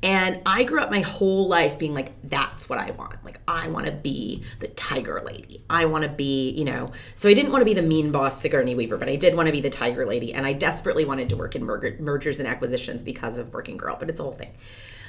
And 0.00 0.42
I 0.46 0.62
grew 0.62 0.80
up 0.80 0.90
my 0.90 1.00
whole 1.00 1.48
life 1.48 1.76
being 1.76 1.92
like, 1.92 2.12
that's 2.22 2.68
what 2.68 2.78
I 2.78 2.92
want. 2.92 3.24
Like, 3.24 3.40
I 3.48 3.68
want 3.68 3.86
to 3.86 3.92
be 3.92 4.44
the 4.60 4.68
tiger 4.68 5.20
lady. 5.24 5.64
I 5.68 5.86
want 5.86 6.04
to 6.04 6.08
be, 6.08 6.50
you 6.50 6.64
know. 6.64 6.86
So 7.16 7.28
I 7.28 7.34
didn't 7.34 7.50
want 7.50 7.62
to 7.62 7.64
be 7.64 7.74
the 7.74 7.82
mean 7.82 8.12
boss 8.12 8.40
Sigourney 8.40 8.76
Weaver, 8.76 8.96
but 8.96 9.08
I 9.08 9.16
did 9.16 9.34
want 9.34 9.48
to 9.48 9.52
be 9.52 9.60
the 9.60 9.70
tiger 9.70 10.06
lady. 10.06 10.32
And 10.32 10.46
I 10.46 10.52
desperately 10.52 11.04
wanted 11.04 11.28
to 11.30 11.36
work 11.36 11.56
in 11.56 11.64
merger, 11.64 11.96
mergers 11.98 12.38
and 12.38 12.46
acquisitions 12.46 13.02
because 13.02 13.38
of 13.38 13.52
Working 13.52 13.76
Girl, 13.76 13.96
but 13.98 14.08
it's 14.08 14.20
a 14.20 14.22
whole 14.22 14.32
thing. 14.32 14.52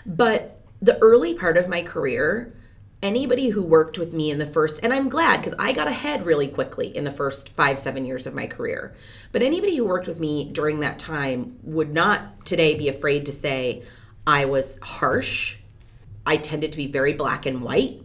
But 0.08 0.60
the 0.82 0.98
early 1.00 1.36
part 1.36 1.56
of 1.56 1.68
my 1.68 1.84
career, 1.84 2.56
anybody 3.02 3.50
who 3.50 3.64
worked 3.64 3.98
with 3.98 4.14
me 4.14 4.30
in 4.32 4.40
the 4.40 4.46
first, 4.46 4.80
and 4.84 4.94
I'm 4.94 5.10
glad 5.10 5.38
because 5.38 5.54
I 5.58 5.72
got 5.72 5.88
ahead 5.88 6.26
really 6.26 6.48
quickly 6.48 6.96
in 6.96 7.04
the 7.04 7.12
first 7.12 7.50
five, 7.50 7.80
seven 7.80 8.06
years 8.06 8.28
of 8.28 8.34
my 8.34 8.48
career. 8.48 8.94
But 9.32 9.42
anybody 9.42 9.76
who 9.78 9.86
worked 9.86 10.08
with 10.08 10.20
me 10.20 10.50
during 10.52 10.80
that 10.82 11.00
time 11.00 11.58
would 11.64 11.94
not 11.94 12.46
today 12.46 12.76
be 12.78 12.90
afraid 12.90 13.26
to 13.26 13.32
say, 13.32 13.84
I 14.28 14.46
was 14.46 14.80
harsh. 14.82 15.58
I 16.26 16.38
tended 16.38 16.72
to 16.74 16.78
be 16.78 16.88
very 16.88 17.14
black 17.14 17.46
and 17.46 17.62
white. 17.62 18.02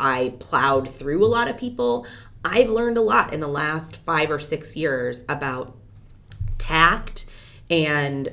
I 0.00 0.34
plowed 0.38 0.88
through 0.88 1.24
a 1.24 1.26
lot 1.26 1.48
of 1.48 1.56
people. 1.56 2.06
I've 2.44 2.70
learned 2.70 2.96
a 2.96 3.02
lot 3.02 3.34
in 3.34 3.40
the 3.40 3.48
last 3.48 3.96
five 3.96 4.30
or 4.30 4.38
six 4.38 4.76
years 4.76 5.24
about 5.28 5.76
tact 6.56 7.26
and, 7.68 8.30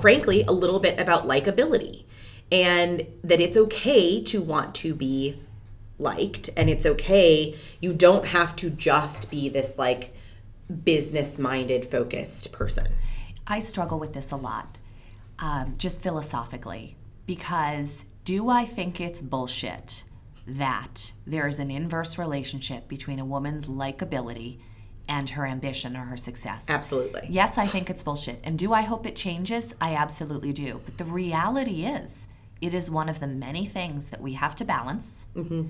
frankly, 0.00 0.42
a 0.42 0.52
little 0.52 0.78
bit 0.78 1.00
about 1.00 1.26
likability. 1.26 2.04
And 2.50 3.06
that 3.22 3.40
it's 3.40 3.56
okay 3.56 4.22
to 4.24 4.40
want 4.40 4.74
to 4.76 4.94
be 4.94 5.40
liked, 5.98 6.50
and 6.56 6.70
it's 6.70 6.86
okay. 6.86 7.54
You 7.80 7.92
don't 7.92 8.26
have 8.26 8.56
to 8.56 8.70
just 8.70 9.30
be 9.30 9.48
this 9.48 9.78
like 9.78 10.14
business 10.84 11.38
minded, 11.38 11.84
focused 11.84 12.52
person. 12.52 12.88
I 13.46 13.58
struggle 13.58 13.98
with 13.98 14.12
this 14.14 14.30
a 14.30 14.36
lot, 14.36 14.78
um, 15.38 15.74
just 15.76 16.02
philosophically, 16.02 16.96
because 17.26 18.04
do 18.24 18.48
I 18.48 18.64
think 18.64 19.00
it's 19.00 19.22
bullshit 19.22 20.04
that 20.46 21.12
there 21.26 21.46
is 21.46 21.58
an 21.58 21.70
inverse 21.70 22.18
relationship 22.18 22.88
between 22.88 23.18
a 23.18 23.24
woman's 23.24 23.66
likability 23.66 24.58
and 25.08 25.30
her 25.30 25.46
ambition 25.46 25.96
or 25.96 26.04
her 26.04 26.16
success. 26.16 26.66
Absolutely. 26.68 27.26
Yes, 27.30 27.56
I 27.56 27.66
think 27.66 27.88
it's 27.88 28.02
bullshit. 28.02 28.40
And 28.44 28.58
do 28.58 28.72
I 28.72 28.82
hope 28.82 29.06
it 29.06 29.16
changes? 29.16 29.74
I 29.80 29.94
absolutely 29.94 30.52
do. 30.52 30.80
But 30.84 30.98
the 30.98 31.06
reality 31.06 31.86
is, 31.86 32.26
it 32.60 32.74
is 32.74 32.90
one 32.90 33.08
of 33.08 33.20
the 33.20 33.26
many 33.26 33.66
things 33.66 34.08
that 34.08 34.20
we 34.20 34.34
have 34.34 34.54
to 34.56 34.64
balance 34.64 35.26
mm-hmm. 35.34 35.68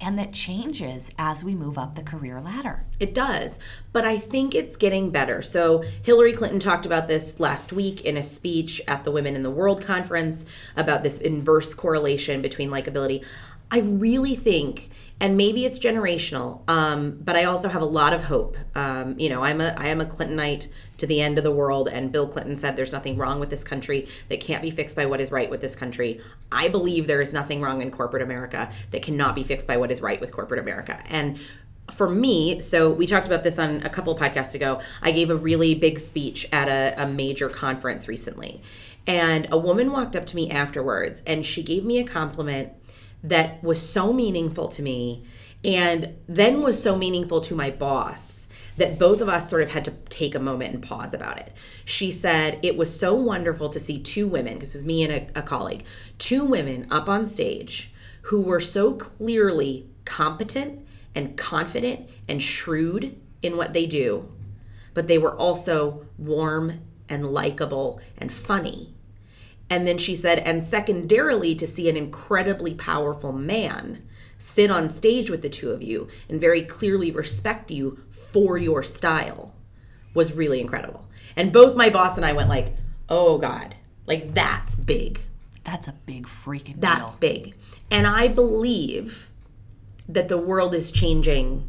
and 0.00 0.18
that 0.18 0.32
changes 0.32 1.10
as 1.18 1.44
we 1.44 1.54
move 1.54 1.78
up 1.78 1.94
the 1.94 2.02
career 2.02 2.40
ladder. 2.40 2.84
It 2.98 3.14
does, 3.14 3.58
but 3.92 4.04
I 4.04 4.18
think 4.18 4.54
it's 4.54 4.76
getting 4.76 5.10
better. 5.10 5.42
So, 5.42 5.84
Hillary 6.02 6.32
Clinton 6.32 6.60
talked 6.60 6.86
about 6.86 7.08
this 7.08 7.38
last 7.38 7.72
week 7.72 8.00
in 8.02 8.16
a 8.16 8.22
speech 8.22 8.80
at 8.88 9.04
the 9.04 9.10
Women 9.10 9.36
in 9.36 9.42
the 9.42 9.50
World 9.50 9.82
conference 9.82 10.44
about 10.76 11.02
this 11.02 11.18
inverse 11.18 11.74
correlation 11.74 12.42
between 12.42 12.70
likability. 12.70 13.24
I 13.70 13.78
really 13.78 14.36
think, 14.36 14.90
and 15.20 15.36
maybe 15.36 15.64
it's 15.64 15.78
generational, 15.78 16.68
um, 16.68 17.18
but 17.20 17.34
I 17.34 17.44
also 17.44 17.68
have 17.68 17.82
a 17.82 17.86
lot 17.86 18.12
of 18.12 18.22
hope. 18.22 18.56
Um, 18.74 19.18
you 19.18 19.28
know, 19.28 19.42
I'm 19.42 19.60
a 19.60 19.74
I 19.76 19.86
am 19.86 20.00
a 20.00 20.04
Clintonite 20.04 20.68
to 20.98 21.06
the 21.06 21.20
end 21.20 21.38
of 21.38 21.44
the 21.44 21.50
world, 21.50 21.88
and 21.88 22.12
Bill 22.12 22.28
Clinton 22.28 22.56
said 22.56 22.76
there's 22.76 22.92
nothing 22.92 23.16
wrong 23.16 23.40
with 23.40 23.50
this 23.50 23.64
country 23.64 24.06
that 24.28 24.40
can't 24.40 24.62
be 24.62 24.70
fixed 24.70 24.94
by 24.94 25.06
what 25.06 25.20
is 25.20 25.32
right 25.32 25.50
with 25.50 25.60
this 25.60 25.74
country. 25.74 26.20
I 26.52 26.68
believe 26.68 27.06
there 27.06 27.20
is 27.20 27.32
nothing 27.32 27.62
wrong 27.62 27.80
in 27.80 27.90
corporate 27.90 28.22
America 28.22 28.70
that 28.92 29.02
cannot 29.02 29.34
be 29.34 29.42
fixed 29.42 29.66
by 29.66 29.76
what 29.76 29.90
is 29.90 30.00
right 30.00 30.20
with 30.20 30.30
corporate 30.30 30.60
America, 30.60 31.02
and 31.06 31.38
for 31.90 32.08
me, 32.08 32.60
so 32.60 32.90
we 32.90 33.06
talked 33.06 33.26
about 33.26 33.42
this 33.42 33.58
on 33.58 33.82
a 33.82 33.90
couple 33.90 34.16
podcasts 34.16 34.54
ago. 34.54 34.80
I 35.02 35.12
gave 35.12 35.30
a 35.30 35.36
really 35.36 35.74
big 35.74 36.00
speech 36.00 36.48
at 36.52 36.68
a, 36.68 37.02
a, 37.02 37.06
major 37.06 37.48
conference 37.48 38.08
recently. 38.08 38.62
And 39.06 39.46
a 39.50 39.58
woman 39.58 39.92
walked 39.92 40.16
up 40.16 40.24
to 40.26 40.36
me 40.36 40.50
afterwards 40.50 41.22
and 41.26 41.44
she 41.44 41.62
gave 41.62 41.84
me 41.84 41.98
a 41.98 42.04
compliment 42.04 42.72
that 43.24 43.62
was 43.64 43.86
so 43.86 44.12
meaningful 44.12 44.68
to 44.68 44.82
me 44.82 45.24
and 45.64 46.14
then 46.28 46.62
was 46.62 46.80
so 46.80 46.94
meaningful 46.94 47.40
to 47.40 47.54
my 47.54 47.70
boss 47.70 48.48
that 48.76 48.98
both 48.98 49.20
of 49.20 49.28
us 49.28 49.48
sort 49.48 49.62
of 49.62 49.70
had 49.70 49.84
to 49.84 49.92
take 50.10 50.34
a 50.34 50.38
moment 50.38 50.74
and 50.74 50.82
pause 50.82 51.14
about 51.14 51.38
it. 51.38 51.52
She 51.84 52.10
said, 52.10 52.58
It 52.62 52.76
was 52.76 52.98
so 52.98 53.14
wonderful 53.14 53.68
to 53.70 53.80
see 53.80 53.98
two 53.98 54.26
women, 54.26 54.54
because 54.54 54.74
it 54.74 54.78
was 54.78 54.84
me 54.84 55.02
and 55.02 55.12
a, 55.12 55.38
a 55.38 55.42
colleague, 55.42 55.84
two 56.18 56.44
women 56.44 56.86
up 56.90 57.08
on 57.08 57.24
stage 57.24 57.92
who 58.22 58.40
were 58.40 58.60
so 58.60 58.94
clearly 58.94 59.88
competent 60.04 60.86
and 61.14 61.36
confident 61.36 62.08
and 62.28 62.42
shrewd 62.42 63.18
in 63.42 63.56
what 63.56 63.72
they 63.72 63.86
do, 63.86 64.30
but 64.92 65.06
they 65.06 65.18
were 65.18 65.36
also 65.36 66.06
warm 66.18 66.80
and 67.08 67.32
likable 67.32 68.00
and 68.18 68.32
funny. 68.32 68.93
And 69.70 69.86
then 69.86 69.98
she 69.98 70.14
said, 70.14 70.38
and 70.40 70.62
secondarily, 70.62 71.54
to 71.54 71.66
see 71.66 71.88
an 71.88 71.96
incredibly 71.96 72.74
powerful 72.74 73.32
man 73.32 74.02
sit 74.38 74.70
on 74.70 74.88
stage 74.88 75.30
with 75.30 75.42
the 75.42 75.48
two 75.48 75.70
of 75.70 75.82
you 75.82 76.08
and 76.28 76.40
very 76.40 76.62
clearly 76.62 77.10
respect 77.10 77.70
you 77.70 77.98
for 78.10 78.58
your 78.58 78.82
style 78.82 79.54
was 80.12 80.34
really 80.34 80.60
incredible. 80.60 81.08
And 81.36 81.52
both 81.52 81.76
my 81.76 81.88
boss 81.88 82.16
and 82.16 82.26
I 82.26 82.32
went 82.32 82.48
like, 82.48 82.74
"Oh 83.08 83.38
god, 83.38 83.74
like 84.06 84.34
that's 84.34 84.74
big. 84.74 85.20
That's 85.64 85.88
a 85.88 85.94
big 86.06 86.26
freaking 86.26 86.80
That's 86.80 87.14
deal. 87.16 87.30
big." 87.32 87.54
And 87.90 88.06
I 88.06 88.28
believe 88.28 89.30
that 90.08 90.28
the 90.28 90.38
world 90.38 90.74
is 90.74 90.92
changing. 90.92 91.68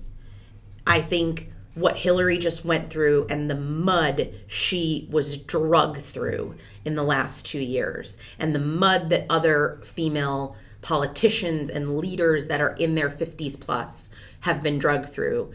I 0.86 1.02
think 1.02 1.52
what 1.76 1.98
Hillary 1.98 2.38
just 2.38 2.66
went 2.66 2.90
through 2.90 3.28
and 3.30 3.50
the 3.50 3.56
mud 3.56 4.34
she 4.48 5.08
was 5.12 5.38
drugged 5.38 6.02
through 6.02 6.56
in 6.86 6.96
the 6.96 7.04
last 7.04 7.46
two 7.46 7.60
years, 7.60 8.18
and 8.40 8.56
the 8.56 8.60
mud 8.60 9.10
that 9.10 9.26
other 9.30 9.80
female 9.84 10.56
politicians 10.82 11.70
and 11.70 11.98
leaders 11.98 12.48
that 12.48 12.62
are 12.62 12.76
in 12.76 12.96
their 12.96 13.10
50s 13.10 13.60
plus 13.60 14.10
have 14.42 14.64
been 14.64 14.80
drugged 14.80 15.10
through. 15.10 15.52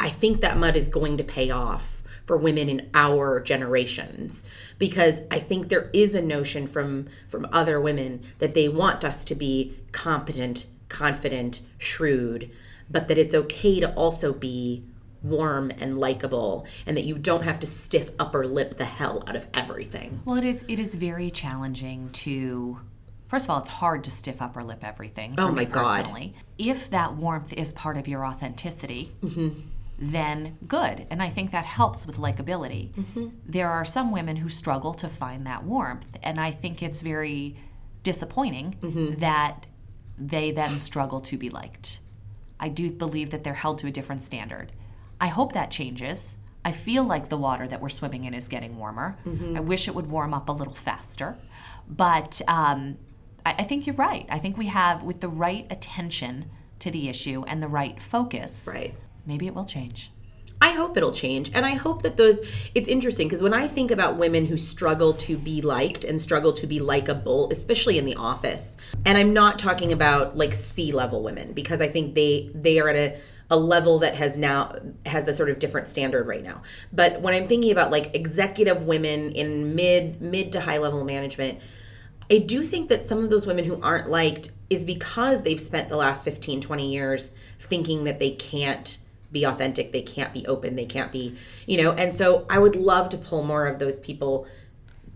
I 0.00 0.08
think 0.08 0.40
that 0.40 0.56
mud 0.56 0.76
is 0.76 0.88
going 0.88 1.16
to 1.18 1.24
pay 1.24 1.50
off 1.50 2.02
for 2.26 2.36
women 2.36 2.68
in 2.68 2.88
our 2.92 3.40
generations 3.40 4.44
because 4.78 5.20
I 5.30 5.38
think 5.38 5.68
there 5.68 5.90
is 5.92 6.14
a 6.14 6.22
notion 6.22 6.66
from 6.66 7.08
from 7.28 7.48
other 7.52 7.80
women 7.80 8.22
that 8.38 8.54
they 8.54 8.68
want 8.68 9.04
us 9.04 9.24
to 9.26 9.34
be 9.34 9.76
competent, 9.92 10.66
confident, 10.88 11.60
shrewd, 11.78 12.50
but 12.90 13.08
that 13.08 13.18
it's 13.18 13.34
okay 13.34 13.80
to 13.80 13.92
also 13.94 14.32
be 14.32 14.84
warm 15.22 15.70
and 15.78 15.98
likable 15.98 16.66
and 16.86 16.96
that 16.96 17.04
you 17.04 17.18
don't 17.18 17.42
have 17.42 17.58
to 17.60 17.66
stiff 17.66 18.10
upper 18.18 18.46
lip 18.46 18.76
the 18.76 18.84
hell 18.84 19.24
out 19.26 19.36
of 19.36 19.46
everything. 19.54 20.20
Well, 20.24 20.36
it 20.36 20.44
is 20.44 20.64
it 20.68 20.78
is 20.78 20.94
very 20.94 21.30
challenging 21.30 22.10
to 22.10 22.80
First 23.28 23.46
of 23.46 23.50
all, 23.50 23.58
it's 23.58 23.70
hard 23.70 24.04
to 24.04 24.10
stiff 24.10 24.40
upper 24.40 24.62
lip 24.62 24.84
everything. 24.84 25.34
Oh 25.38 25.50
my 25.50 25.64
God. 25.64 25.96
personally. 25.96 26.34
If 26.58 26.90
that 26.90 27.14
warmth 27.14 27.52
is 27.52 27.72
part 27.72 27.96
of 27.96 28.06
your 28.06 28.24
authenticity, 28.24 29.12
mm-hmm. 29.20 29.60
then 29.98 30.58
good. 30.66 31.06
And 31.10 31.22
I 31.22 31.28
think 31.28 31.50
that 31.50 31.64
helps 31.64 32.06
with 32.06 32.18
likability. 32.18 32.92
Mm-hmm. 32.92 33.28
There 33.44 33.68
are 33.68 33.84
some 33.84 34.12
women 34.12 34.36
who 34.36 34.48
struggle 34.48 34.94
to 34.94 35.08
find 35.08 35.46
that 35.46 35.64
warmth. 35.64 36.06
And 36.22 36.38
I 36.38 36.52
think 36.52 36.82
it's 36.82 37.02
very 37.02 37.56
disappointing 38.04 38.76
mm-hmm. 38.80 39.20
that 39.20 39.66
they 40.16 40.52
then 40.52 40.78
struggle 40.78 41.20
to 41.22 41.36
be 41.36 41.50
liked. 41.50 41.98
I 42.58 42.68
do 42.68 42.90
believe 42.90 43.30
that 43.30 43.44
they're 43.44 43.54
held 43.54 43.78
to 43.78 43.88
a 43.88 43.90
different 43.90 44.22
standard. 44.22 44.72
I 45.20 45.28
hope 45.28 45.52
that 45.52 45.70
changes. 45.70 46.36
I 46.64 46.72
feel 46.72 47.04
like 47.04 47.28
the 47.28 47.36
water 47.36 47.66
that 47.68 47.80
we're 47.80 47.88
swimming 47.88 48.24
in 48.24 48.34
is 48.34 48.48
getting 48.48 48.76
warmer. 48.76 49.16
I 49.54 49.60
wish 49.60 49.86
it 49.88 49.94
would 49.94 50.10
warm 50.10 50.34
up 50.34 50.48
a 50.48 50.52
little 50.52 50.74
faster. 50.74 51.36
But 51.88 52.40
um, 52.48 52.98
I, 53.44 53.54
I 53.58 53.62
think 53.62 53.86
you're 53.86 53.96
right. 53.96 54.26
I 54.28 54.38
think 54.40 54.56
we 54.58 54.66
have, 54.66 55.02
with 55.04 55.20
the 55.20 55.28
right 55.28 55.66
attention 55.70 56.50
to 56.80 56.90
the 56.90 57.08
issue 57.08 57.44
and 57.46 57.62
the 57.62 57.68
right 57.68 58.02
focus, 58.02 58.66
Right. 58.68 58.94
maybe 59.24 59.46
it 59.46 59.54
will 59.54 59.64
change. 59.64 60.10
I 60.60 60.70
hope 60.70 60.96
it'll 60.96 61.12
change. 61.12 61.50
And 61.54 61.64
I 61.64 61.74
hope 61.74 62.02
that 62.02 62.16
those, 62.16 62.40
it's 62.74 62.88
interesting 62.88 63.28
because 63.28 63.42
when 63.42 63.54
I 63.54 63.68
think 63.68 63.90
about 63.90 64.16
women 64.16 64.46
who 64.46 64.56
struggle 64.56 65.12
to 65.14 65.36
be 65.36 65.60
liked 65.62 66.02
and 66.04 66.20
struggle 66.20 66.52
to 66.54 66.66
be 66.66 66.80
likable, 66.80 67.48
especially 67.52 67.98
in 67.98 68.06
the 68.06 68.16
office, 68.16 68.76
and 69.04 69.16
I'm 69.18 69.32
not 69.34 69.58
talking 69.58 69.92
about 69.92 70.36
like 70.36 70.52
C 70.54 70.92
level 70.92 71.22
women 71.22 71.52
because 71.52 71.80
I 71.80 71.88
think 71.88 72.14
they, 72.14 72.50
they 72.54 72.80
are 72.80 72.88
at 72.88 72.96
a, 72.96 73.18
a 73.50 73.56
level 73.56 74.00
that 74.00 74.16
has 74.16 74.36
now 74.36 74.74
has 75.04 75.28
a 75.28 75.32
sort 75.32 75.50
of 75.50 75.58
different 75.58 75.86
standard 75.86 76.26
right 76.26 76.42
now. 76.42 76.62
But 76.92 77.20
when 77.20 77.34
I'm 77.34 77.46
thinking 77.46 77.70
about 77.70 77.90
like 77.90 78.14
executive 78.14 78.82
women 78.82 79.32
in 79.32 79.74
mid 79.74 80.20
mid 80.20 80.52
to 80.52 80.60
high 80.60 80.78
level 80.78 81.04
management, 81.04 81.60
I 82.30 82.38
do 82.38 82.62
think 82.62 82.88
that 82.88 83.02
some 83.02 83.22
of 83.22 83.30
those 83.30 83.46
women 83.46 83.64
who 83.64 83.80
aren't 83.82 84.08
liked 84.08 84.50
is 84.68 84.84
because 84.84 85.42
they've 85.42 85.60
spent 85.60 85.88
the 85.88 85.96
last 85.96 86.24
15, 86.24 86.60
20 86.60 86.92
years 86.92 87.30
thinking 87.60 88.04
that 88.04 88.18
they 88.18 88.30
can't 88.30 88.98
be 89.30 89.44
authentic, 89.44 89.92
they 89.92 90.02
can't 90.02 90.32
be 90.32 90.46
open, 90.46 90.76
they 90.76 90.86
can't 90.86 91.12
be, 91.12 91.36
you 91.66 91.82
know, 91.82 91.92
and 91.92 92.14
so 92.14 92.46
I 92.50 92.58
would 92.58 92.74
love 92.74 93.08
to 93.10 93.18
pull 93.18 93.42
more 93.42 93.66
of 93.66 93.78
those 93.78 94.00
people 94.00 94.46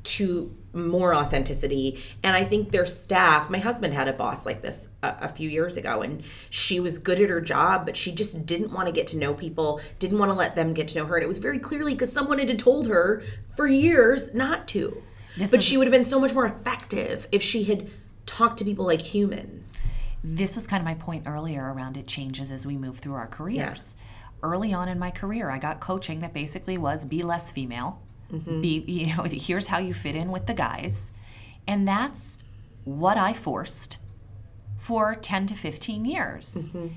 to 0.03 0.57
more 0.73 1.15
authenticity. 1.15 2.01
And 2.23 2.37
I 2.37 2.45
think 2.45 2.71
their 2.71 2.87
staff, 2.87 3.51
my 3.51 3.59
husband 3.59 3.93
had 3.93 4.09
a 4.09 4.13
boss 4.13 4.47
like 4.47 4.63
this 4.63 4.89
a, 5.03 5.15
a 5.23 5.29
few 5.29 5.49
years 5.49 5.77
ago, 5.77 6.03
and 6.03 6.23
she 6.49 6.81
was 6.81 6.99
good 6.99 7.21
at 7.21 7.29
her 7.29 7.41
job, 7.41 7.85
but 7.85 7.97
she 7.97 8.13
just 8.13 8.47
didn't 8.47 8.73
want 8.73 8.87
to 8.87 8.93
get 8.93 9.07
to 9.09 9.19
know 9.19 9.35
people, 9.35 9.81
didn't 9.99 10.19
want 10.19 10.31
to 10.31 10.37
let 10.37 10.55
them 10.55 10.73
get 10.73 10.89
to 10.89 10.99
know 10.99 11.07
her. 11.07 11.17
And 11.17 11.25
it 11.25 11.29
was 11.29 11.39
very 11.39 11.59
clearly 11.59 11.95
because 11.95 12.13
someone 12.13 12.39
had 12.39 12.59
told 12.59 12.87
her 12.89 13.23
for 13.57 13.67
years 13.67 14.33
not 14.35 14.69
to. 14.69 15.03
This 15.37 15.51
but 15.51 15.59
was- 15.59 15.65
she 15.65 15.77
would 15.77 15.87
have 15.87 15.93
been 15.93 16.05
so 16.05 16.21
much 16.21 16.35
more 16.35 16.47
effective 16.47 17.29
if 17.33 17.43
she 17.43 17.65
had 17.65 17.91
talked 18.27 18.59
to 18.59 18.65
people 18.65 18.87
like 18.87 19.03
humans. 19.03 19.91
This 20.23 20.55
was 20.55 20.67
kind 20.67 20.81
of 20.81 20.85
my 20.85 20.95
point 20.95 21.25
earlier 21.27 21.73
around 21.73 21.97
it 21.97 22.07
changes 22.07 22.51
as 22.51 22.65
we 22.67 22.77
move 22.77 22.99
through 22.99 23.15
our 23.15 23.27
careers. 23.27 23.97
Early 24.43 24.73
on 24.73 24.89
in 24.89 24.99
my 24.99 25.11
career, 25.11 25.51
I 25.51 25.59
got 25.59 25.81
coaching 25.81 26.21
that 26.21 26.33
basically 26.33 26.79
was 26.79 27.05
be 27.05 27.23
less 27.23 27.53
female. 27.53 28.01
Be 28.61 28.85
you 28.87 29.17
know, 29.17 29.23
here's 29.31 29.69
how 29.69 29.79
you 29.79 29.95
fit 29.95 30.17
in 30.17 30.31
with 30.31 30.47
the 30.47 30.55
guys. 30.55 31.13
And 31.67 31.87
that's 31.87 32.39
what 32.85 33.17
I 33.17 33.33
forced 33.33 33.99
for 34.79 35.15
10 35.15 35.47
to 35.47 35.55
15 35.55 36.05
years. 36.05 36.65
Mm-hmm. 36.65 36.89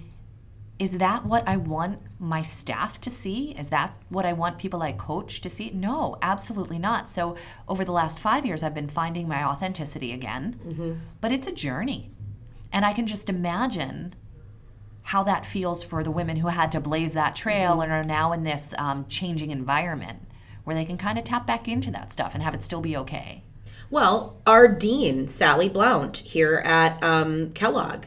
Is 0.80 0.98
that 0.98 1.26
what 1.26 1.48
I 1.48 1.58
want 1.58 2.00
my 2.20 2.42
staff 2.42 3.00
to 3.02 3.10
see? 3.10 3.52
Is 3.52 3.70
that 3.70 3.96
what 4.10 4.26
I 4.26 4.34
want 4.34 4.58
people 4.58 4.82
I 4.82 4.92
coach 4.92 5.40
to 5.42 5.50
see? 5.50 5.70
No, 5.72 6.18
absolutely 6.22 6.80
not. 6.80 7.08
So, 7.08 7.38
over 7.70 7.86
the 7.86 7.92
last 7.92 8.20
five 8.20 8.46
years, 8.46 8.64
I've 8.64 8.74
been 8.74 8.90
finding 8.90 9.28
my 9.28 9.44
authenticity 9.44 10.12
again, 10.12 10.60
mm-hmm. 10.66 10.94
but 11.22 11.32
it's 11.32 11.48
a 11.48 11.54
journey. 11.54 12.12
And 12.72 12.84
I 12.86 12.94
can 12.94 13.06
just 13.06 13.30
imagine 13.30 14.16
how 15.04 15.22
that 15.24 15.46
feels 15.46 15.84
for 15.84 16.04
the 16.04 16.12
women 16.12 16.38
who 16.38 16.48
had 16.48 16.72
to 16.72 16.80
blaze 16.80 17.14
that 17.14 17.36
trail 17.36 17.74
mm-hmm. 17.74 17.82
and 17.82 17.92
are 17.92 18.04
now 18.04 18.34
in 18.34 18.44
this 18.44 18.74
um, 18.78 19.06
changing 19.08 19.52
environment 19.52 20.24
where 20.64 20.76
they 20.76 20.86
can 20.86 20.98
kind 20.98 21.18
of 21.18 21.24
tap 21.24 21.46
back 21.46 21.68
into 21.68 21.92
that 21.92 22.12
stuff 22.12 22.34
and 22.34 22.44
have 22.44 22.56
it 22.56 22.64
still 22.64 22.82
be 22.82 22.96
okay. 22.98 23.44
Well, 23.90 24.38
our 24.48 24.68
dean, 24.68 25.28
Sally 25.28 25.70
Blount, 25.70 26.18
here 26.18 26.62
at 26.66 27.02
um, 27.04 27.52
Kellogg, 27.52 28.06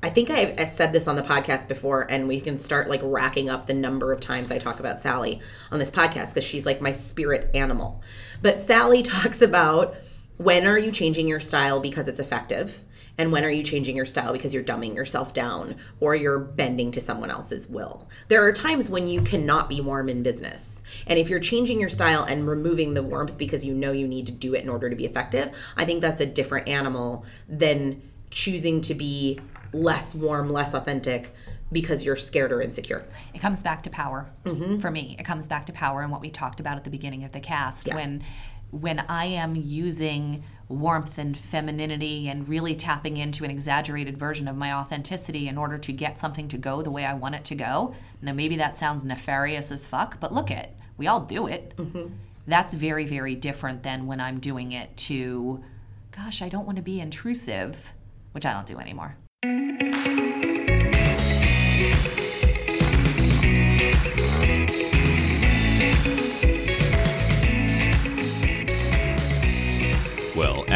I 0.00 0.10
think 0.10 0.30
I 0.30 0.64
said 0.64 0.92
this 0.92 1.08
on 1.08 1.16
the 1.16 1.22
podcast 1.22 1.66
before, 1.66 2.08
and 2.08 2.28
we 2.28 2.40
can 2.40 2.56
start 2.56 2.88
like 2.88 3.00
racking 3.02 3.50
up 3.50 3.66
the 3.66 3.74
number 3.74 4.12
of 4.12 4.20
times 4.20 4.52
I 4.52 4.58
talk 4.58 4.78
about 4.78 5.00
Sally 5.00 5.40
on 5.72 5.80
this 5.80 5.90
podcast 5.90 6.34
because 6.34 6.44
she's 6.44 6.64
like 6.64 6.80
my 6.80 6.92
spirit 6.92 7.50
animal. 7.54 8.00
But 8.40 8.60
Sally 8.60 9.02
talks 9.02 9.42
about 9.42 9.96
when 10.36 10.68
are 10.68 10.78
you 10.78 10.92
changing 10.92 11.26
your 11.26 11.40
style 11.40 11.80
because 11.80 12.06
it's 12.06 12.20
effective, 12.20 12.84
And 13.18 13.32
when 13.32 13.44
are 13.44 13.50
you 13.50 13.64
changing 13.64 13.96
your 13.96 14.06
style 14.06 14.32
because 14.32 14.54
you're 14.54 14.62
dumbing 14.62 14.94
yourself 14.94 15.34
down 15.34 15.76
or 15.98 16.14
you're 16.14 16.38
bending 16.38 16.92
to 16.92 17.00
someone 17.00 17.30
else's 17.30 17.68
will? 17.68 18.08
There 18.28 18.44
are 18.46 18.52
times 18.52 18.88
when 18.88 19.08
you 19.08 19.20
cannot 19.20 19.68
be 19.68 19.80
warm 19.80 20.08
in 20.08 20.22
business. 20.22 20.84
And 21.06 21.18
if 21.18 21.28
you're 21.28 21.40
changing 21.40 21.80
your 21.80 21.88
style 21.88 22.22
and 22.22 22.46
removing 22.46 22.94
the 22.94 23.02
warmth 23.02 23.36
because 23.36 23.66
you 23.66 23.74
know 23.74 23.90
you 23.90 24.06
need 24.06 24.26
to 24.28 24.32
do 24.32 24.54
it 24.54 24.62
in 24.62 24.68
order 24.68 24.88
to 24.88 24.96
be 24.96 25.04
effective, 25.04 25.50
I 25.76 25.84
think 25.84 26.00
that's 26.00 26.20
a 26.20 26.26
different 26.26 26.68
animal 26.68 27.24
than 27.48 28.02
choosing 28.30 28.80
to 28.82 28.94
be 28.94 29.40
less 29.72 30.14
warm, 30.14 30.50
less 30.50 30.72
authentic 30.72 31.34
because 31.72 32.04
you're 32.04 32.16
scared 32.16 32.52
or 32.52 32.62
insecure. 32.62 33.04
It 33.34 33.40
comes 33.40 33.62
back 33.62 33.82
to 33.82 33.90
power 33.90 34.30
mm-hmm. 34.44 34.78
for 34.78 34.90
me. 34.90 35.16
It 35.18 35.24
comes 35.24 35.48
back 35.48 35.66
to 35.66 35.72
power 35.72 36.02
and 36.02 36.10
what 36.10 36.20
we 36.20 36.30
talked 36.30 36.60
about 36.60 36.76
at 36.76 36.84
the 36.84 36.90
beginning 36.90 37.24
of 37.24 37.32
the 37.32 37.40
cast 37.40 37.92
when 37.92 38.22
when 38.70 39.00
I 39.00 39.24
am 39.26 39.56
using 39.56 40.44
warmth 40.68 41.18
and 41.18 41.36
femininity 41.36 42.28
and 42.28 42.48
really 42.48 42.74
tapping 42.74 43.16
into 43.16 43.44
an 43.44 43.50
exaggerated 43.50 44.18
version 44.18 44.46
of 44.48 44.56
my 44.56 44.72
authenticity 44.72 45.48
in 45.48 45.56
order 45.56 45.78
to 45.78 45.92
get 45.92 46.18
something 46.18 46.48
to 46.48 46.58
go 46.58 46.82
the 46.82 46.90
way 46.90 47.04
I 47.04 47.14
want 47.14 47.34
it 47.34 47.44
to 47.46 47.54
go. 47.54 47.94
Now 48.20 48.32
maybe 48.32 48.56
that 48.56 48.76
sounds 48.76 49.04
nefarious 49.04 49.72
as 49.72 49.86
fuck, 49.86 50.20
but 50.20 50.34
look 50.34 50.50
it. 50.50 50.74
We 50.96 51.06
all 51.06 51.20
do 51.20 51.46
it. 51.46 51.74
Mm-hmm. 51.76 52.12
That's 52.46 52.74
very 52.74 53.06
very 53.06 53.34
different 53.34 53.82
than 53.82 54.06
when 54.06 54.20
I'm 54.20 54.40
doing 54.40 54.72
it 54.72 54.96
to 54.96 55.62
gosh, 56.10 56.42
I 56.42 56.48
don't 56.48 56.66
want 56.66 56.76
to 56.76 56.82
be 56.82 57.00
intrusive, 57.00 57.92
which 58.32 58.44
I 58.44 58.52
don't 58.52 58.66
do 58.66 58.78
anymore. 58.78 59.16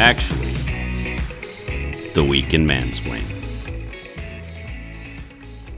Actually, 0.03 0.51
the 2.13 2.25
week 2.27 2.53
in 2.53 2.67
mansplain. 2.67 3.23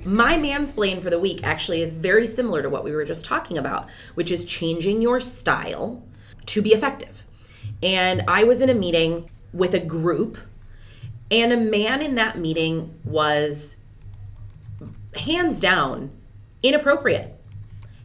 My 0.03 0.35
mansplain 0.35 0.99
for 0.99 1.11
the 1.11 1.19
week 1.19 1.41
actually 1.43 1.83
is 1.83 1.91
very 1.91 2.25
similar 2.25 2.63
to 2.63 2.69
what 2.69 2.83
we 2.83 2.91
were 2.91 3.05
just 3.05 3.23
talking 3.23 3.55
about, 3.55 3.87
which 4.15 4.31
is 4.31 4.43
changing 4.43 5.03
your 5.03 5.21
style 5.21 6.03
to 6.47 6.63
be 6.63 6.71
effective. 6.71 7.23
And 7.83 8.23
I 8.27 8.45
was 8.45 8.61
in 8.61 8.69
a 8.71 8.73
meeting 8.73 9.29
with 9.53 9.75
a 9.75 9.79
group, 9.79 10.39
and 11.29 11.53
a 11.53 11.57
man 11.57 12.01
in 12.01 12.15
that 12.15 12.35
meeting 12.35 12.99
was 13.03 13.77
hands 15.17 15.59
down 15.59 16.09
inappropriate. 16.63 17.39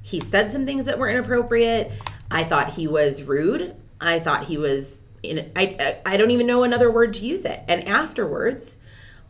He 0.02 0.20
said 0.20 0.52
some 0.52 0.66
things 0.66 0.84
that 0.84 0.98
were 0.98 1.08
inappropriate. 1.08 1.90
I 2.30 2.44
thought 2.44 2.74
he 2.74 2.86
was 2.86 3.22
rude. 3.22 3.74
I 4.02 4.18
thought 4.18 4.48
he 4.48 4.58
was 4.58 5.00
in 5.22 5.50
I 5.56 5.98
I 6.04 6.16
don't 6.16 6.30
even 6.30 6.46
know 6.46 6.62
another 6.62 6.90
word 6.90 7.14
to 7.14 7.26
use 7.26 7.44
it. 7.44 7.60
And 7.68 7.86
afterwards, 7.86 8.78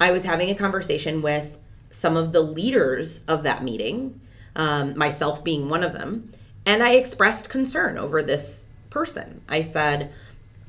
I 0.01 0.11
was 0.11 0.24
having 0.24 0.51
a 0.51 0.55
conversation 0.55 1.22
with 1.22 1.59
some 1.91 2.16
of 2.16 2.32
the 2.32 2.41
leaders 2.41 3.24
of 3.24 3.43
that 3.43 3.64
meeting, 3.64 4.20
um, 4.55 4.97
myself 4.97 5.43
being 5.43 5.68
one 5.68 5.82
of 5.82 5.93
them, 5.93 6.32
and 6.64 6.82
I 6.82 6.93
expressed 6.93 7.51
concern 7.51 7.99
over 7.99 8.22
this 8.22 8.68
person. 8.91 9.43
I 9.49 9.62
said, 9.62 10.12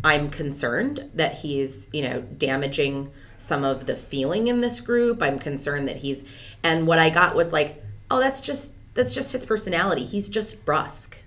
I'm 0.04 0.30
concerned 0.30 1.10
that 1.14 1.40
he's, 1.40 1.90
you 1.94 2.02
know, 2.02 2.22
damaging 2.22 3.12
some 3.38 3.64
of 3.64 3.86
the 3.86 3.96
feeling 3.96 4.48
in 4.48 4.62
this 4.62 4.80
group. 4.80 5.22
I'm 5.22 5.40
concerned 5.40 5.88
that 5.88 5.98
he's 5.98 6.26
and 6.64 6.88
what 6.88 7.00
I 7.00 7.10
got 7.10 7.36
was 7.36 7.52
like, 7.52 7.84
oh, 8.10 8.20
that's 8.20 8.42
just 8.42 8.74
that's 8.94 9.14
just 9.14 9.32
his 9.32 9.46
personality. 9.46 10.04
He's 10.04 10.30
just 10.30 10.66
brusque. 10.66 11.18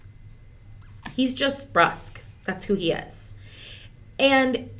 He's 1.14 1.34
just 1.34 1.72
brusque. 1.72 2.20
That's 2.44 2.66
who 2.66 2.74
he 2.74 2.92
is. 2.92 3.34
And 4.18 4.70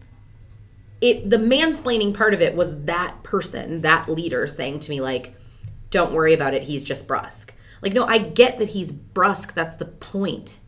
it 1.01 1.29
the 1.29 1.37
mansplaining 1.37 2.15
part 2.15 2.35
of 2.35 2.41
it 2.41 2.55
was 2.55 2.85
that 2.85 3.23
person, 3.23 3.83
that 3.83 4.09
leader 4.09 4.47
saying 4.47 4.81
to 4.81 4.91
me 4.91 5.01
like, 5.01 5.35
"Don't 5.91 6.13
worry 6.13 6.33
about 6.33 6.55
it. 6.55 6.65
He's 6.65 6.85
just 6.85 7.07
brusque." 7.07 7.55
Like, 7.83 7.93
no, 7.93 8.07
I 8.07 8.19
get 8.19 8.59
that 8.59 8.71
he's 8.71 8.93
brusque. 8.93 9.55
That's 9.55 9.77
the 9.77 9.85
point. 9.85 10.61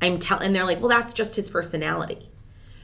I'm 0.00 0.18
telling 0.18 0.46
and 0.46 0.56
they're 0.56 0.64
like, 0.64 0.80
"Well, 0.80 0.88
that's 0.88 1.12
just 1.12 1.36
his 1.36 1.48
personality." 1.48 2.30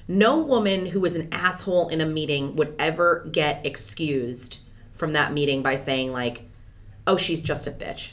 No 0.08 0.38
woman 0.38 0.86
who 0.86 1.00
was 1.00 1.16
an 1.16 1.28
asshole 1.32 1.88
in 1.88 2.00
a 2.00 2.06
meeting 2.06 2.56
would 2.56 2.74
ever 2.78 3.28
get 3.32 3.64
excused 3.66 4.60
from 4.92 5.12
that 5.12 5.32
meeting 5.32 5.62
by 5.62 5.76
saying 5.76 6.12
like, 6.12 6.48
"Oh, 7.06 7.16
she's 7.16 7.42
just 7.42 7.66
a 7.66 7.70
bitch." 7.70 8.12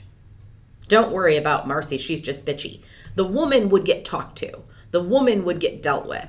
Don't 0.88 1.12
worry 1.12 1.38
about 1.38 1.68
Marcy, 1.68 1.98
she's 1.98 2.22
just 2.22 2.46
bitchy. 2.46 2.82
The 3.16 3.26
woman 3.26 3.70
would 3.70 3.86
get 3.86 4.06
talked 4.06 4.38
to. 4.40 4.64
The 4.92 5.02
woman 5.02 5.46
would 5.46 5.60
get 5.60 5.82
dealt 5.82 6.08
with. 6.08 6.28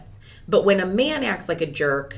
But 0.49 0.65
when 0.65 0.81
a 0.81 0.87
man 0.87 1.25
acts 1.25 1.49
like 1.49 1.61
a 1.61 1.67
jerk, 1.67 2.17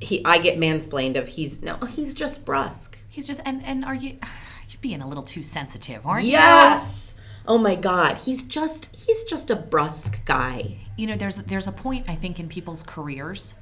he 0.00 0.24
I 0.24 0.38
get 0.38 0.58
mansplained 0.58 1.16
of 1.18 1.28
he's 1.28 1.62
no, 1.62 1.76
he's 1.76 2.14
just 2.14 2.44
brusque. 2.46 2.98
He's 3.10 3.26
just 3.26 3.40
and 3.44 3.64
and 3.64 3.84
are 3.84 3.94
you 3.94 4.18
you're 4.68 4.80
being 4.80 5.00
a 5.02 5.08
little 5.08 5.24
too 5.24 5.42
sensitive, 5.42 6.06
aren't 6.06 6.24
you? 6.24 6.32
Yes. 6.32 7.14
Oh 7.46 7.56
my 7.58 7.74
god, 7.76 8.18
he's 8.18 8.42
just 8.42 8.94
he's 8.94 9.24
just 9.24 9.50
a 9.50 9.56
brusque 9.56 10.24
guy. 10.26 10.78
you 10.98 11.06
know 11.06 11.16
there's 11.16 11.36
there's 11.36 11.66
a 11.68 11.72
point 11.72 12.04
i 12.08 12.14
think 12.14 12.38
in 12.40 12.48
people's 12.48 12.82
careers 12.82 13.54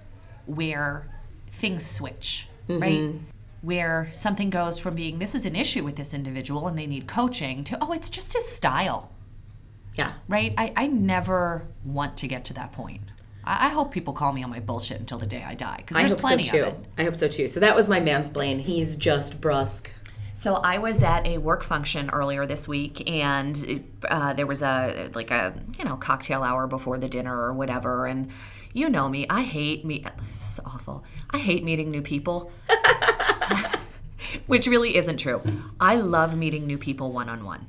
where 0.47 1.07
things 1.53 1.85
switch 1.87 2.49
right 2.69 2.93
mm-hmm. 2.99 3.19
where 3.63 4.09
something 4.13 4.51
goes 4.51 4.79
from 4.79 4.95
being 4.95 5.19
this 5.19 5.35
is 5.35 5.45
an 5.47 5.55
issue 5.55 5.85
with 5.85 5.97
this 5.97 6.13
individual 6.15 6.67
and 6.67 6.79
they 6.79 6.87
need 6.87 7.07
coaching 7.07 7.63
to 7.63 7.77
oh 7.81 7.93
it's 7.93 8.11
just 8.11 8.33
his 8.33 8.49
style 8.49 9.13
Yeah. 9.95 10.13
right 10.29 10.55
i, 10.59 10.73
I 10.77 10.87
never 10.87 11.67
want 11.85 12.17
to 12.19 12.27
get 12.27 12.45
to 12.47 12.55
that 12.55 12.73
point 12.73 13.03
I, 13.47 13.67
I 13.67 13.69
hope 13.71 13.93
people 13.93 14.13
call 14.13 14.33
me 14.33 14.43
on 14.43 14.51
my 14.51 14.61
bullshit 14.61 14.99
until 14.99 15.19
the 15.19 15.27
day 15.27 15.45
i 15.47 15.55
die 15.55 15.77
because 15.79 15.97
I 15.97 16.01
there's 16.01 16.13
hope 16.13 16.21
plenty 16.21 16.43
so 16.43 16.53
too. 16.53 16.65
of 16.65 16.75
it 16.75 16.79
I 16.99 17.05
hope 17.05 17.17
so 17.17 17.29
too. 17.29 17.49
So 17.49 17.61
that 17.61 17.75
was 17.77 17.89
my 17.89 18.01
mansplain. 18.01 18.61
He's 18.61 18.97
just 18.97 19.41
brusque. 19.41 19.91
So 20.35 20.55
I 20.55 20.79
was 20.79 21.03
at 21.03 21.27
a 21.27 21.39
work 21.39 21.63
function 21.65 22.11
earlier 22.11 22.47
this 22.47 22.69
week, 22.69 23.11
and 23.11 23.57
it, 23.65 23.83
uh, 24.09 24.33
there 24.35 24.47
was 24.47 24.63
a 24.63 25.11
like 25.15 25.31
a 25.31 25.55
you 25.79 25.85
know 25.85 25.97
cocktail 25.97 26.43
hour 26.43 26.67
before 26.67 26.99
the 26.99 27.09
dinner 27.09 27.37
or 27.37 27.53
whatever. 27.53 28.07
And 28.07 28.31
you 28.73 28.89
know 28.89 29.09
me, 29.09 29.27
I 29.29 29.43
hate 29.43 29.85
me. 29.85 30.05
This 30.31 30.53
is 30.53 30.61
awful. 30.65 31.05
I 31.31 31.39
hate 31.39 31.65
meeting 31.65 31.91
new 31.91 32.03
people, 32.03 32.53
which 34.47 34.67
really 34.67 34.97
isn't 34.97 35.17
true. 35.17 35.43
I 35.81 35.97
love 35.97 36.37
meeting 36.37 36.67
new 36.67 36.79
people 36.79 37.13
one 37.13 37.29
on 37.29 37.45
one, 37.45 37.67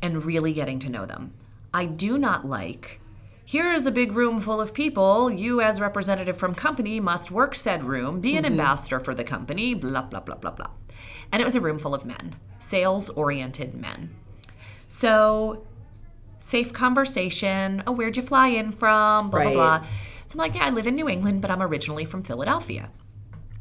and 0.00 0.24
really 0.24 0.52
getting 0.54 0.78
to 0.78 0.88
know 0.88 1.04
them. 1.04 1.34
I 1.74 1.84
do 1.84 2.16
not 2.16 2.46
like. 2.46 3.00
Here 3.44 3.72
is 3.72 3.86
a 3.86 3.90
big 3.90 4.12
room 4.12 4.40
full 4.40 4.60
of 4.60 4.72
people. 4.72 5.30
You, 5.30 5.60
as 5.60 5.80
representative 5.80 6.36
from 6.36 6.54
company, 6.54 7.00
must 7.00 7.30
work 7.30 7.54
said 7.54 7.84
room, 7.84 8.20
be 8.20 8.36
an 8.36 8.46
ambassador 8.46 9.00
for 9.00 9.14
the 9.14 9.24
company, 9.24 9.74
blah, 9.74 10.02
blah, 10.02 10.20
blah, 10.20 10.36
blah, 10.36 10.52
blah. 10.52 10.70
And 11.30 11.42
it 11.42 11.44
was 11.44 11.56
a 11.56 11.60
room 11.60 11.78
full 11.78 11.94
of 11.94 12.04
men, 12.04 12.36
sales 12.58 13.10
oriented 13.10 13.74
men. 13.74 14.14
So, 14.86 15.66
safe 16.38 16.72
conversation. 16.72 17.82
Oh, 17.86 17.92
where'd 17.92 18.16
you 18.16 18.22
fly 18.22 18.48
in 18.48 18.72
from? 18.72 19.30
Blah, 19.30 19.40
Right. 19.40 19.54
blah, 19.54 19.78
blah. 19.80 19.86
So 20.26 20.34
I'm 20.34 20.38
like, 20.38 20.54
yeah, 20.54 20.66
I 20.66 20.70
live 20.70 20.86
in 20.86 20.94
New 20.94 21.08
England, 21.08 21.42
but 21.42 21.50
I'm 21.50 21.62
originally 21.62 22.04
from 22.04 22.22
Philadelphia. 22.22 22.90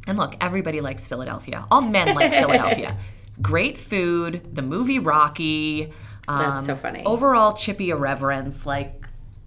And 0.08 0.18
look, 0.18 0.36
everybody 0.42 0.80
likes 0.82 1.08
Philadelphia. 1.08 1.66
All 1.72 1.82
men 1.82 2.14
like 2.16 2.32
Philadelphia. 2.42 2.98
Great 3.42 3.78
food, 3.78 4.56
the 4.56 4.62
movie 4.62 5.00
Rocky. 5.00 5.92
Um, 6.28 6.40
That's 6.40 6.66
so 6.68 6.76
funny. 6.76 7.04
Overall 7.06 7.54
chippy 7.54 7.90
irreverence. 7.90 8.66
Like, 8.66 9.01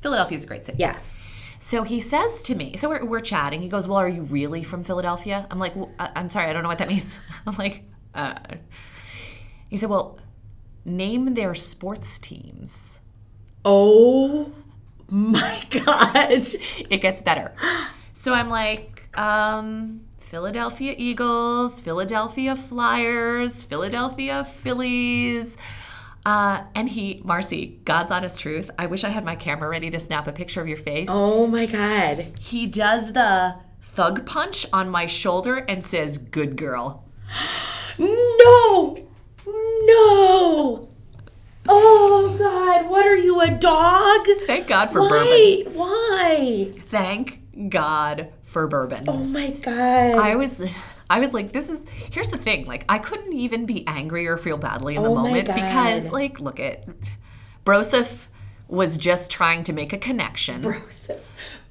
Philadelphia's 0.04 0.44
a 0.44 0.46
great 0.46 0.64
city. 0.66 0.78
Yeah. 0.78 0.98
So 1.60 1.82
he 1.82 1.98
says 2.00 2.42
to 2.42 2.54
me, 2.54 2.76
so 2.76 2.90
we're, 2.90 3.04
we're 3.04 3.20
chatting. 3.34 3.62
He 3.62 3.68
goes, 3.68 3.88
Well, 3.88 3.98
are 3.98 4.08
you 4.18 4.22
really 4.22 4.62
from 4.62 4.84
Philadelphia? 4.84 5.46
I'm 5.50 5.58
like, 5.58 5.74
well, 5.74 5.90
I- 5.98 6.12
I'm 6.18 6.28
sorry, 6.28 6.46
I 6.50 6.52
don't 6.52 6.62
know 6.62 6.68
what 6.68 6.78
that 6.78 6.88
means. 6.94 7.20
I'm 7.46 7.56
like, 7.56 7.84
uh. 8.14 8.34
He 9.70 9.76
said, 9.78 9.88
Well, 9.90 10.18
name 10.84 11.34
their 11.34 11.54
sports 11.54 12.18
teams. 12.18 13.00
Oh 13.64 14.52
my 15.08 15.62
god. 15.70 16.42
It 16.90 17.00
gets 17.00 17.22
better. 17.22 17.54
So 18.12 18.34
I'm 18.34 18.50
like, 18.50 19.08
um, 19.18 20.02
Philadelphia 20.18 20.94
Eagles, 20.98 21.80
Philadelphia 21.80 22.56
Flyers, 22.56 23.62
Philadelphia 23.62 24.44
Phillies. 24.44 25.56
Uh, 26.26 26.62
and 26.74 26.88
he, 26.88 27.20
Marcy, 27.24 27.80
God's 27.84 28.10
honest 28.10 28.40
truth. 28.40 28.70
I 28.78 28.86
wish 28.86 29.04
I 29.04 29.10
had 29.10 29.24
my 29.24 29.34
camera 29.36 29.68
ready 29.68 29.90
to 29.90 30.00
snap 30.00 30.26
a 30.26 30.32
picture 30.32 30.60
of 30.62 30.68
your 30.68 30.78
face. 30.78 31.08
Oh 31.10 31.46
my 31.46 31.66
god. 31.66 32.32
He 32.40 32.66
does 32.66 33.12
the 33.12 33.56
thug 33.82 34.24
punch 34.24 34.66
on 34.72 34.88
my 34.88 35.06
shoulder 35.06 35.56
and 35.56 35.84
says, 35.84 36.18
Good 36.18 36.56
girl. 36.56 37.04
No! 37.96 38.96
No! 39.86 40.88
Oh 41.68 42.36
God! 42.38 42.90
What 42.90 43.06
are 43.06 43.16
you, 43.16 43.40
a 43.40 43.50
dog? 43.50 44.26
Thank 44.46 44.66
God 44.66 44.90
for 44.90 45.08
bourbon. 45.08 45.26
Why? 45.28 45.64
Why? 45.72 46.72
Thank 46.74 47.70
God 47.70 48.32
for 48.42 48.66
bourbon. 48.66 49.04
Oh 49.06 49.22
my 49.24 49.50
God! 49.50 50.16
I 50.18 50.34
was. 50.34 50.60
I 51.10 51.20
was 51.20 51.32
like, 51.32 51.52
this 51.52 51.68
is. 51.68 51.84
Here's 52.10 52.30
the 52.30 52.38
thing. 52.38 52.66
Like, 52.66 52.84
I 52.88 52.98
couldn't 52.98 53.32
even 53.32 53.66
be 53.66 53.86
angry 53.86 54.26
or 54.26 54.36
feel 54.38 54.56
badly 54.56 54.96
in 54.96 55.02
the 55.02 55.10
Oh 55.10 55.14
my 55.14 55.22
moment 55.22 55.46
because, 55.46 56.10
like, 56.10 56.40
look 56.40 56.58
at 56.60 56.86
Broseph 57.64 58.28
was 58.68 58.96
just 58.96 59.30
trying 59.30 59.62
to 59.64 59.72
make 59.72 59.92
a 59.92 59.98
connection. 59.98 60.62
Broseph. 60.62 61.20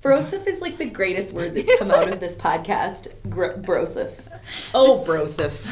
Broseph 0.01 0.47
is 0.47 0.61
like 0.61 0.77
the 0.77 0.85
greatest 0.85 1.33
word 1.33 1.55
that's 1.55 1.79
come 1.79 1.91
out 1.91 2.09
of 2.09 2.19
this 2.19 2.35
podcast. 2.35 3.07
Gr- 3.29 3.53
broseph. 3.61 4.19
Oh, 4.73 5.03
broseph. 5.05 5.65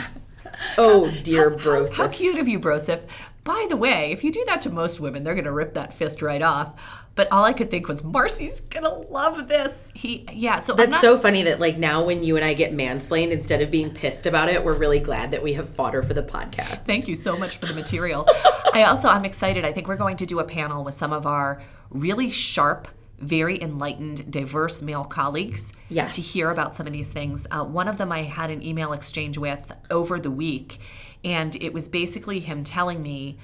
Oh, 0.78 1.12
dear 1.24 1.52
broseph. 1.52 1.98
How 1.98 2.08
cute 2.08 2.40
of 2.40 2.48
you, 2.48 2.60
Broseph. 2.60 3.02
By 3.44 3.66
the 3.70 3.76
way, 3.76 4.12
if 4.12 4.24
you 4.24 4.32
do 4.32 4.44
that 4.48 4.62
to 4.62 4.70
most 4.70 5.00
women, 5.00 5.24
they're 5.24 5.34
going 5.34 5.46
to 5.46 5.52
rip 5.52 5.74
that 5.74 5.94
fist 5.94 6.22
right 6.22 6.42
off. 6.42 6.80
But 7.14 7.30
all 7.32 7.44
I 7.44 7.52
could 7.54 7.70
think 7.70 7.88
was, 7.90 8.04
Marcy's 8.06 8.62
to 8.62 8.82
love 8.88 9.50
this. 9.50 9.92
He, 9.94 10.26
yeah, 10.32 10.60
so 10.60 10.74
I'm 10.74 10.78
That's 10.78 10.92
not- 10.92 11.02
so 11.02 11.18
funny 11.18 11.44
that 11.44 11.60
like 11.60 11.78
now 11.78 12.04
when 12.04 12.24
you 12.24 12.38
and 12.38 12.46
I 12.46 12.54
get 12.54 12.72
mansplained, 12.74 13.32
instead 13.32 13.62
of 13.62 13.70
being 13.70 13.90
pissed 13.90 14.26
about 14.26 14.48
it, 14.50 14.64
we're 14.64 14.78
really 14.78 15.00
glad 15.00 15.32
that 15.32 15.44
we 15.44 15.54
have 15.54 15.68
fodder 15.70 16.02
for 16.04 16.14
the 16.14 16.24
podcast. 16.24 16.80
Thank 16.86 17.08
you 17.10 17.16
so 17.16 17.38
much 17.38 17.58
for 17.58 17.66
the 17.66 17.74
material. 17.74 18.26
I 18.74 18.84
also, 18.84 19.10
I'm 19.10 19.26
excited. 19.26 19.66
I 19.66 19.74
think 19.74 19.88
we're 19.90 19.98
going 19.98 20.18
to 20.18 20.26
do 20.26 20.40
a 20.40 20.46
panel 20.46 20.84
with 20.86 20.94
some 20.94 21.12
of 21.12 21.28
our 21.28 21.62
really 21.90 22.30
sharp, 22.30 22.88
very 23.20 23.62
enlightened, 23.62 24.32
diverse 24.32 24.82
male 24.82 25.04
colleagues 25.04 25.74
Yes. 25.90 26.16
to 26.16 26.22
hear 26.22 26.50
about 26.50 26.76
some 26.76 26.88
of 26.88 26.94
these 26.94 27.12
things. 27.12 27.46
Uh, 27.52 27.66
one 27.66 27.90
of 27.90 27.98
them 27.98 28.12
I 28.14 28.24
had 28.24 28.50
an 28.50 28.64
email 28.64 28.94
exchange 28.94 29.38
with 29.38 29.74
over 29.92 30.18
the 30.18 30.32
week, 30.32 30.80
and 31.26 31.56
it 31.62 31.74
was 31.74 31.90
basically 31.90 32.40
him 32.40 32.64
telling 32.64 33.04
me, 33.04 33.38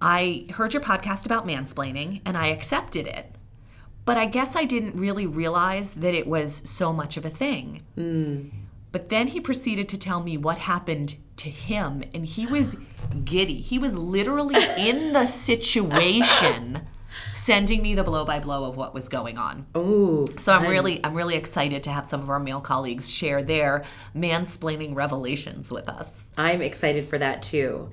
I 0.00 0.46
heard 0.54 0.74
your 0.74 0.82
podcast 0.82 1.26
about 1.26 1.46
mansplaining 1.46 2.20
and 2.24 2.36
I 2.36 2.48
accepted 2.48 3.06
it. 3.06 3.32
But 4.04 4.16
I 4.16 4.26
guess 4.26 4.54
I 4.54 4.64
didn't 4.64 4.96
really 4.96 5.26
realize 5.26 5.94
that 5.94 6.14
it 6.14 6.26
was 6.26 6.54
so 6.54 6.92
much 6.92 7.16
of 7.16 7.24
a 7.24 7.30
thing. 7.30 7.82
Hmm. 7.96 8.48
But 8.92 9.08
then 9.08 9.26
he 9.26 9.40
proceeded 9.40 9.88
to 9.90 9.98
tell 9.98 10.22
me 10.22 10.38
what 10.38 10.58
happened 10.58 11.16
to 11.38 11.50
him, 11.50 12.02
and 12.14 12.24
he 12.24 12.46
was 12.46 12.76
giddy. 13.24 13.60
He 13.60 13.78
was 13.78 13.94
literally 13.94 14.56
in 14.78 15.12
the 15.12 15.26
situation, 15.26 16.80
sending 17.34 17.82
me 17.82 17.94
the 17.94 18.04
blow 18.04 18.24
by 18.24 18.38
blow 18.38 18.64
of 18.64 18.76
what 18.76 18.94
was 18.94 19.08
going 19.08 19.36
on. 19.36 19.66
Ooh. 19.76 20.26
So 20.38 20.52
I'm 20.52 20.70
really, 20.70 21.04
I'm 21.04 21.14
really 21.14 21.34
excited 21.34 21.82
to 21.82 21.90
have 21.90 22.06
some 22.06 22.22
of 22.22 22.30
our 22.30 22.40
male 22.40 22.60
colleagues 22.60 23.10
share 23.10 23.42
their 23.42 23.84
mansplaining 24.14 24.94
revelations 24.94 25.70
with 25.70 25.88
us. 25.88 26.30
I'm 26.38 26.62
excited 26.62 27.06
for 27.06 27.18
that 27.18 27.42
too. 27.42 27.90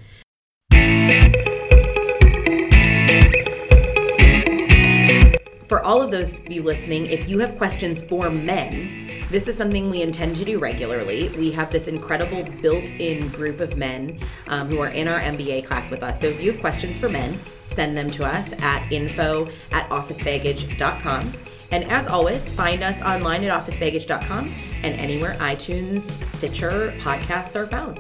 For 5.74 5.84
all 5.84 6.04
of 6.04 6.12
those 6.12 6.40
of 6.40 6.52
you 6.52 6.62
listening, 6.62 7.08
if 7.08 7.28
you 7.28 7.40
have 7.40 7.58
questions 7.58 8.04
for 8.04 8.30
men, 8.30 9.10
this 9.32 9.48
is 9.48 9.58
something 9.58 9.90
we 9.90 10.04
intend 10.04 10.36
to 10.36 10.46
do 10.46 10.60
regularly. 10.60 11.30
We 11.30 11.50
have 11.50 11.72
this 11.72 11.88
incredible 11.88 12.44
built 12.62 12.92
in 12.92 13.30
group 13.30 13.60
of 13.60 13.76
men 13.76 14.20
um, 14.50 14.70
who 14.70 14.80
are 14.82 14.90
in 14.90 15.08
our 15.08 15.20
MBA 15.20 15.66
class 15.66 15.90
with 15.90 16.04
us. 16.04 16.22
So 16.22 16.28
if 16.28 16.40
you 16.40 16.52
have 16.52 16.62
questions 16.62 17.00
for 17.00 17.10
men, 17.10 17.40
send 17.64 17.98
them 17.98 18.12
to 18.12 18.24
us 18.24 18.54
at 18.62 18.88
info 18.92 19.50
at 19.72 19.90
officebaggage.com. 19.90 21.34
And 21.72 21.86
as 21.86 22.06
always, 22.06 22.52
find 22.52 22.84
us 22.84 23.02
online 23.02 23.44
at 23.44 23.66
officebaggage.com 23.66 24.54
and 24.84 24.94
anywhere 25.00 25.36
iTunes, 25.40 26.04
Stitcher, 26.24 26.94
podcasts 27.00 27.56
are 27.56 27.66
found. 27.66 27.98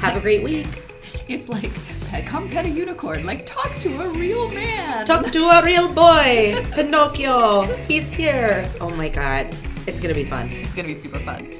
Have 0.00 0.18
a 0.18 0.20
great 0.20 0.42
week. 0.42 0.85
It's 1.28 1.48
like, 1.48 1.72
come 2.24 2.48
pet 2.48 2.66
a 2.66 2.68
unicorn, 2.68 3.26
like 3.26 3.44
talk 3.44 3.74
to 3.80 4.00
a 4.00 4.08
real 4.10 4.48
man. 4.52 5.04
Talk 5.04 5.32
to 5.32 5.48
a 5.48 5.64
real 5.64 5.92
boy, 5.92 6.64
Pinocchio. 6.72 7.62
He's 7.88 8.12
here. 8.12 8.64
Oh 8.80 8.90
my 8.90 9.08
god. 9.08 9.52
It's 9.88 9.98
gonna 9.98 10.14
be 10.14 10.22
fun. 10.22 10.48
It's 10.52 10.74
gonna 10.74 10.86
be 10.86 10.94
super 10.94 11.18
fun. 11.18 11.50